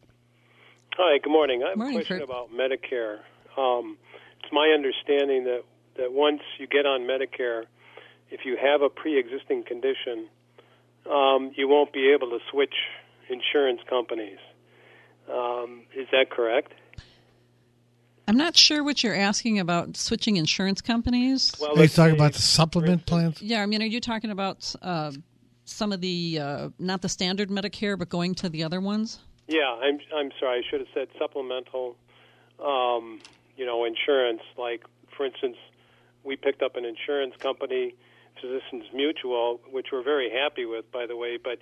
Hi, 0.97 1.19
good 1.19 1.31
morning. 1.31 1.63
I 1.63 1.69
have 1.69 1.77
Morning, 1.77 1.97
a 1.97 1.99
question 1.99 2.19
Kurt. 2.19 2.29
about 2.29 2.49
Medicare. 2.51 3.19
Um, 3.57 3.97
it's 4.43 4.51
my 4.51 4.69
understanding 4.69 5.43
that, 5.45 5.63
that 5.97 6.11
once 6.11 6.41
you 6.59 6.67
get 6.67 6.85
on 6.85 7.01
Medicare, 7.01 7.63
if 8.29 8.41
you 8.45 8.57
have 8.61 8.81
a 8.81 8.89
pre-existing 8.89 9.63
condition, 9.63 10.27
um, 11.09 11.51
you 11.55 11.67
won't 11.67 11.91
be 11.93 12.11
able 12.11 12.29
to 12.29 12.39
switch 12.51 12.73
insurance 13.29 13.81
companies. 13.89 14.37
Um, 15.31 15.83
is 15.95 16.07
that 16.11 16.29
correct? 16.29 16.73
I'm 18.27 18.37
not 18.37 18.55
sure 18.55 18.83
what 18.83 19.03
you're 19.03 19.15
asking 19.15 19.59
about 19.59 19.97
switching 19.97 20.37
insurance 20.37 20.81
companies. 20.81 21.53
Well, 21.59 21.77
Are 21.77 21.83
you 21.83 21.89
talking 21.89 22.13
say, 22.13 22.17
about 22.17 22.33
the 22.33 22.41
supplement 22.41 23.05
plans? 23.05 23.41
yeah, 23.41 23.61
I 23.61 23.65
mean, 23.65 23.81
are 23.81 23.87
you 23.87 23.99
talking 23.99 24.31
about 24.31 24.73
uh, 24.81 25.11
some 25.65 25.91
of 25.91 26.01
the 26.01 26.39
uh, 26.39 26.69
not 26.79 27.01
the 27.01 27.09
standard 27.09 27.49
Medicare, 27.49 27.97
but 27.97 28.09
going 28.09 28.35
to 28.35 28.49
the 28.49 28.63
other 28.63 28.79
ones? 28.79 29.19
Yeah, 29.47 29.75
I'm 29.81 29.99
I'm 30.15 30.31
sorry. 30.39 30.59
I 30.59 30.69
should 30.69 30.79
have 30.79 30.89
said 30.93 31.07
supplemental. 31.19 31.97
Um, 32.63 33.19
you 33.57 33.65
know, 33.65 33.83
insurance. 33.85 34.41
Like 34.57 34.83
for 35.15 35.25
instance, 35.25 35.57
we 36.23 36.35
picked 36.35 36.61
up 36.61 36.75
an 36.75 36.85
insurance 36.85 37.35
company, 37.37 37.95
Physicians 38.39 38.85
Mutual, 38.93 39.59
which 39.71 39.87
we're 39.91 40.03
very 40.03 40.29
happy 40.29 40.65
with, 40.65 40.91
by 40.91 41.05
the 41.05 41.15
way. 41.15 41.37
But 41.41 41.59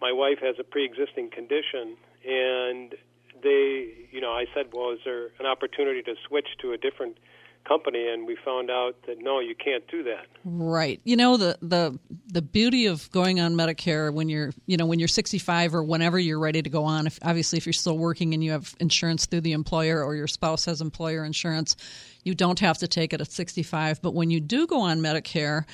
my 0.00 0.12
wife 0.12 0.38
has 0.40 0.56
a 0.58 0.64
pre-existing 0.64 1.30
condition, 1.30 1.96
and 2.26 2.94
they, 3.42 3.92
you 4.10 4.20
know, 4.20 4.32
I 4.32 4.46
said, 4.54 4.66
well, 4.72 4.90
is 4.90 5.00
there 5.04 5.28
an 5.38 5.46
opportunity 5.46 6.02
to 6.02 6.14
switch 6.26 6.48
to 6.62 6.72
a 6.72 6.78
different 6.78 7.18
company, 7.64 8.08
and 8.08 8.26
we 8.26 8.36
found 8.44 8.70
out 8.70 8.96
that 9.06 9.18
no, 9.20 9.40
you 9.40 9.54
can't 9.54 9.86
do 9.88 10.02
that. 10.04 10.26
Right. 10.44 11.00
You 11.04 11.16
know 11.16 11.36
the 11.36 11.58
the 11.60 11.98
the 12.26 12.42
beauty 12.42 12.86
of 12.86 13.10
going 13.10 13.40
on 13.40 13.54
Medicare 13.54 14.12
when 14.12 14.28
you're 14.28 14.52
you 14.66 14.76
know 14.76 14.86
when 14.86 14.98
you're 14.98 15.08
65 15.08 15.74
or 15.74 15.82
whenever 15.82 16.18
you're 16.18 16.38
ready 16.38 16.62
to 16.62 16.70
go 16.70 16.84
on. 16.84 17.06
If 17.06 17.18
obviously 17.22 17.58
if 17.58 17.66
you're 17.66 17.72
still 17.72 17.98
working 17.98 18.34
and 18.34 18.42
you 18.42 18.52
have 18.52 18.74
insurance 18.80 19.26
through 19.26 19.42
the 19.42 19.52
employer 19.52 20.02
or 20.02 20.14
your 20.14 20.28
spouse 20.28 20.64
has 20.66 20.80
employer 20.80 21.24
insurance, 21.24 21.76
you 22.24 22.34
don't 22.34 22.58
have 22.60 22.78
to 22.78 22.88
take 22.88 23.12
it 23.12 23.20
at 23.20 23.30
65. 23.30 24.02
But 24.02 24.14
when 24.14 24.30
you 24.30 24.40
do 24.40 24.66
go 24.66 24.80
on 24.80 25.00
Medicare, 25.00 25.64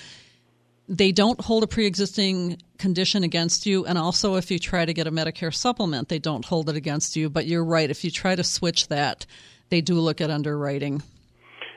they 0.88 1.12
don't 1.12 1.40
hold 1.40 1.62
a 1.62 1.66
pre-existing 1.66 2.60
condition 2.78 3.24
against 3.24 3.66
you 3.66 3.86
and 3.86 3.96
also 3.96 4.34
if 4.34 4.50
you 4.50 4.58
try 4.58 4.84
to 4.84 4.92
get 4.92 5.06
a 5.06 5.10
medicare 5.10 5.54
supplement 5.54 6.08
they 6.08 6.18
don't 6.18 6.44
hold 6.44 6.68
it 6.68 6.76
against 6.76 7.16
you 7.16 7.30
but 7.30 7.46
you're 7.46 7.64
right 7.64 7.90
if 7.90 8.04
you 8.04 8.10
try 8.10 8.34
to 8.34 8.44
switch 8.44 8.88
that 8.88 9.24
they 9.70 9.80
do 9.80 9.94
look 9.94 10.20
at 10.20 10.30
underwriting 10.30 11.02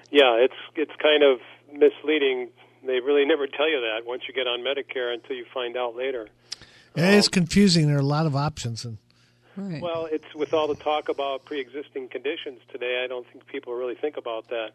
yeah, 0.10 0.36
it's 0.36 0.56
it's 0.76 0.92
kind 1.02 1.24
of 1.24 1.40
misleading. 1.72 2.50
They 2.86 3.00
really 3.00 3.26
never 3.26 3.48
tell 3.48 3.70
you 3.70 3.82
that 3.82 4.06
once 4.06 4.24
you 4.28 4.34
get 4.34 4.48
on 4.48 4.62
Medicare 4.62 5.14
until 5.14 5.36
you 5.36 5.46
find 5.54 5.76
out 5.76 5.96
later. 5.96 6.30
It 6.96 7.26
um, 7.28 7.32
confusing. 7.32 7.88
There 7.88 7.98
are 7.98 8.00
a 8.00 8.04
lot 8.04 8.26
of 8.26 8.36
options. 8.36 8.86
And 8.86 8.98
right. 9.56 9.82
Well, 9.82 10.08
it's 10.10 10.34
with 10.34 10.54
all 10.54 10.68
the 10.68 10.76
talk 10.76 11.10
about 11.10 11.46
pre-existing 11.46 12.10
conditions 12.10 12.60
today. 12.72 13.02
I 13.04 13.08
don't 13.08 13.28
think 13.28 13.46
people 13.48 13.74
really 13.74 13.96
think 13.96 14.18
about 14.18 14.50
that. 14.50 14.72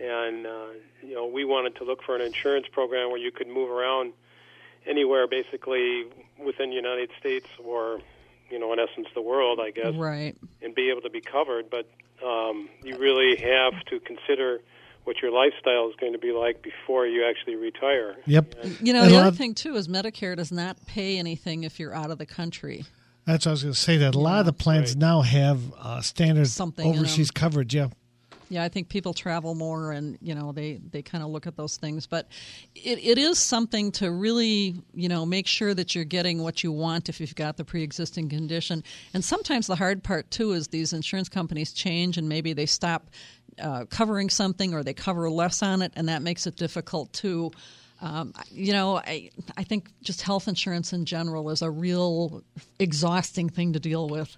And 0.00 0.46
uh, 0.46 0.66
you 1.02 1.14
know, 1.14 1.26
we 1.26 1.44
wanted 1.44 1.76
to 1.76 1.84
look 1.84 2.02
for 2.02 2.14
an 2.14 2.22
insurance 2.22 2.66
program 2.70 3.10
where 3.10 3.18
you 3.18 3.32
could 3.32 3.48
move 3.48 3.70
around 3.70 4.12
anywhere, 4.86 5.26
basically 5.26 6.04
within 6.38 6.70
the 6.70 6.76
United 6.76 7.10
States 7.18 7.46
or 7.62 8.00
you 8.50 8.58
know, 8.58 8.72
in 8.72 8.80
essence, 8.80 9.06
the 9.14 9.22
world, 9.22 9.60
I 9.60 9.70
guess, 9.70 9.94
right, 9.94 10.36
and 10.60 10.74
be 10.74 10.90
able 10.90 11.02
to 11.02 11.10
be 11.10 11.20
covered. 11.20 11.70
But 11.70 11.88
um, 12.24 12.68
you 12.82 12.98
really 12.98 13.36
have 13.36 13.84
to 13.86 14.00
consider 14.00 14.60
what 15.04 15.22
your 15.22 15.30
lifestyle 15.30 15.88
is 15.88 15.96
going 15.96 16.12
to 16.12 16.18
be 16.18 16.32
like 16.32 16.62
before 16.62 17.06
you 17.06 17.24
actually 17.24 17.56
retire. 17.56 18.16
Yep. 18.26 18.54
And 18.62 18.76
you 18.80 18.92
know, 18.92 19.08
the 19.08 19.16
other 19.16 19.36
thing 19.36 19.54
too 19.54 19.76
is 19.76 19.88
Medicare 19.88 20.36
does 20.36 20.52
not 20.52 20.76
pay 20.86 21.18
anything 21.18 21.64
if 21.64 21.80
you're 21.80 21.94
out 21.94 22.10
of 22.10 22.18
the 22.18 22.26
country. 22.26 22.84
That's 23.26 23.46
what 23.46 23.50
I 23.50 23.52
was 23.52 23.62
going 23.62 23.74
to 23.74 23.80
say. 23.80 23.96
That 23.98 24.14
a 24.14 24.18
lot 24.18 24.40
of 24.40 24.46
the 24.46 24.52
plans 24.52 24.90
right. 24.90 24.98
now 24.98 25.22
have 25.22 25.60
uh, 25.78 26.00
standard 26.00 26.48
Something 26.48 26.86
overseas 26.86 27.30
coverage. 27.30 27.74
Yeah. 27.74 27.88
Yeah, 28.50 28.64
I 28.64 28.68
think 28.68 28.88
people 28.88 29.14
travel 29.14 29.54
more, 29.54 29.92
and 29.92 30.18
you 30.20 30.34
know 30.34 30.50
they 30.50 30.80
they 30.90 31.02
kind 31.02 31.22
of 31.22 31.30
look 31.30 31.46
at 31.46 31.56
those 31.56 31.76
things. 31.76 32.08
But 32.08 32.26
it, 32.74 32.98
it 32.98 33.16
is 33.16 33.38
something 33.38 33.92
to 33.92 34.10
really 34.10 34.74
you 34.92 35.08
know 35.08 35.24
make 35.24 35.46
sure 35.46 35.72
that 35.72 35.94
you're 35.94 36.04
getting 36.04 36.42
what 36.42 36.64
you 36.64 36.72
want 36.72 37.08
if 37.08 37.20
you've 37.20 37.36
got 37.36 37.56
the 37.56 37.64
pre-existing 37.64 38.28
condition. 38.28 38.82
And 39.14 39.24
sometimes 39.24 39.68
the 39.68 39.76
hard 39.76 40.02
part 40.02 40.32
too 40.32 40.50
is 40.50 40.66
these 40.66 40.92
insurance 40.92 41.28
companies 41.28 41.72
change, 41.72 42.18
and 42.18 42.28
maybe 42.28 42.52
they 42.52 42.66
stop 42.66 43.10
uh, 43.62 43.84
covering 43.84 44.28
something 44.28 44.74
or 44.74 44.82
they 44.82 44.94
cover 44.94 45.30
less 45.30 45.62
on 45.62 45.80
it, 45.80 45.92
and 45.94 46.08
that 46.08 46.20
makes 46.20 46.44
it 46.48 46.56
difficult 46.56 47.12
too. 47.12 47.52
Um, 48.02 48.34
you 48.50 48.72
know, 48.72 48.96
I 48.96 49.30
I 49.56 49.62
think 49.62 49.90
just 50.02 50.22
health 50.22 50.48
insurance 50.48 50.92
in 50.92 51.04
general 51.04 51.50
is 51.50 51.62
a 51.62 51.70
real 51.70 52.42
exhausting 52.80 53.48
thing 53.48 53.74
to 53.74 53.78
deal 53.78 54.08
with. 54.08 54.36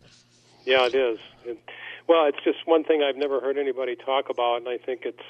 Yeah, 0.66 0.86
it 0.86 0.94
is. 0.94 1.18
It, 1.46 1.58
well, 2.08 2.26
it's 2.26 2.42
just 2.44 2.58
one 2.66 2.84
thing 2.84 3.02
I've 3.02 3.16
never 3.16 3.40
heard 3.40 3.58
anybody 3.58 3.96
talk 3.96 4.30
about, 4.30 4.56
and 4.58 4.68
I 4.68 4.78
think 4.78 5.02
it's 5.04 5.22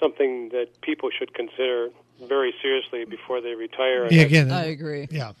something 0.00 0.50
that 0.50 0.80
people 0.82 1.10
should 1.16 1.34
consider 1.34 1.88
very 2.26 2.54
seriously 2.62 3.04
before 3.04 3.40
they 3.40 3.54
retire. 3.54 4.08
Yeah, 4.10 4.22
again, 4.22 4.50
I 4.50 4.66
agree. 4.66 5.08
Yeah. 5.10 5.32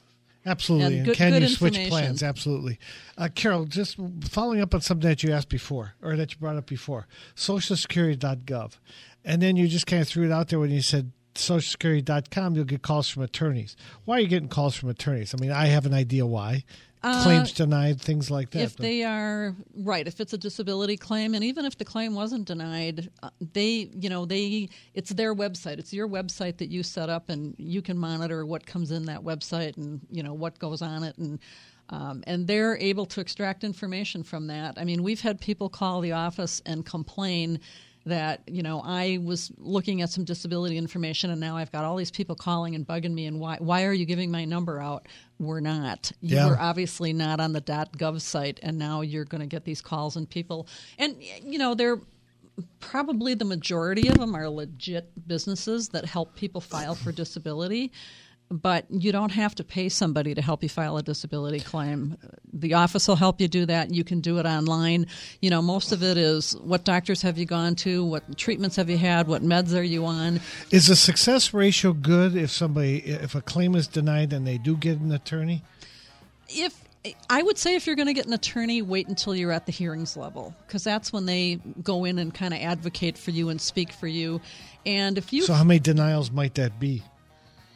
Absolutely. 0.46 0.98
And 0.98 1.06
good, 1.06 1.16
can 1.16 1.32
good 1.32 1.42
you 1.42 1.48
switch 1.48 1.78
plans? 1.88 2.22
Absolutely. 2.22 2.78
Uh, 3.18 3.28
Carol, 3.34 3.66
just 3.66 3.98
following 4.22 4.62
up 4.62 4.74
on 4.74 4.80
something 4.80 5.08
that 5.08 5.22
you 5.22 5.32
asked 5.32 5.50
before, 5.50 5.94
or 6.02 6.16
that 6.16 6.32
you 6.32 6.38
brought 6.38 6.56
up 6.56 6.66
before, 6.66 7.06
socialsecurity.gov. 7.36 8.78
And 9.22 9.42
then 9.42 9.56
you 9.56 9.68
just 9.68 9.86
kind 9.86 10.00
of 10.00 10.08
threw 10.08 10.24
it 10.24 10.32
out 10.32 10.48
there 10.48 10.58
when 10.58 10.70
you 10.70 10.80
said 10.80 11.12
socialsecurity.com, 11.40 12.54
you'll 12.54 12.64
get 12.64 12.82
calls 12.82 13.08
from 13.08 13.22
attorneys. 13.22 13.76
Why 14.04 14.16
are 14.16 14.20
you 14.20 14.28
getting 14.28 14.48
calls 14.48 14.74
from 14.74 14.88
attorneys? 14.88 15.34
I 15.34 15.40
mean, 15.40 15.52
I 15.52 15.66
have 15.66 15.86
an 15.86 15.94
idea 15.94 16.26
why. 16.26 16.64
Uh, 17.02 17.22
claims 17.22 17.52
denied, 17.52 17.98
things 17.98 18.30
like 18.30 18.50
that. 18.50 18.60
If 18.60 18.76
but. 18.76 18.82
they 18.82 19.04
are 19.04 19.54
right, 19.74 20.06
if 20.06 20.20
it's 20.20 20.34
a 20.34 20.38
disability 20.38 20.98
claim, 20.98 21.32
and 21.34 21.42
even 21.42 21.64
if 21.64 21.78
the 21.78 21.84
claim 21.84 22.14
wasn't 22.14 22.46
denied, 22.46 23.08
uh, 23.22 23.30
they, 23.54 23.90
you 23.94 24.10
know, 24.10 24.26
they, 24.26 24.68
it's 24.92 25.08
their 25.08 25.34
website. 25.34 25.78
It's 25.78 25.94
your 25.94 26.06
website 26.06 26.58
that 26.58 26.68
you 26.68 26.82
set 26.82 27.08
up, 27.08 27.30
and 27.30 27.54
you 27.56 27.80
can 27.80 27.96
monitor 27.96 28.44
what 28.44 28.66
comes 28.66 28.90
in 28.90 29.06
that 29.06 29.22
website 29.22 29.78
and 29.78 30.02
you 30.10 30.22
know 30.22 30.34
what 30.34 30.58
goes 30.58 30.82
on 30.82 31.02
it, 31.02 31.16
and 31.16 31.38
um, 31.88 32.22
and 32.26 32.46
they're 32.46 32.76
able 32.76 33.06
to 33.06 33.20
extract 33.20 33.64
information 33.64 34.22
from 34.22 34.48
that. 34.48 34.78
I 34.78 34.84
mean, 34.84 35.02
we've 35.02 35.20
had 35.20 35.40
people 35.40 35.70
call 35.70 36.02
the 36.02 36.12
office 36.12 36.60
and 36.66 36.84
complain 36.84 37.60
that 38.10 38.42
you 38.46 38.62
know 38.62 38.82
I 38.84 39.18
was 39.22 39.50
looking 39.58 40.02
at 40.02 40.10
some 40.10 40.24
disability 40.24 40.76
information 40.76 41.30
and 41.30 41.40
now 41.40 41.56
I've 41.56 41.72
got 41.72 41.84
all 41.84 41.96
these 41.96 42.10
people 42.10 42.36
calling 42.36 42.74
and 42.74 42.86
bugging 42.86 43.12
me 43.12 43.26
and 43.26 43.40
why 43.40 43.56
why 43.58 43.84
are 43.84 43.92
you 43.92 44.04
giving 44.04 44.30
my 44.30 44.44
number 44.44 44.80
out? 44.80 45.08
We're 45.38 45.60
not. 45.60 46.12
You 46.20 46.36
yeah. 46.36 46.48
were 46.48 46.60
obviously 46.60 47.12
not 47.12 47.40
on 47.40 47.52
the 47.52 47.62
.gov 47.62 48.20
site 48.20 48.60
and 48.62 48.78
now 48.78 49.00
you're 49.00 49.24
going 49.24 49.40
to 49.40 49.46
get 49.46 49.64
these 49.64 49.80
calls 49.80 50.16
and 50.16 50.28
people 50.28 50.68
and 50.98 51.16
you 51.20 51.58
know 51.58 51.74
they're 51.74 51.98
probably 52.78 53.34
the 53.34 53.44
majority 53.44 54.08
of 54.08 54.18
them 54.18 54.34
are 54.34 54.48
legit 54.48 55.26
businesses 55.26 55.88
that 55.88 56.04
help 56.04 56.34
people 56.34 56.60
file 56.60 56.94
for 56.94 57.12
disability 57.12 57.90
but 58.50 58.84
you 58.90 59.12
don't 59.12 59.30
have 59.30 59.54
to 59.54 59.64
pay 59.64 59.88
somebody 59.88 60.34
to 60.34 60.42
help 60.42 60.62
you 60.62 60.68
file 60.68 60.96
a 60.96 61.02
disability 61.02 61.60
claim. 61.60 62.16
The 62.52 62.74
office 62.74 63.06
will 63.06 63.16
help 63.16 63.40
you 63.40 63.46
do 63.46 63.64
that. 63.66 63.94
You 63.94 64.02
can 64.02 64.20
do 64.20 64.38
it 64.38 64.46
online. 64.46 65.06
You 65.40 65.50
know, 65.50 65.62
most 65.62 65.92
of 65.92 66.02
it 66.02 66.16
is 66.16 66.56
what 66.56 66.84
doctors 66.84 67.22
have 67.22 67.38
you 67.38 67.46
gone 67.46 67.76
to, 67.76 68.04
what 68.04 68.36
treatments 68.36 68.74
have 68.76 68.90
you 68.90 68.98
had, 68.98 69.28
what 69.28 69.42
meds 69.42 69.78
are 69.78 69.82
you 69.82 70.04
on. 70.04 70.40
Is 70.72 70.88
the 70.88 70.96
success 70.96 71.54
ratio 71.54 71.92
good 71.92 72.34
if 72.34 72.50
somebody 72.50 72.98
if 72.98 73.36
a 73.36 73.40
claim 73.40 73.76
is 73.76 73.86
denied 73.86 74.32
and 74.32 74.44
they 74.44 74.58
do 74.58 74.76
get 74.76 74.98
an 74.98 75.12
attorney? 75.12 75.62
If 76.48 76.76
I 77.30 77.42
would 77.42 77.56
say 77.56 77.76
if 77.76 77.86
you're 77.86 77.96
going 77.96 78.08
to 78.08 78.14
get 78.14 78.26
an 78.26 78.32
attorney, 78.32 78.82
wait 78.82 79.06
until 79.06 79.34
you're 79.34 79.52
at 79.52 79.66
the 79.66 79.72
hearings 79.72 80.16
level 80.16 80.54
because 80.66 80.82
that's 80.82 81.12
when 81.12 81.24
they 81.24 81.60
go 81.82 82.04
in 82.04 82.18
and 82.18 82.34
kind 82.34 82.52
of 82.52 82.60
advocate 82.60 83.16
for 83.16 83.30
you 83.30 83.48
and 83.48 83.60
speak 83.60 83.92
for 83.92 84.08
you. 84.08 84.40
And 84.84 85.16
if 85.16 85.32
you 85.32 85.42
so, 85.42 85.54
how 85.54 85.62
many 85.62 85.78
denials 85.78 86.32
might 86.32 86.56
that 86.56 86.80
be? 86.80 87.04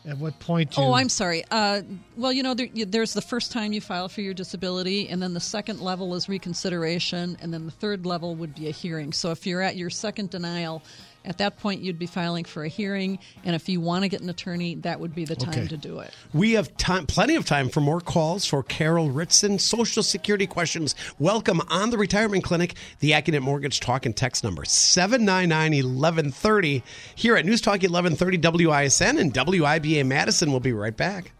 At 0.06 0.18
what 0.18 0.38
point? 0.38 0.74
oh, 0.78 0.92
I'm 0.92 1.08
sorry. 1.08 1.44
Uh, 1.50 1.80
well, 2.16 2.30
you 2.30 2.42
know, 2.42 2.52
there, 2.52 2.68
there's 2.86 3.14
the 3.14 3.22
first 3.22 3.52
time 3.52 3.72
you 3.72 3.80
file 3.80 4.08
for 4.08 4.20
your 4.20 4.34
disability, 4.34 5.08
and 5.08 5.22
then 5.22 5.32
the 5.32 5.40
second 5.40 5.80
level 5.80 6.14
is 6.14 6.28
reconsideration, 6.28 7.38
and 7.40 7.54
then 7.54 7.64
the 7.64 7.72
third 7.72 8.04
level 8.04 8.34
would 8.34 8.54
be 8.54 8.68
a 8.68 8.70
hearing. 8.70 9.12
So 9.14 9.30
if 9.30 9.46
you're 9.46 9.62
at 9.62 9.76
your 9.76 9.88
second 9.88 10.28
denial, 10.28 10.82
at 11.24 11.38
that 11.38 11.58
point, 11.58 11.80
you'd 11.80 11.98
be 11.98 12.06
filing 12.06 12.44
for 12.44 12.62
a 12.64 12.68
hearing, 12.68 13.18
and 13.44 13.56
if 13.56 13.68
you 13.68 13.80
want 13.80 14.02
to 14.02 14.08
get 14.08 14.20
an 14.20 14.28
attorney, 14.28 14.74
that 14.76 15.00
would 15.00 15.12
be 15.14 15.24
the 15.24 15.34
time 15.36 15.54
okay. 15.54 15.66
to 15.68 15.76
do 15.76 16.00
it. 16.00 16.10
We 16.32 16.52
have 16.52 16.76
time, 16.76 17.06
plenty 17.06 17.36
of 17.36 17.46
time 17.46 17.70
for 17.70 17.80
more 17.80 18.00
calls 18.00 18.44
for 18.44 18.62
Carol 18.62 19.10
Ritson. 19.10 19.58
Social 19.58 20.02
Security 20.02 20.46
questions. 20.46 20.94
Welcome 21.18 21.62
on 21.68 21.90
the 21.90 21.98
Retirement 21.98 22.44
Clinic. 22.44 22.74
The 23.00 23.10
Accunet 23.12 23.42
Mortgage 23.42 23.80
Talk 23.80 24.06
and 24.06 24.16
Text 24.16 24.44
number 24.44 24.62
799-1130 24.64 26.82
here 27.14 27.36
at 27.36 27.46
News 27.46 27.60
Talk 27.60 27.82
1130 27.82 28.38
WISN 28.38 29.18
and 29.18 29.32
WIBA 29.32 30.04
Madison. 30.06 30.50
We'll 30.50 30.58
be 30.60 30.72
right 30.72 30.96
back. 30.96 31.32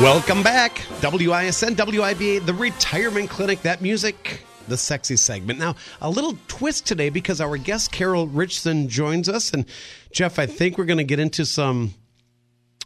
Welcome 0.00 0.42
back. 0.42 0.78
WISN, 1.00 1.76
WIBA, 1.76 2.46
the 2.46 2.54
Retirement 2.54 3.28
Clinic. 3.28 3.60
That 3.62 3.82
music, 3.82 4.40
the 4.66 4.76
sexy 4.76 5.16
segment. 5.16 5.58
Now, 5.58 5.76
a 6.00 6.08
little 6.08 6.36
twist 6.48 6.86
today 6.86 7.10
because 7.10 7.40
our 7.42 7.58
guest, 7.58 7.92
Carol 7.92 8.26
Richson, 8.26 8.88
joins 8.88 9.28
us. 9.28 9.52
And, 9.52 9.66
Jeff, 10.10 10.38
I 10.38 10.46
think 10.46 10.78
we're 10.78 10.86
going 10.86 10.98
to 10.98 11.04
get 11.04 11.20
into 11.20 11.44
some 11.44 11.94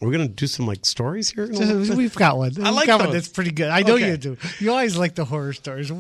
going 0.01 0.21
to 0.21 0.29
do 0.29 0.47
some 0.47 0.67
like 0.67 0.85
stories 0.85 1.31
here? 1.31 1.49
We've 1.97 2.15
got 2.15 2.37
one. 2.37 2.53
I 2.63 2.71
like 2.71 2.87
got 2.87 2.99
those. 2.99 3.07
one 3.09 3.15
that's 3.17 3.29
pretty 3.29 3.51
good. 3.53 3.69
I 3.71 3.81
know 3.81 3.95
Okay. 3.95 4.11
you 4.11 4.17
do. 4.17 4.37
You 4.61 4.71
always 4.71 4.97
like 4.97 5.15
the 5.15 5.25
horror 5.25 5.53
stories. 5.55 5.91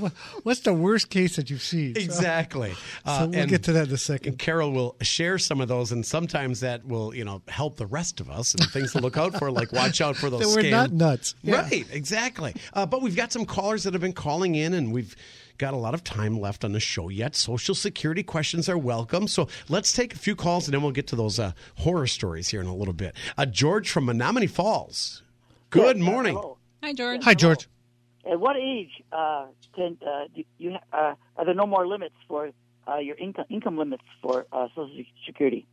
What's 0.42 0.60
the 0.60 0.74
worst 0.74 1.08
case 1.08 1.36
that 1.36 1.48
you've 1.48 1.62
seen? 1.62 1.96
Exactly. 1.96 2.72
So, 2.74 2.78
Uh, 3.10 3.26
we'll 3.30 3.40
and- 3.40 3.50
get 3.50 3.62
to 3.64 3.72
that 3.72 3.84
in 3.84 3.88
a 3.88 3.90
And 3.92 4.00
second. 4.00 4.38
Carol 4.38 4.72
will 4.72 4.96
share 5.00 5.38
some 5.38 5.60
of 5.60 5.68
those, 5.68 5.92
and 5.92 6.04
sometimes 6.04 6.60
that 6.60 6.86
will, 6.86 7.14
you 7.14 7.24
know, 7.24 7.40
help 7.48 7.76
the 7.76 7.86
rest 7.86 8.20
of 8.20 8.28
us 8.30 8.54
and 8.54 8.68
things 8.70 8.92
to 8.92 9.00
look 9.00 9.16
out 9.16 9.38
for, 9.38 9.50
like 9.50 9.72
watch 9.72 10.00
out 10.00 10.16
for 10.16 10.28
those 10.30 10.40
That 10.54 10.62
we're 10.62 10.70
not 10.70 10.92
nuts. 10.92 11.34
Yeah. 11.42 11.62
Right, 11.62 11.86
exactly. 11.90 12.54
Uh, 12.74 12.84
but 12.86 13.00
we've 13.02 13.16
got 13.16 13.32
some 13.32 13.46
callers 13.46 13.84
that 13.84 13.94
have 13.94 14.02
been 14.02 14.12
calling 14.12 14.54
in, 14.56 14.74
and 14.74 14.92
we've 14.92 15.16
got 15.58 15.74
a 15.74 15.76
lot 15.76 15.94
of 15.94 16.04
time 16.04 16.38
left 16.40 16.64
on 16.64 16.72
the 16.72 16.80
show 16.80 17.08
yet. 17.08 17.34
Social 17.34 17.74
security 17.74 18.22
questions 18.22 18.68
are 18.68 18.78
welcome. 18.78 19.28
So 19.28 19.48
let's 19.68 19.92
take 19.92 20.14
a 20.14 20.18
few 20.18 20.36
calls, 20.36 20.66
and 20.66 20.74
then 20.74 20.82
we'll 20.82 20.92
get 20.92 21.06
to 21.08 21.16
those 21.16 21.38
uh, 21.38 21.52
horror 21.78 22.06
stories 22.06 22.48
here 22.48 22.60
in 22.60 22.66
a 22.66 22.74
little 22.74 22.94
bit. 22.94 23.14
Uh, 23.36 23.46
George 23.46 23.90
from 23.90 24.06
Menomonee 24.06 24.50
Falls. 24.50 25.22
Good 25.70 25.96
Yes, 25.98 26.04
morning. 26.06 26.34
hello. 26.36 26.58
Hi, 26.82 26.92
George. 26.92 27.24
Hi, 27.24 27.34
George. 27.34 27.68
At 28.30 28.40
what 28.40 28.56
age 28.56 28.90
uh, 29.12 29.46
can 29.74 29.96
uh, 30.06 30.24
do 30.34 30.42
you 30.58 30.76
uh, 30.92 31.14
are 31.36 31.44
there 31.44 31.54
no 31.54 31.66
more 31.66 31.86
limits 31.86 32.14
for 32.26 32.50
uh, 32.88 32.96
your 32.98 33.16
income 33.16 33.44
income 33.50 33.78
limits 33.78 34.02
for 34.20 34.46
uh, 34.52 34.68
Social 34.74 35.04
Security? 35.24 35.66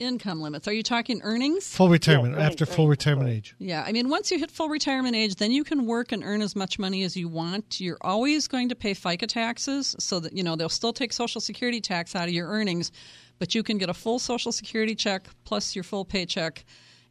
Income 0.00 0.40
limits. 0.40 0.66
Are 0.66 0.72
you 0.72 0.82
talking 0.82 1.20
earnings? 1.22 1.74
Full 1.76 1.88
retirement 1.88 2.36
Yeah, 2.36 2.46
after 2.46 2.64
right, 2.64 2.74
full 2.74 2.88
retirement 2.88 3.28
right. 3.28 3.36
age. 3.36 3.54
Yeah, 3.58 3.84
I 3.86 3.92
mean, 3.92 4.08
once 4.08 4.30
you 4.30 4.38
hit 4.38 4.50
full 4.50 4.68
retirement 4.68 5.14
age, 5.14 5.36
then 5.36 5.52
you 5.52 5.62
can 5.62 5.86
work 5.86 6.10
and 6.10 6.24
earn 6.24 6.42
as 6.42 6.56
much 6.56 6.78
money 6.78 7.04
as 7.04 7.16
you 7.16 7.28
want. 7.28 7.80
You're 7.80 7.98
always 8.00 8.48
going 8.48 8.68
to 8.70 8.74
pay 8.74 8.92
FICA 8.94 9.28
taxes, 9.28 9.94
so 9.98 10.18
that 10.20 10.32
you 10.36 10.42
know 10.42 10.56
they'll 10.56 10.68
still 10.68 10.92
take 10.92 11.12
Social 11.12 11.40
Security 11.40 11.80
tax 11.80 12.16
out 12.16 12.26
of 12.28 12.34
your 12.34 12.48
earnings, 12.48 12.90
but 13.38 13.54
you 13.54 13.62
can 13.62 13.78
get 13.78 13.88
a 13.88 13.94
full 13.94 14.18
Social 14.18 14.50
Security 14.50 14.94
check 14.96 15.28
plus 15.44 15.76
your 15.76 15.84
full 15.84 16.04
paycheck, 16.04 16.64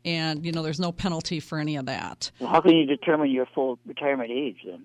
and 0.04 0.46
you 0.46 0.52
know 0.52 0.62
there's 0.62 0.80
no 0.80 0.92
penalty 0.92 1.40
for 1.40 1.60
any 1.60 1.78
of 1.78 1.86
that. 1.86 2.32
Well, 2.40 2.50
how 2.50 2.60
can 2.60 2.76
you 2.76 2.86
determine 2.86 3.32
your 3.32 3.46
full 3.46 3.80
retirement 3.86 4.30
age 4.30 4.58
then? 4.66 4.84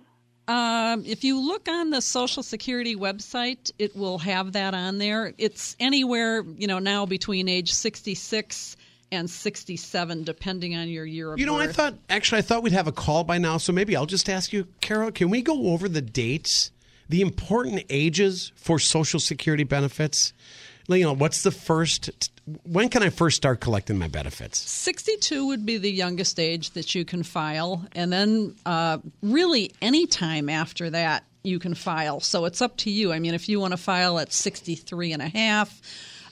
Um, 0.48 1.04
if 1.04 1.24
you 1.24 1.38
look 1.38 1.68
on 1.68 1.90
the 1.90 2.00
Social 2.00 2.42
Security 2.42 2.96
website, 2.96 3.70
it 3.78 3.94
will 3.94 4.18
have 4.18 4.52
that 4.52 4.72
on 4.72 4.96
there. 4.96 5.34
It's 5.36 5.76
anywhere, 5.78 6.42
you 6.56 6.66
know, 6.66 6.78
now 6.78 7.04
between 7.04 7.48
age 7.48 7.72
66 7.72 8.76
and 9.12 9.28
67, 9.28 10.24
depending 10.24 10.74
on 10.74 10.88
your 10.88 11.04
year 11.04 11.28
of 11.28 11.32
birth. 11.34 11.40
You 11.40 11.46
know, 11.46 11.58
I 11.58 11.66
thought 11.66 11.94
actually 12.08 12.38
I 12.38 12.42
thought 12.42 12.62
we'd 12.62 12.72
have 12.72 12.88
a 12.88 12.92
call 12.92 13.24
by 13.24 13.36
now, 13.36 13.58
so 13.58 13.72
maybe 13.72 13.94
I'll 13.94 14.06
just 14.06 14.28
ask 14.28 14.52
you, 14.52 14.66
Carol. 14.80 15.12
Can 15.12 15.28
we 15.28 15.42
go 15.42 15.68
over 15.68 15.86
the 15.86 16.02
dates, 16.02 16.70
the 17.10 17.20
important 17.20 17.84
ages 17.90 18.50
for 18.56 18.78
Social 18.78 19.20
Security 19.20 19.64
benefits? 19.64 20.32
You 20.88 21.04
know, 21.04 21.14
what's 21.14 21.42
the 21.42 21.50
first? 21.50 22.30
When 22.64 22.88
can 22.88 23.02
I 23.02 23.10
first 23.10 23.36
start 23.36 23.60
collecting 23.60 23.98
my 23.98 24.08
benefits? 24.08 24.58
62 24.58 25.46
would 25.46 25.66
be 25.66 25.78
the 25.78 25.90
youngest 25.90 26.38
age 26.40 26.70
that 26.70 26.94
you 26.94 27.04
can 27.04 27.22
file, 27.22 27.86
and 27.92 28.12
then 28.12 28.54
uh, 28.66 28.98
really 29.22 29.72
any 29.82 30.06
time 30.06 30.48
after 30.48 30.90
that 30.90 31.24
you 31.44 31.58
can 31.58 31.74
file. 31.74 32.20
So 32.20 32.44
it's 32.44 32.60
up 32.62 32.76
to 32.78 32.90
you. 32.90 33.12
I 33.12 33.18
mean, 33.18 33.34
if 33.34 33.48
you 33.48 33.60
want 33.60 33.72
to 33.72 33.76
file 33.76 34.18
at 34.18 34.32
63 34.32 35.12
and 35.12 35.22
a 35.22 35.28
half, 35.28 35.80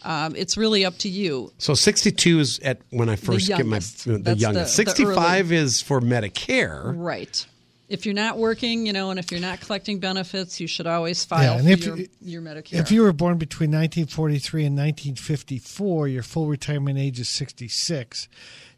um, 0.02 0.36
it's 0.36 0.56
really 0.56 0.84
up 0.84 0.96
to 0.98 1.08
you. 1.08 1.52
So 1.58 1.74
62 1.74 2.38
is 2.40 2.58
at 2.60 2.80
when 2.90 3.08
I 3.08 3.16
first 3.16 3.48
get 3.48 3.66
my 3.66 3.78
the 3.78 4.18
That's 4.18 4.22
the- 4.22 4.34
youngest. 4.36 4.76
the 4.76 4.84
65 4.90 5.52
is 5.52 5.80
for 5.82 6.00
Medicare. 6.00 6.92
Right. 6.96 7.44
If 7.88 8.04
you're 8.04 8.14
not 8.16 8.36
working, 8.36 8.84
you 8.84 8.92
know, 8.92 9.10
and 9.10 9.18
if 9.18 9.30
you're 9.30 9.40
not 9.40 9.60
collecting 9.60 10.00
benefits, 10.00 10.58
you 10.60 10.66
should 10.66 10.86
always 10.88 11.24
file 11.24 11.58
and 11.58 11.64
for 11.66 11.70
if 11.72 11.86
your, 11.86 11.96
you- 11.98 12.08
your 12.20 12.42
Medicare. 12.42 12.80
If 12.80 12.90
you 12.90 13.02
were 13.02 13.12
born 13.12 13.38
between 13.38 13.70
1943 13.70 14.64
and 14.66 14.76
1954, 14.76 16.08
your 16.08 16.22
full 16.24 16.46
retirement 16.48 16.98
age 16.98 17.20
is 17.20 17.28
66. 17.28 18.28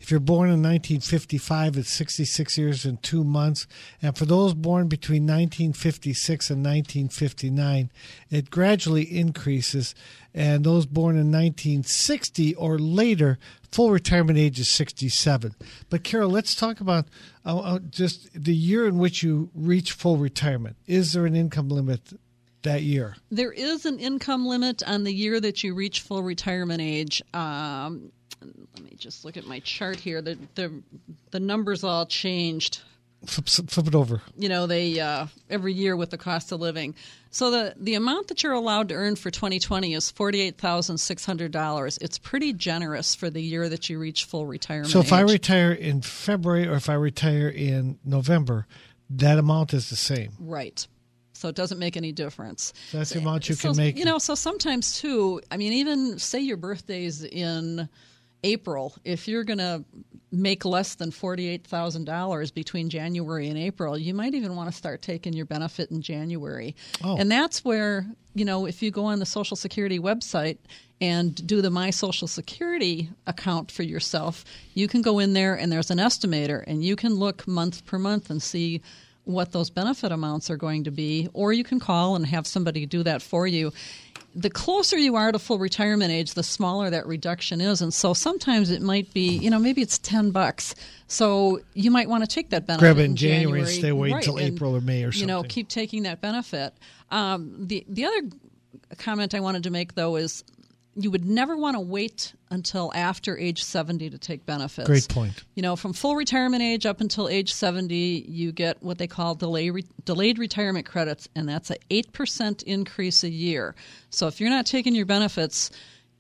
If 0.09 0.13
you're 0.13 0.21
born 0.21 0.49
in 0.49 0.63
1955, 0.63 1.77
it's 1.77 1.91
66 1.91 2.57
years 2.57 2.87
and 2.87 3.03
two 3.03 3.25
months. 3.25 3.67
And 4.01 4.17
for 4.17 4.25
those 4.25 4.55
born 4.55 4.89
between 4.89 5.25
1956 5.25 6.49
and 6.49 6.65
1959, 6.65 7.93
it 8.31 8.49
gradually 8.49 9.03
increases. 9.03 9.95
And 10.33 10.65
those 10.65 10.87
born 10.87 11.17
in 11.17 11.31
1960 11.31 12.55
or 12.55 12.79
later, 12.79 13.39
full 13.71 13.91
retirement 13.91 14.39
age 14.39 14.59
is 14.59 14.71
67. 14.71 15.55
But 15.91 16.05
Carol, 16.05 16.31
let's 16.31 16.55
talk 16.55 16.81
about 16.81 17.09
uh, 17.45 17.59
uh, 17.59 17.79
just 17.91 18.31
the 18.33 18.57
year 18.57 18.89
in 18.89 18.97
which 18.97 19.23
you 19.23 19.51
reach 19.55 19.93
full 19.93 20.17
retirement. 20.17 20.79
Is 20.87 21.13
there 21.13 21.27
an 21.27 21.37
income 21.37 21.69
limit 21.69 22.19
that 22.63 22.81
year? 22.81 23.17
There 23.31 23.53
is 23.53 23.85
an 23.85 23.99
income 23.99 24.47
limit 24.47 24.83
on 24.87 25.05
the 25.05 25.13
year 25.13 25.39
that 25.39 25.63
you 25.63 25.75
reach 25.75 26.01
full 26.01 26.23
retirement 26.23 26.81
age. 26.81 27.21
Um, 27.35 28.11
let 28.41 28.83
me 28.83 28.97
just 28.97 29.25
look 29.25 29.37
at 29.37 29.47
my 29.47 29.61
chart 29.61 29.97
here. 29.97 30.23
The 30.23 30.39
the, 30.55 30.73
the 31.31 31.41
numbers 31.41 31.85
all 31.85 32.07
changed. 32.07 32.81
Flip, 33.27 33.49
flip 33.49 33.89
it 33.89 33.97
over. 33.97 34.23
You 34.37 34.49
know, 34.49 34.69
they 34.69 35.01
uh, 35.01 35.27
every 35.51 35.73
year 35.73 35.97
with 35.97 36.11
the 36.11 36.19
cost 36.19 36.53
of 36.53 36.61
living. 36.61 36.95
So 37.31 37.51
the 37.51 37.75
the 37.77 37.95
amount 37.95 38.29
that 38.29 38.43
you're 38.43 38.53
allowed 38.53 38.91
to 38.91 38.95
earn 38.95 39.17
for 39.17 39.31
2020 39.31 39.95
is 39.95 40.11
forty 40.11 40.41
eight 40.41 40.59
thousand 40.59 40.99
six 40.99 41.25
hundred 41.25 41.51
dollars. 41.51 41.99
It's 42.01 42.19
pretty 42.19 42.53
generous 42.53 43.17
for 43.17 43.29
the 43.29 43.43
year 43.43 43.69
that 43.69 43.89
you 43.89 43.99
reach 43.99 44.25
full 44.25 44.47
retirement. 44.47 44.91
So 44.91 45.01
if 45.01 45.13
I 45.13 45.21
retire 45.21 45.73
in 45.73 46.01
February 46.03 46.69
or 46.69 46.75
if 46.75 46.89
I 46.89 46.95
retire 46.95 47.49
in 47.49 47.99
November, 48.05 48.67
that 49.11 49.39
amount 49.39 49.75
is 49.75 49.91
the 49.91 49.97
same. 49.97 50.33
Right. 50.39 50.87
So 51.39 51.49
it 51.49 51.55
doesn't 51.55 51.79
make 51.79 51.97
any 51.97 52.11
difference. 52.11 52.73
That's 52.93 53.11
the 53.11 53.21
amount 53.21 53.49
you 53.49 53.55
so, 53.55 53.69
can 53.69 53.77
make. 53.77 53.97
You 53.97 54.05
know, 54.05 54.19
so 54.19 54.35
sometimes 54.35 55.01
too, 55.01 55.41
I 55.53 55.57
mean, 55.57 55.73
even 55.73 56.19
say 56.19 56.41
your 56.41 56.57
birthday's 56.57 57.25
in 57.25 57.89
April, 58.45 58.95
if 59.05 59.29
you're 59.29 59.45
going 59.45 59.59
to 59.59 59.85
make 60.31 60.65
less 60.65 60.95
than 60.95 61.11
$48,000 61.11 62.55
between 62.55 62.91
January 62.91 63.49
and 63.49 63.59
April, 63.59 63.97
you 63.97 64.13
might 64.15 64.35
even 64.35 64.57
want 64.57 64.71
to 64.71 64.77
start 64.77 65.03
taking 65.03 65.33
your 65.33 65.47
benefit 65.47 65.91
in 65.91 66.03
January. 66.03 66.77
Oh. 67.03 67.17
And 67.17 67.31
that's 67.31 67.65
where, 67.65 68.07
you 68.35 68.45
know, 68.45 68.67
if 68.67 68.83
you 68.83 68.91
go 68.91 69.07
on 69.07 69.19
the 69.19 69.27
Social 69.27 69.57
Security 69.57 69.99
website 69.99 70.59
and 71.01 71.35
do 71.47 71.63
the 71.63 71.71
My 71.71 71.91
Social 71.91 72.29
Security 72.29 73.11
account 73.27 73.71
for 73.71 73.85
yourself, 73.85 74.45
you 74.75 74.87
can 74.87 75.01
go 75.01 75.19
in 75.19 75.33
there 75.33 75.55
and 75.55 75.73
there's 75.73 75.91
an 75.91 75.99
estimator 75.99 76.63
and 76.67 76.85
you 76.85 76.97
can 76.97 77.15
look 77.15 77.47
month 77.49 77.87
per 77.87 77.99
month 77.99 78.31
and 78.31 78.43
see 78.43 78.83
what 79.25 79.53
those 79.53 79.69
benefit 79.69 80.11
amounts 80.11 80.51
are 80.51 80.57
going 80.57 80.85
to 80.85 80.91
be, 80.91 81.29
or 81.35 81.53
you 81.53 81.63
can 81.63 81.79
call 81.79 82.17
and 82.17 82.25
have 82.25 82.47
somebody 82.47 82.87
do 82.87 83.03
that 83.03 83.21
for 83.21 83.47
you. 83.47 83.71
The 84.35 84.51
closer 84.51 84.97
you 84.97 85.17
are 85.17 85.33
to 85.33 85.39
full 85.39 85.59
retirement 85.59 86.13
age, 86.13 86.35
the 86.35 86.43
smaller 86.43 86.91
that 86.91 87.07
reduction 87.07 87.61
is, 87.61 87.81
and 87.81 87.93
so 87.93 88.13
sometimes 88.15 88.71
it 88.71 88.83
might 88.83 89.13
be, 89.13 89.37
you 89.39 89.51
know, 89.51 89.59
maybe 89.59 89.83
it's 89.83 89.99
ten 89.99 90.31
bucks. 90.31 90.75
So 91.07 91.61
you 91.75 91.91
might 91.91 92.09
want 92.09 92.23
to 92.23 92.29
take 92.29 92.51
that 92.51 92.67
benefit. 92.67 92.81
Grab 92.81 92.99
it 92.99 93.05
in 93.05 93.11
in 93.13 93.17
January 93.17 93.61
and 93.61 93.69
stay 93.69 93.89
away 93.89 94.13
right, 94.13 94.19
until 94.19 94.37
and, 94.37 94.55
April 94.55 94.77
or 94.77 94.81
May 94.81 95.03
or 95.05 95.11
You 95.11 95.27
know, 95.27 95.43
keep 95.43 95.69
taking 95.69 96.03
that 96.05 96.21
benefit. 96.21 96.75
Um, 97.11 97.67
the 97.67 97.85
the 97.89 98.05
other 98.05 98.23
comment 98.99 99.35
I 99.35 99.41
wanted 99.41 99.63
to 99.65 99.71
make 99.71 99.95
though 99.95 100.17
is 100.17 100.45
you 100.95 101.11
would 101.11 101.25
never 101.25 101.57
want 101.57 101.77
to 101.77 101.81
wait 101.81 102.35
until 102.51 102.93
after 102.95 103.37
age 103.39 103.63
70 103.63 104.11
to 104.11 104.19
take 104.19 104.47
benefits. 104.47 104.87
Great 104.87 105.09
point. 105.09 105.45
You 105.55 105.63
know, 105.63 105.77
from 105.77 105.93
full 105.93 106.17
retirement 106.17 106.63
age 106.63 106.87
up 106.87 107.01
until 107.01 107.29
age 107.29 107.53
70, 107.53 107.95
you 108.29 108.53
get 108.53 108.83
what 108.83 108.99
they 108.99 109.07
call 109.07 109.35
delay 109.35 109.71
re- 109.71 109.85
delayed 110.05 110.39
retirement 110.39 110.87
credits, 110.87 111.29
and 111.35 111.49
that's 111.49 111.71
a 111.71 111.77
8% 111.91 112.63
increase 112.65 113.25
a 113.25 113.31
year. 113.31 113.75
So 114.11 114.27
if 114.27 114.41
you're 114.41 114.51
not 114.51 114.67
taking 114.67 114.95
your 114.95 115.07
benefits, 115.07 115.71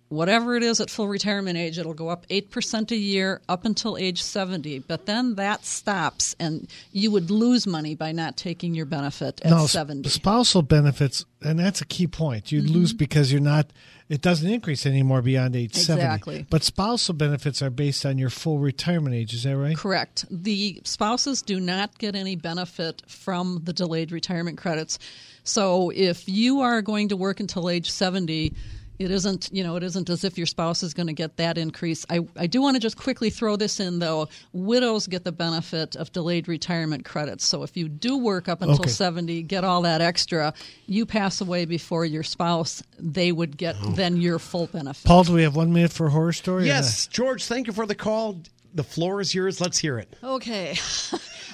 whatever 0.08 0.56
it 0.56 0.62
is 0.62 0.80
at 0.80 0.90
full 0.90 1.08
retirement 1.08 1.58
age, 1.58 1.78
it'll 1.78 1.94
go 1.94 2.08
up 2.08 2.26
8% 2.28 2.90
a 2.90 2.96
year 2.96 3.40
up 3.48 3.64
until 3.64 3.96
age 3.96 4.22
70. 4.22 4.80
But 4.80 5.06
then 5.06 5.34
that 5.36 5.64
stops, 5.64 6.34
and 6.40 6.68
you 6.92 7.10
would 7.10 7.30
lose 7.30 7.66
money 7.66 7.94
by 7.94 8.12
not 8.12 8.36
taking 8.36 8.74
your 8.74 8.86
benefit 8.86 9.40
at 9.44 9.50
no, 9.50 9.64
s- 9.64 9.72
70. 9.72 10.08
spousal 10.08 10.62
benefits, 10.62 11.24
and 11.42 11.58
that's 11.58 11.80
a 11.80 11.86
key 11.86 12.06
point. 12.06 12.50
You'd 12.50 12.70
lose 12.70 12.90
mm-hmm. 12.90 12.98
because 12.98 13.32
you're 13.32 13.40
not. 13.40 13.72
It 14.08 14.22
doesn't 14.22 14.48
increase 14.48 14.86
anymore 14.86 15.20
beyond 15.20 15.54
age 15.54 15.76
Exactly. 15.76 16.34
seventy. 16.36 16.46
But 16.48 16.64
spousal 16.64 17.14
benefits 17.14 17.60
are 17.60 17.68
based 17.70 18.06
on 18.06 18.16
your 18.16 18.30
full 18.30 18.58
retirement 18.58 19.14
age. 19.14 19.34
Is 19.34 19.42
that 19.42 19.56
right? 19.56 19.76
Correct. 19.76 20.24
The 20.30 20.80
spouses 20.84 21.42
do 21.42 21.60
not 21.60 21.98
get 21.98 22.14
any 22.14 22.34
benefit 22.34 23.02
from 23.06 23.60
the 23.64 23.72
delayed 23.74 24.10
retirement 24.10 24.56
credits. 24.56 24.98
So 25.44 25.90
if 25.94 26.28
you 26.28 26.60
are 26.60 26.80
going 26.82 27.08
to 27.08 27.16
work 27.16 27.40
until 27.40 27.68
age 27.68 27.90
70, 27.90 28.54
it 28.98 29.10
isn't, 29.10 29.48
you 29.52 29.62
know, 29.62 29.76
it 29.76 29.82
isn't 29.82 30.10
as 30.10 30.24
if 30.24 30.36
your 30.36 30.46
spouse 30.46 30.82
is 30.82 30.92
going 30.94 31.06
to 31.06 31.12
get 31.12 31.36
that 31.36 31.56
increase. 31.56 32.04
I, 32.10 32.20
I 32.36 32.46
do 32.46 32.60
want 32.60 32.74
to 32.76 32.80
just 32.80 32.96
quickly 32.96 33.30
throw 33.30 33.56
this 33.56 33.78
in 33.80 33.98
though. 34.00 34.28
Widows 34.52 35.06
get 35.06 35.24
the 35.24 35.32
benefit 35.32 35.94
of 35.96 36.10
delayed 36.12 36.48
retirement 36.48 37.04
credits. 37.04 37.46
So 37.46 37.62
if 37.62 37.76
you 37.76 37.88
do 37.88 38.16
work 38.18 38.48
up 38.48 38.60
until 38.62 38.80
Okay. 38.80 38.90
70, 38.90 39.42
get 39.42 39.64
all 39.64 39.82
that 39.82 40.00
extra, 40.00 40.52
you 40.86 41.06
pass 41.06 41.40
away 41.40 41.64
before 41.64 42.04
your 42.04 42.22
spouse, 42.22 42.82
they 42.98 43.30
would 43.32 43.56
get 43.56 43.76
then 43.90 44.16
your 44.16 44.38
full 44.38 44.66
benefit. 44.66 45.04
Paul, 45.06 45.24
do 45.24 45.32
we 45.34 45.42
have 45.42 45.54
one 45.56 45.72
minute 45.72 45.92
for 45.92 46.06
a 46.06 46.10
horror 46.10 46.32
story? 46.32 46.66
Yes, 46.66 47.06
George, 47.06 47.44
thank 47.46 47.66
you 47.66 47.72
for 47.72 47.86
the 47.86 47.94
call. 47.94 48.40
The 48.74 48.84
floor 48.84 49.20
is 49.20 49.34
yours. 49.34 49.60
Let's 49.60 49.78
hear 49.78 49.98
it. 49.98 50.12
Okay. 50.22 50.76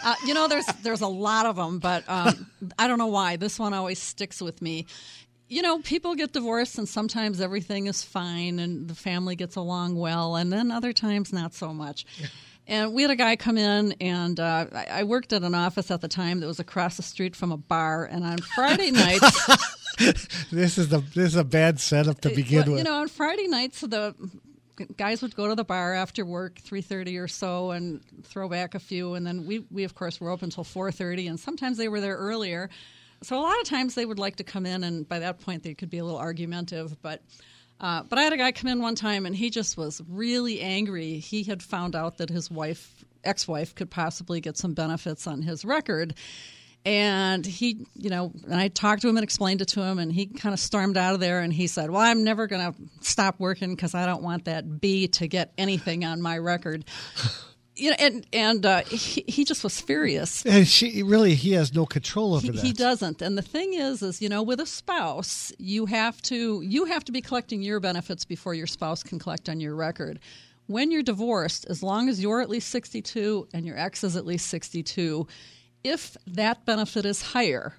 Uh, 0.07 0.15
you 0.27 0.35
know, 0.35 0.49
there's 0.49 0.67
there's 0.83 1.01
a 1.01 1.07
lot 1.09 1.47
of 1.47 1.57
them, 1.57 1.79
but 1.79 2.05
um, 2.11 2.47
I 2.79 2.89
don't 2.89 2.99
know 2.99 3.07
why 3.07 3.37
this 3.37 3.59
one 3.59 3.73
always 3.73 3.99
sticks 3.99 4.43
with 4.43 4.61
me. 4.61 4.85
You 5.49 5.63
know, 5.63 5.81
people 5.81 6.15
get 6.15 6.33
divorced, 6.33 6.79
and 6.79 6.89
sometimes 6.89 7.41
everything 7.41 7.87
is 7.87 8.03
fine, 8.03 8.59
and 8.59 8.89
the 8.89 8.95
family 8.95 9.37
gets 9.37 9.57
along 9.57 9.97
well, 9.97 10.37
and 10.37 10.53
then 10.53 10.71
other 10.71 10.93
times 10.93 11.33
not 11.33 11.55
so 11.55 11.73
much. 11.73 12.07
And 12.67 12.95
we 12.95 13.03
had 13.03 13.11
a 13.11 13.17
guy 13.17 13.37
come 13.37 13.59
in, 13.59 13.93
and 14.01 14.41
uh, 14.41 14.65
I 14.73 14.87
I 14.91 15.03
worked 15.05 15.35
at 15.35 15.43
an 15.43 15.55
office 15.55 15.91
at 15.91 16.01
the 16.01 16.09
time 16.09 16.41
that 16.41 16.47
was 16.47 16.61
across 16.61 16.97
the 16.97 17.03
street 17.03 17.37
from 17.37 17.53
a 17.53 17.59
bar. 17.59 18.07
And 18.07 18.25
on 18.25 18.39
Friday 18.39 18.91
nights. 18.91 19.47
This 20.51 20.79
is 20.79 20.89
the 20.89 21.01
this 21.15 21.27
is 21.27 21.37
a 21.37 21.45
bad 21.45 21.79
setup 21.79 22.21
to 22.23 22.31
begin 22.31 22.61
well, 22.61 22.71
with. 22.71 22.79
You 22.79 22.85
know, 22.85 23.01
on 23.01 23.09
Friday 23.09 23.49
nights, 23.49 23.83
the 23.83 24.15
guys 24.97 25.23
would 25.23 25.37
go 25.37 25.49
to 25.49 25.55
the 25.55 25.65
bar 25.65 25.95
after 25.95 26.25
work, 26.25 26.59
three 26.59 26.81
thirty 26.81 27.19
or 27.19 27.29
so, 27.29 27.71
and 27.71 28.01
throw 28.25 28.49
back 28.49 28.75
a 28.75 28.81
few, 28.81 29.15
and 29.15 29.27
then 29.27 29.47
we, 29.47 29.65
we 29.71 29.85
of 29.85 29.95
course 29.95 30.21
were 30.21 30.31
open 30.31 30.47
until 30.47 30.65
four 30.65 30.91
thirty, 30.91 31.27
and 31.27 31.39
sometimes 31.39 31.77
they 31.77 31.89
were 31.89 32.01
there 32.01 32.17
earlier. 32.17 32.71
So 33.25 33.39
a 33.39 33.43
lot 33.43 33.61
of 33.61 33.67
times 33.67 33.95
they 33.95 34.05
would 34.07 34.19
like 34.19 34.37
to 34.37 34.45
come 34.45 34.67
in, 34.67 34.85
and 34.85 35.09
by 35.09 35.19
that 35.21 35.41
point 35.41 35.63
they 35.63 35.75
could 35.75 35.91
be 35.91 35.99
a 35.99 36.05
little 36.05 36.21
argumentative, 36.21 37.01
but. 37.03 37.23
Uh, 37.81 38.05
but 38.05 38.21
I 38.21 38.23
had 38.23 38.33
a 38.33 38.37
guy 38.37 38.53
come 38.53 38.71
in 38.71 38.81
one 38.81 38.95
time, 38.95 39.27
and 39.27 39.35
he 39.35 39.51
just 39.51 39.77
was 39.77 40.01
really 40.09 40.61
angry. 40.61 41.19
He 41.19 41.43
had 41.43 41.61
found 41.61 41.97
out 41.97 42.19
that 42.19 42.31
his 42.31 42.49
wife, 42.49 43.05
ex-wife, 43.25 43.75
could 43.75 43.91
possibly 43.91 44.41
get 44.41 44.57
some 44.57 44.75
benefits 44.75 45.27
on 45.27 45.43
his 45.43 45.65
record, 45.65 46.15
And 46.87 47.47
he, 47.47 47.87
you 47.97 48.11
know, 48.11 48.31
and 48.45 48.55
I 48.55 48.69
talked 48.69 49.03
to 49.03 49.09
him 49.09 49.17
and 49.17 49.25
explained 49.25 49.63
it 49.63 49.69
to 49.69 49.81
him, 49.83 49.99
and 49.99 50.13
he 50.13 50.27
kind 50.27 50.53
of 50.53 50.61
stormed 50.61 50.99
out 50.99 51.15
of 51.15 51.21
there 51.21 51.41
and 51.41 51.51
he 51.53 51.67
said, 51.67 51.91
Well, 51.91 52.03
I'm 52.03 52.25
never 52.25 52.47
going 52.47 52.73
to 52.73 52.79
stop 53.01 53.41
working 53.41 53.75
because 53.75 53.95
I 53.95 54.05
don't 54.05 54.23
want 54.23 54.45
that 54.45 54.81
B 54.81 55.09
to 55.09 55.27
get 55.27 55.53
anything 55.57 56.05
on 56.05 56.21
my 56.21 56.37
record. 56.37 56.85
You 57.77 57.91
know, 57.91 57.97
and 57.99 58.27
and 58.33 58.65
uh, 58.65 58.83
he, 58.85 59.25
he 59.27 59.45
just 59.45 59.65
was 59.65 59.81
furious. 59.81 60.47
And 60.47 60.67
she 60.69 61.03
really, 61.03 61.35
he 61.35 61.53
has 61.53 61.75
no 61.75 61.87
control 61.87 62.35
over 62.35 62.43
He, 62.47 62.51
that. 62.53 62.63
he 62.65 62.73
doesn't. 62.73 63.21
And 63.21 63.37
the 63.37 63.43
thing 63.43 63.75
is, 63.75 64.01
is 64.01 64.23
you 64.23 64.29
know, 64.29 64.43
with 64.45 64.61
a 64.61 64.67
spouse, 64.67 65.53
you 65.59 65.87
have 65.87 66.23
to 66.23 66.61
you 66.63 66.85
have 66.85 67.05
to 67.07 67.13
be 67.13 67.21
collecting 67.21 67.63
your 67.63 67.81
benefits 67.81 68.25
before 68.25 68.55
your 68.55 68.69
spouse 68.69 69.03
can 69.03 69.19
collect 69.19 69.49
on 69.49 69.59
your 69.59 69.75
record. 69.75 70.21
When 70.67 70.91
you're 70.93 71.03
divorced, 71.03 71.67
as 71.69 71.83
long 71.83 72.09
as 72.09 72.21
you're 72.23 72.41
at 72.41 72.49
least 72.49 72.69
62 72.71 73.49
and 73.53 73.67
your 73.67 73.77
ex 73.77 74.03
is 74.05 74.17
at 74.17 74.25
least 74.25 74.47
62, 74.47 75.27
if 75.83 76.17
that 76.29 76.65
benefit 76.65 77.05
is 77.05 77.21
higher, 77.21 77.75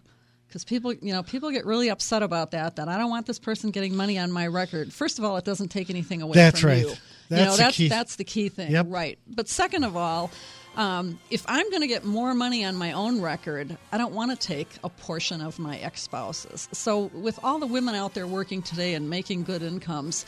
because 0.47 0.63
people, 0.65 0.93
you 0.93 1.11
know, 1.13 1.23
people 1.23 1.49
get 1.51 1.65
really 1.65 1.89
upset 1.89 2.21
about 2.21 2.51
that. 2.51 2.75
That 2.75 2.87
I 2.89 2.97
don't 2.97 3.09
want 3.09 3.25
this 3.25 3.39
person 3.39 3.71
getting 3.71 3.95
money 3.95 4.19
on 4.19 4.31
my 4.31 4.45
record. 4.47 4.93
First 4.93 5.19
of 5.19 5.25
all, 5.25 5.37
it 5.37 5.45
doesn't 5.45 5.69
take 5.69 5.89
anything 5.89 6.21
away 6.21 6.35
That's 6.35 6.59
from 6.59 6.69
right. 6.69 6.79
you. 6.81 6.93
You 7.29 7.35
That's 7.37 7.45
know, 7.51 7.51
the 7.57 7.63
that's 7.63 7.77
key. 7.77 7.87
that's 7.89 8.15
the 8.17 8.23
key 8.23 8.49
thing, 8.49 8.71
Yep. 8.71 8.87
right? 8.89 9.17
But 9.27 9.47
second 9.47 9.83
of 9.83 9.95
all, 9.97 10.31
um, 10.75 11.19
if 11.31 11.45
I'm 11.47 11.69
going 11.69 11.81
to 11.81 11.87
get 11.87 12.03
more 12.03 12.33
money 12.33 12.65
on 12.65 12.75
my 12.75 12.91
own 12.91 13.21
record, 13.21 13.77
I 13.91 13.97
don't 13.97 14.13
want 14.13 14.31
to 14.31 14.47
take 14.47 14.67
a 14.83 14.89
portion 14.89 15.39
of 15.41 15.57
my 15.57 15.77
ex 15.77 16.01
spouse's. 16.01 16.67
So, 16.73 17.05
with 17.13 17.39
all 17.43 17.59
the 17.59 17.67
women 17.67 17.95
out 17.95 18.13
there 18.13 18.27
working 18.27 18.61
today 18.61 18.93
and 18.93 19.09
making 19.09 19.43
good 19.45 19.63
incomes, 19.63 20.25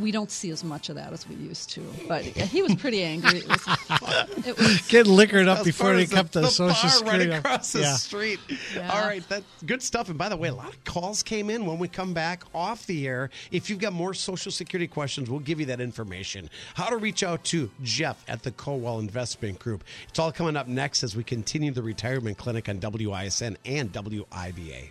we 0.00 0.10
don't 0.10 0.30
see 0.30 0.50
as 0.50 0.62
much 0.64 0.88
of 0.88 0.96
that 0.96 1.12
as 1.12 1.28
we 1.28 1.34
used 1.36 1.70
to. 1.70 1.82
But 2.08 2.22
he 2.22 2.62
was 2.62 2.74
pretty 2.76 3.02
angry. 3.02 3.38
It 3.40 3.48
was, 3.48 3.62
it 4.46 4.58
was 4.58 4.88
Get 4.88 5.06
liquored 5.06 5.48
up 5.48 5.64
before 5.64 5.94
he 5.94 6.06
kept 6.06 6.14
as 6.14 6.16
come 6.16 6.28
to 6.28 6.40
the 6.40 6.48
Social 6.48 6.72
bar 6.74 6.90
Security. 6.90 7.28
right 7.30 7.38
across 7.38 7.72
the 7.72 7.80
Yeah. 7.80 7.96
street. 7.96 8.40
Yeah. 8.74 8.90
All 8.92 9.06
right, 9.06 9.26
that's 9.28 9.44
good 9.64 9.82
stuff. 9.82 10.08
And 10.08 10.18
by 10.18 10.28
the 10.28 10.36
way, 10.36 10.48
a 10.48 10.54
lot 10.54 10.68
of 10.68 10.84
calls 10.84 11.22
came 11.22 11.50
in 11.50 11.66
when 11.66 11.78
we 11.78 11.88
come 11.88 12.12
back 12.14 12.44
off 12.54 12.86
the 12.86 13.06
air. 13.06 13.30
If 13.50 13.70
you've 13.70 13.78
got 13.78 13.92
more 13.92 14.14
Social 14.14 14.52
Security 14.52 14.86
questions, 14.86 15.30
we'll 15.30 15.40
give 15.40 15.60
you 15.60 15.66
that 15.66 15.80
information. 15.80 16.50
How 16.74 16.88
to 16.88 16.96
reach 16.96 17.22
out 17.22 17.44
to 17.44 17.70
Jeff 17.82 18.24
at 18.28 18.42
the 18.42 18.50
Kowal 18.52 19.00
Investment 19.00 19.58
Group. 19.58 19.84
It's 20.08 20.18
all 20.18 20.32
coming 20.32 20.56
up 20.56 20.68
next 20.68 21.02
as 21.02 21.16
we 21.16 21.24
continue 21.24 21.70
the 21.72 21.82
retirement 21.82 22.38
clinic 22.38 22.68
on 22.68 22.78
WISN 22.80 23.56
and 23.64 23.92
WIBA. 23.92 24.88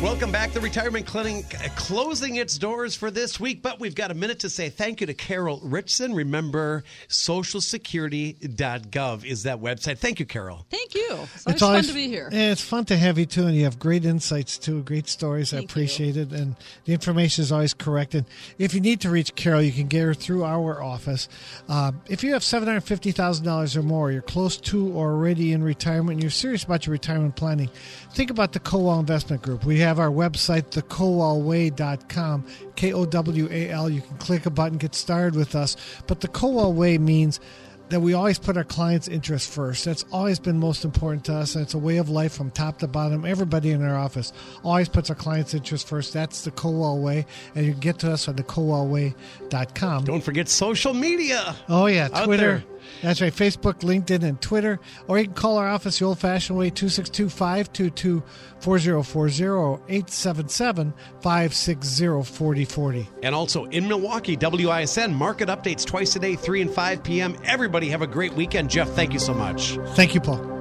Welcome 0.00 0.30
back. 0.30 0.52
The 0.52 0.60
Retirement 0.60 1.06
Clinic 1.06 1.44
closing 1.74 2.36
its 2.36 2.56
doors 2.56 2.94
for 2.94 3.10
this 3.10 3.40
week, 3.40 3.62
but 3.62 3.80
we've 3.80 3.96
got 3.96 4.12
a 4.12 4.14
minute 4.14 4.38
to 4.40 4.48
say 4.48 4.68
thank 4.68 5.00
you 5.00 5.08
to 5.08 5.14
Carol 5.14 5.58
Richson. 5.60 6.14
Remember, 6.14 6.84
socialsecurity.gov 7.08 9.24
is 9.24 9.42
that 9.42 9.60
website. 9.60 9.98
Thank 9.98 10.20
you, 10.20 10.26
Carol. 10.26 10.64
thank 10.70 10.94
you. 10.94 11.18
It's 11.48 11.62
always, 11.62 11.86
fun 11.86 11.88
to 11.88 11.94
be 11.94 12.06
here. 12.06 12.28
Yeah, 12.30 12.52
it's 12.52 12.62
fun 12.62 12.84
to 12.86 12.96
have 12.96 13.18
you 13.18 13.26
too, 13.26 13.48
and 13.48 13.56
you 13.56 13.64
have 13.64 13.80
great 13.80 14.04
insights 14.04 14.56
too, 14.56 14.84
great 14.84 15.08
stories. 15.08 15.52
I 15.52 15.56
Thank 15.56 15.70
appreciate 15.70 16.16
it, 16.16 16.30
and 16.30 16.54
the 16.84 16.92
information 16.92 17.42
is 17.42 17.50
always 17.50 17.74
correct. 17.74 18.14
And 18.14 18.24
if 18.56 18.74
you 18.74 18.80
need 18.80 19.00
to 19.00 19.10
reach 19.10 19.34
Carol, 19.34 19.62
you 19.62 19.72
can 19.72 19.88
get 19.88 20.02
her 20.02 20.14
through 20.14 20.44
our 20.44 20.80
office. 20.80 21.28
Uh, 21.68 21.90
if 22.08 22.22
you 22.22 22.34
have 22.34 22.44
seven 22.44 22.68
hundred 22.68 22.82
fifty 22.82 23.10
thousand 23.10 23.46
dollars 23.46 23.76
or 23.76 23.82
more, 23.82 24.12
you're 24.12 24.22
close 24.22 24.58
to 24.58 24.92
or 24.92 25.10
already 25.10 25.52
in 25.52 25.64
retirement, 25.64 26.12
and 26.12 26.22
you're 26.22 26.30
serious 26.30 26.62
about 26.62 26.86
your 26.86 26.92
retirement 26.92 27.34
planning, 27.34 27.68
think 28.12 28.30
about 28.30 28.52
the 28.52 28.60
Kowal 28.60 29.00
Investment 29.00 29.42
Group. 29.42 29.64
We 29.64 29.80
have 29.80 29.87
our 29.96 30.10
website, 30.10 30.70
thekowalway.com, 30.70 32.46
K 32.76 32.92
O 32.92 33.06
W 33.06 33.48
A 33.50 33.70
L. 33.70 33.88
You 33.88 34.02
can 34.02 34.18
click 34.18 34.44
a 34.46 34.50
button, 34.50 34.76
get 34.78 34.94
started 34.94 35.34
with 35.34 35.54
us. 35.54 35.76
But 36.06 36.20
the 36.20 36.28
Kowal 36.28 36.74
Way 36.74 36.98
means 36.98 37.40
that 37.88 38.00
we 38.00 38.12
always 38.14 38.38
put 38.38 38.56
our 38.56 38.64
clients' 38.64 39.08
interest 39.08 39.50
first. 39.50 39.84
That's 39.84 40.04
always 40.12 40.38
been 40.38 40.58
most 40.58 40.84
important 40.84 41.24
to 41.26 41.34
us, 41.34 41.54
and 41.54 41.62
it's 41.62 41.74
a 41.74 41.78
way 41.78 41.96
of 41.96 42.10
life 42.10 42.32
from 42.34 42.50
top 42.50 42.78
to 42.80 42.86
bottom. 42.86 43.24
Everybody 43.24 43.70
in 43.70 43.82
our 43.82 43.96
office 43.96 44.32
always 44.62 44.88
puts 44.88 45.10
our 45.10 45.16
clients' 45.16 45.54
interest 45.54 45.88
first. 45.88 46.12
That's 46.12 46.42
the 46.42 46.50
Kowal 46.50 47.00
way, 47.00 47.24
and 47.54 47.64
you 47.64 47.72
can 47.72 47.80
get 47.80 47.98
to 48.00 48.12
us 48.12 48.28
on 48.28 48.36
the 48.36 48.42
kowalway.com. 48.42 50.04
Don't 50.04 50.20
forget 50.22 50.48
social 50.48 50.94
media. 50.94 51.56
Oh, 51.68 51.86
yeah, 51.86 52.08
Twitter. 52.08 52.62
That's 53.02 53.20
right, 53.20 53.32
Facebook, 53.32 53.80
LinkedIn, 53.80 54.22
and 54.22 54.40
Twitter. 54.40 54.80
Or 55.06 55.18
you 55.18 55.24
can 55.24 55.34
call 55.34 55.56
our 55.56 55.68
office 55.68 55.98
the 55.98 56.04
old 56.04 56.18
fashioned 56.18 56.58
way, 56.58 56.70
262 56.70 57.28
522 57.28 58.22
4040 58.60 59.46
or 59.46 59.80
877 59.88 60.92
560 61.20 62.22
4040. 62.22 63.08
And 63.22 63.34
also 63.34 63.64
in 63.66 63.88
Milwaukee, 63.88 64.36
WISN 64.36 65.14
market 65.14 65.48
updates 65.48 65.86
twice 65.86 66.16
a 66.16 66.18
day, 66.18 66.34
3 66.36 66.62
and 66.62 66.70
5 66.70 67.02
p.m. 67.02 67.36
Everybody 67.44 67.88
have 67.90 68.02
a 68.02 68.06
great 68.06 68.34
weekend. 68.34 68.70
Jeff, 68.70 68.88
thank 68.90 69.12
you 69.12 69.18
so 69.18 69.34
much. 69.34 69.78
Thank 69.94 70.14
you, 70.14 70.20
Paul. 70.20 70.57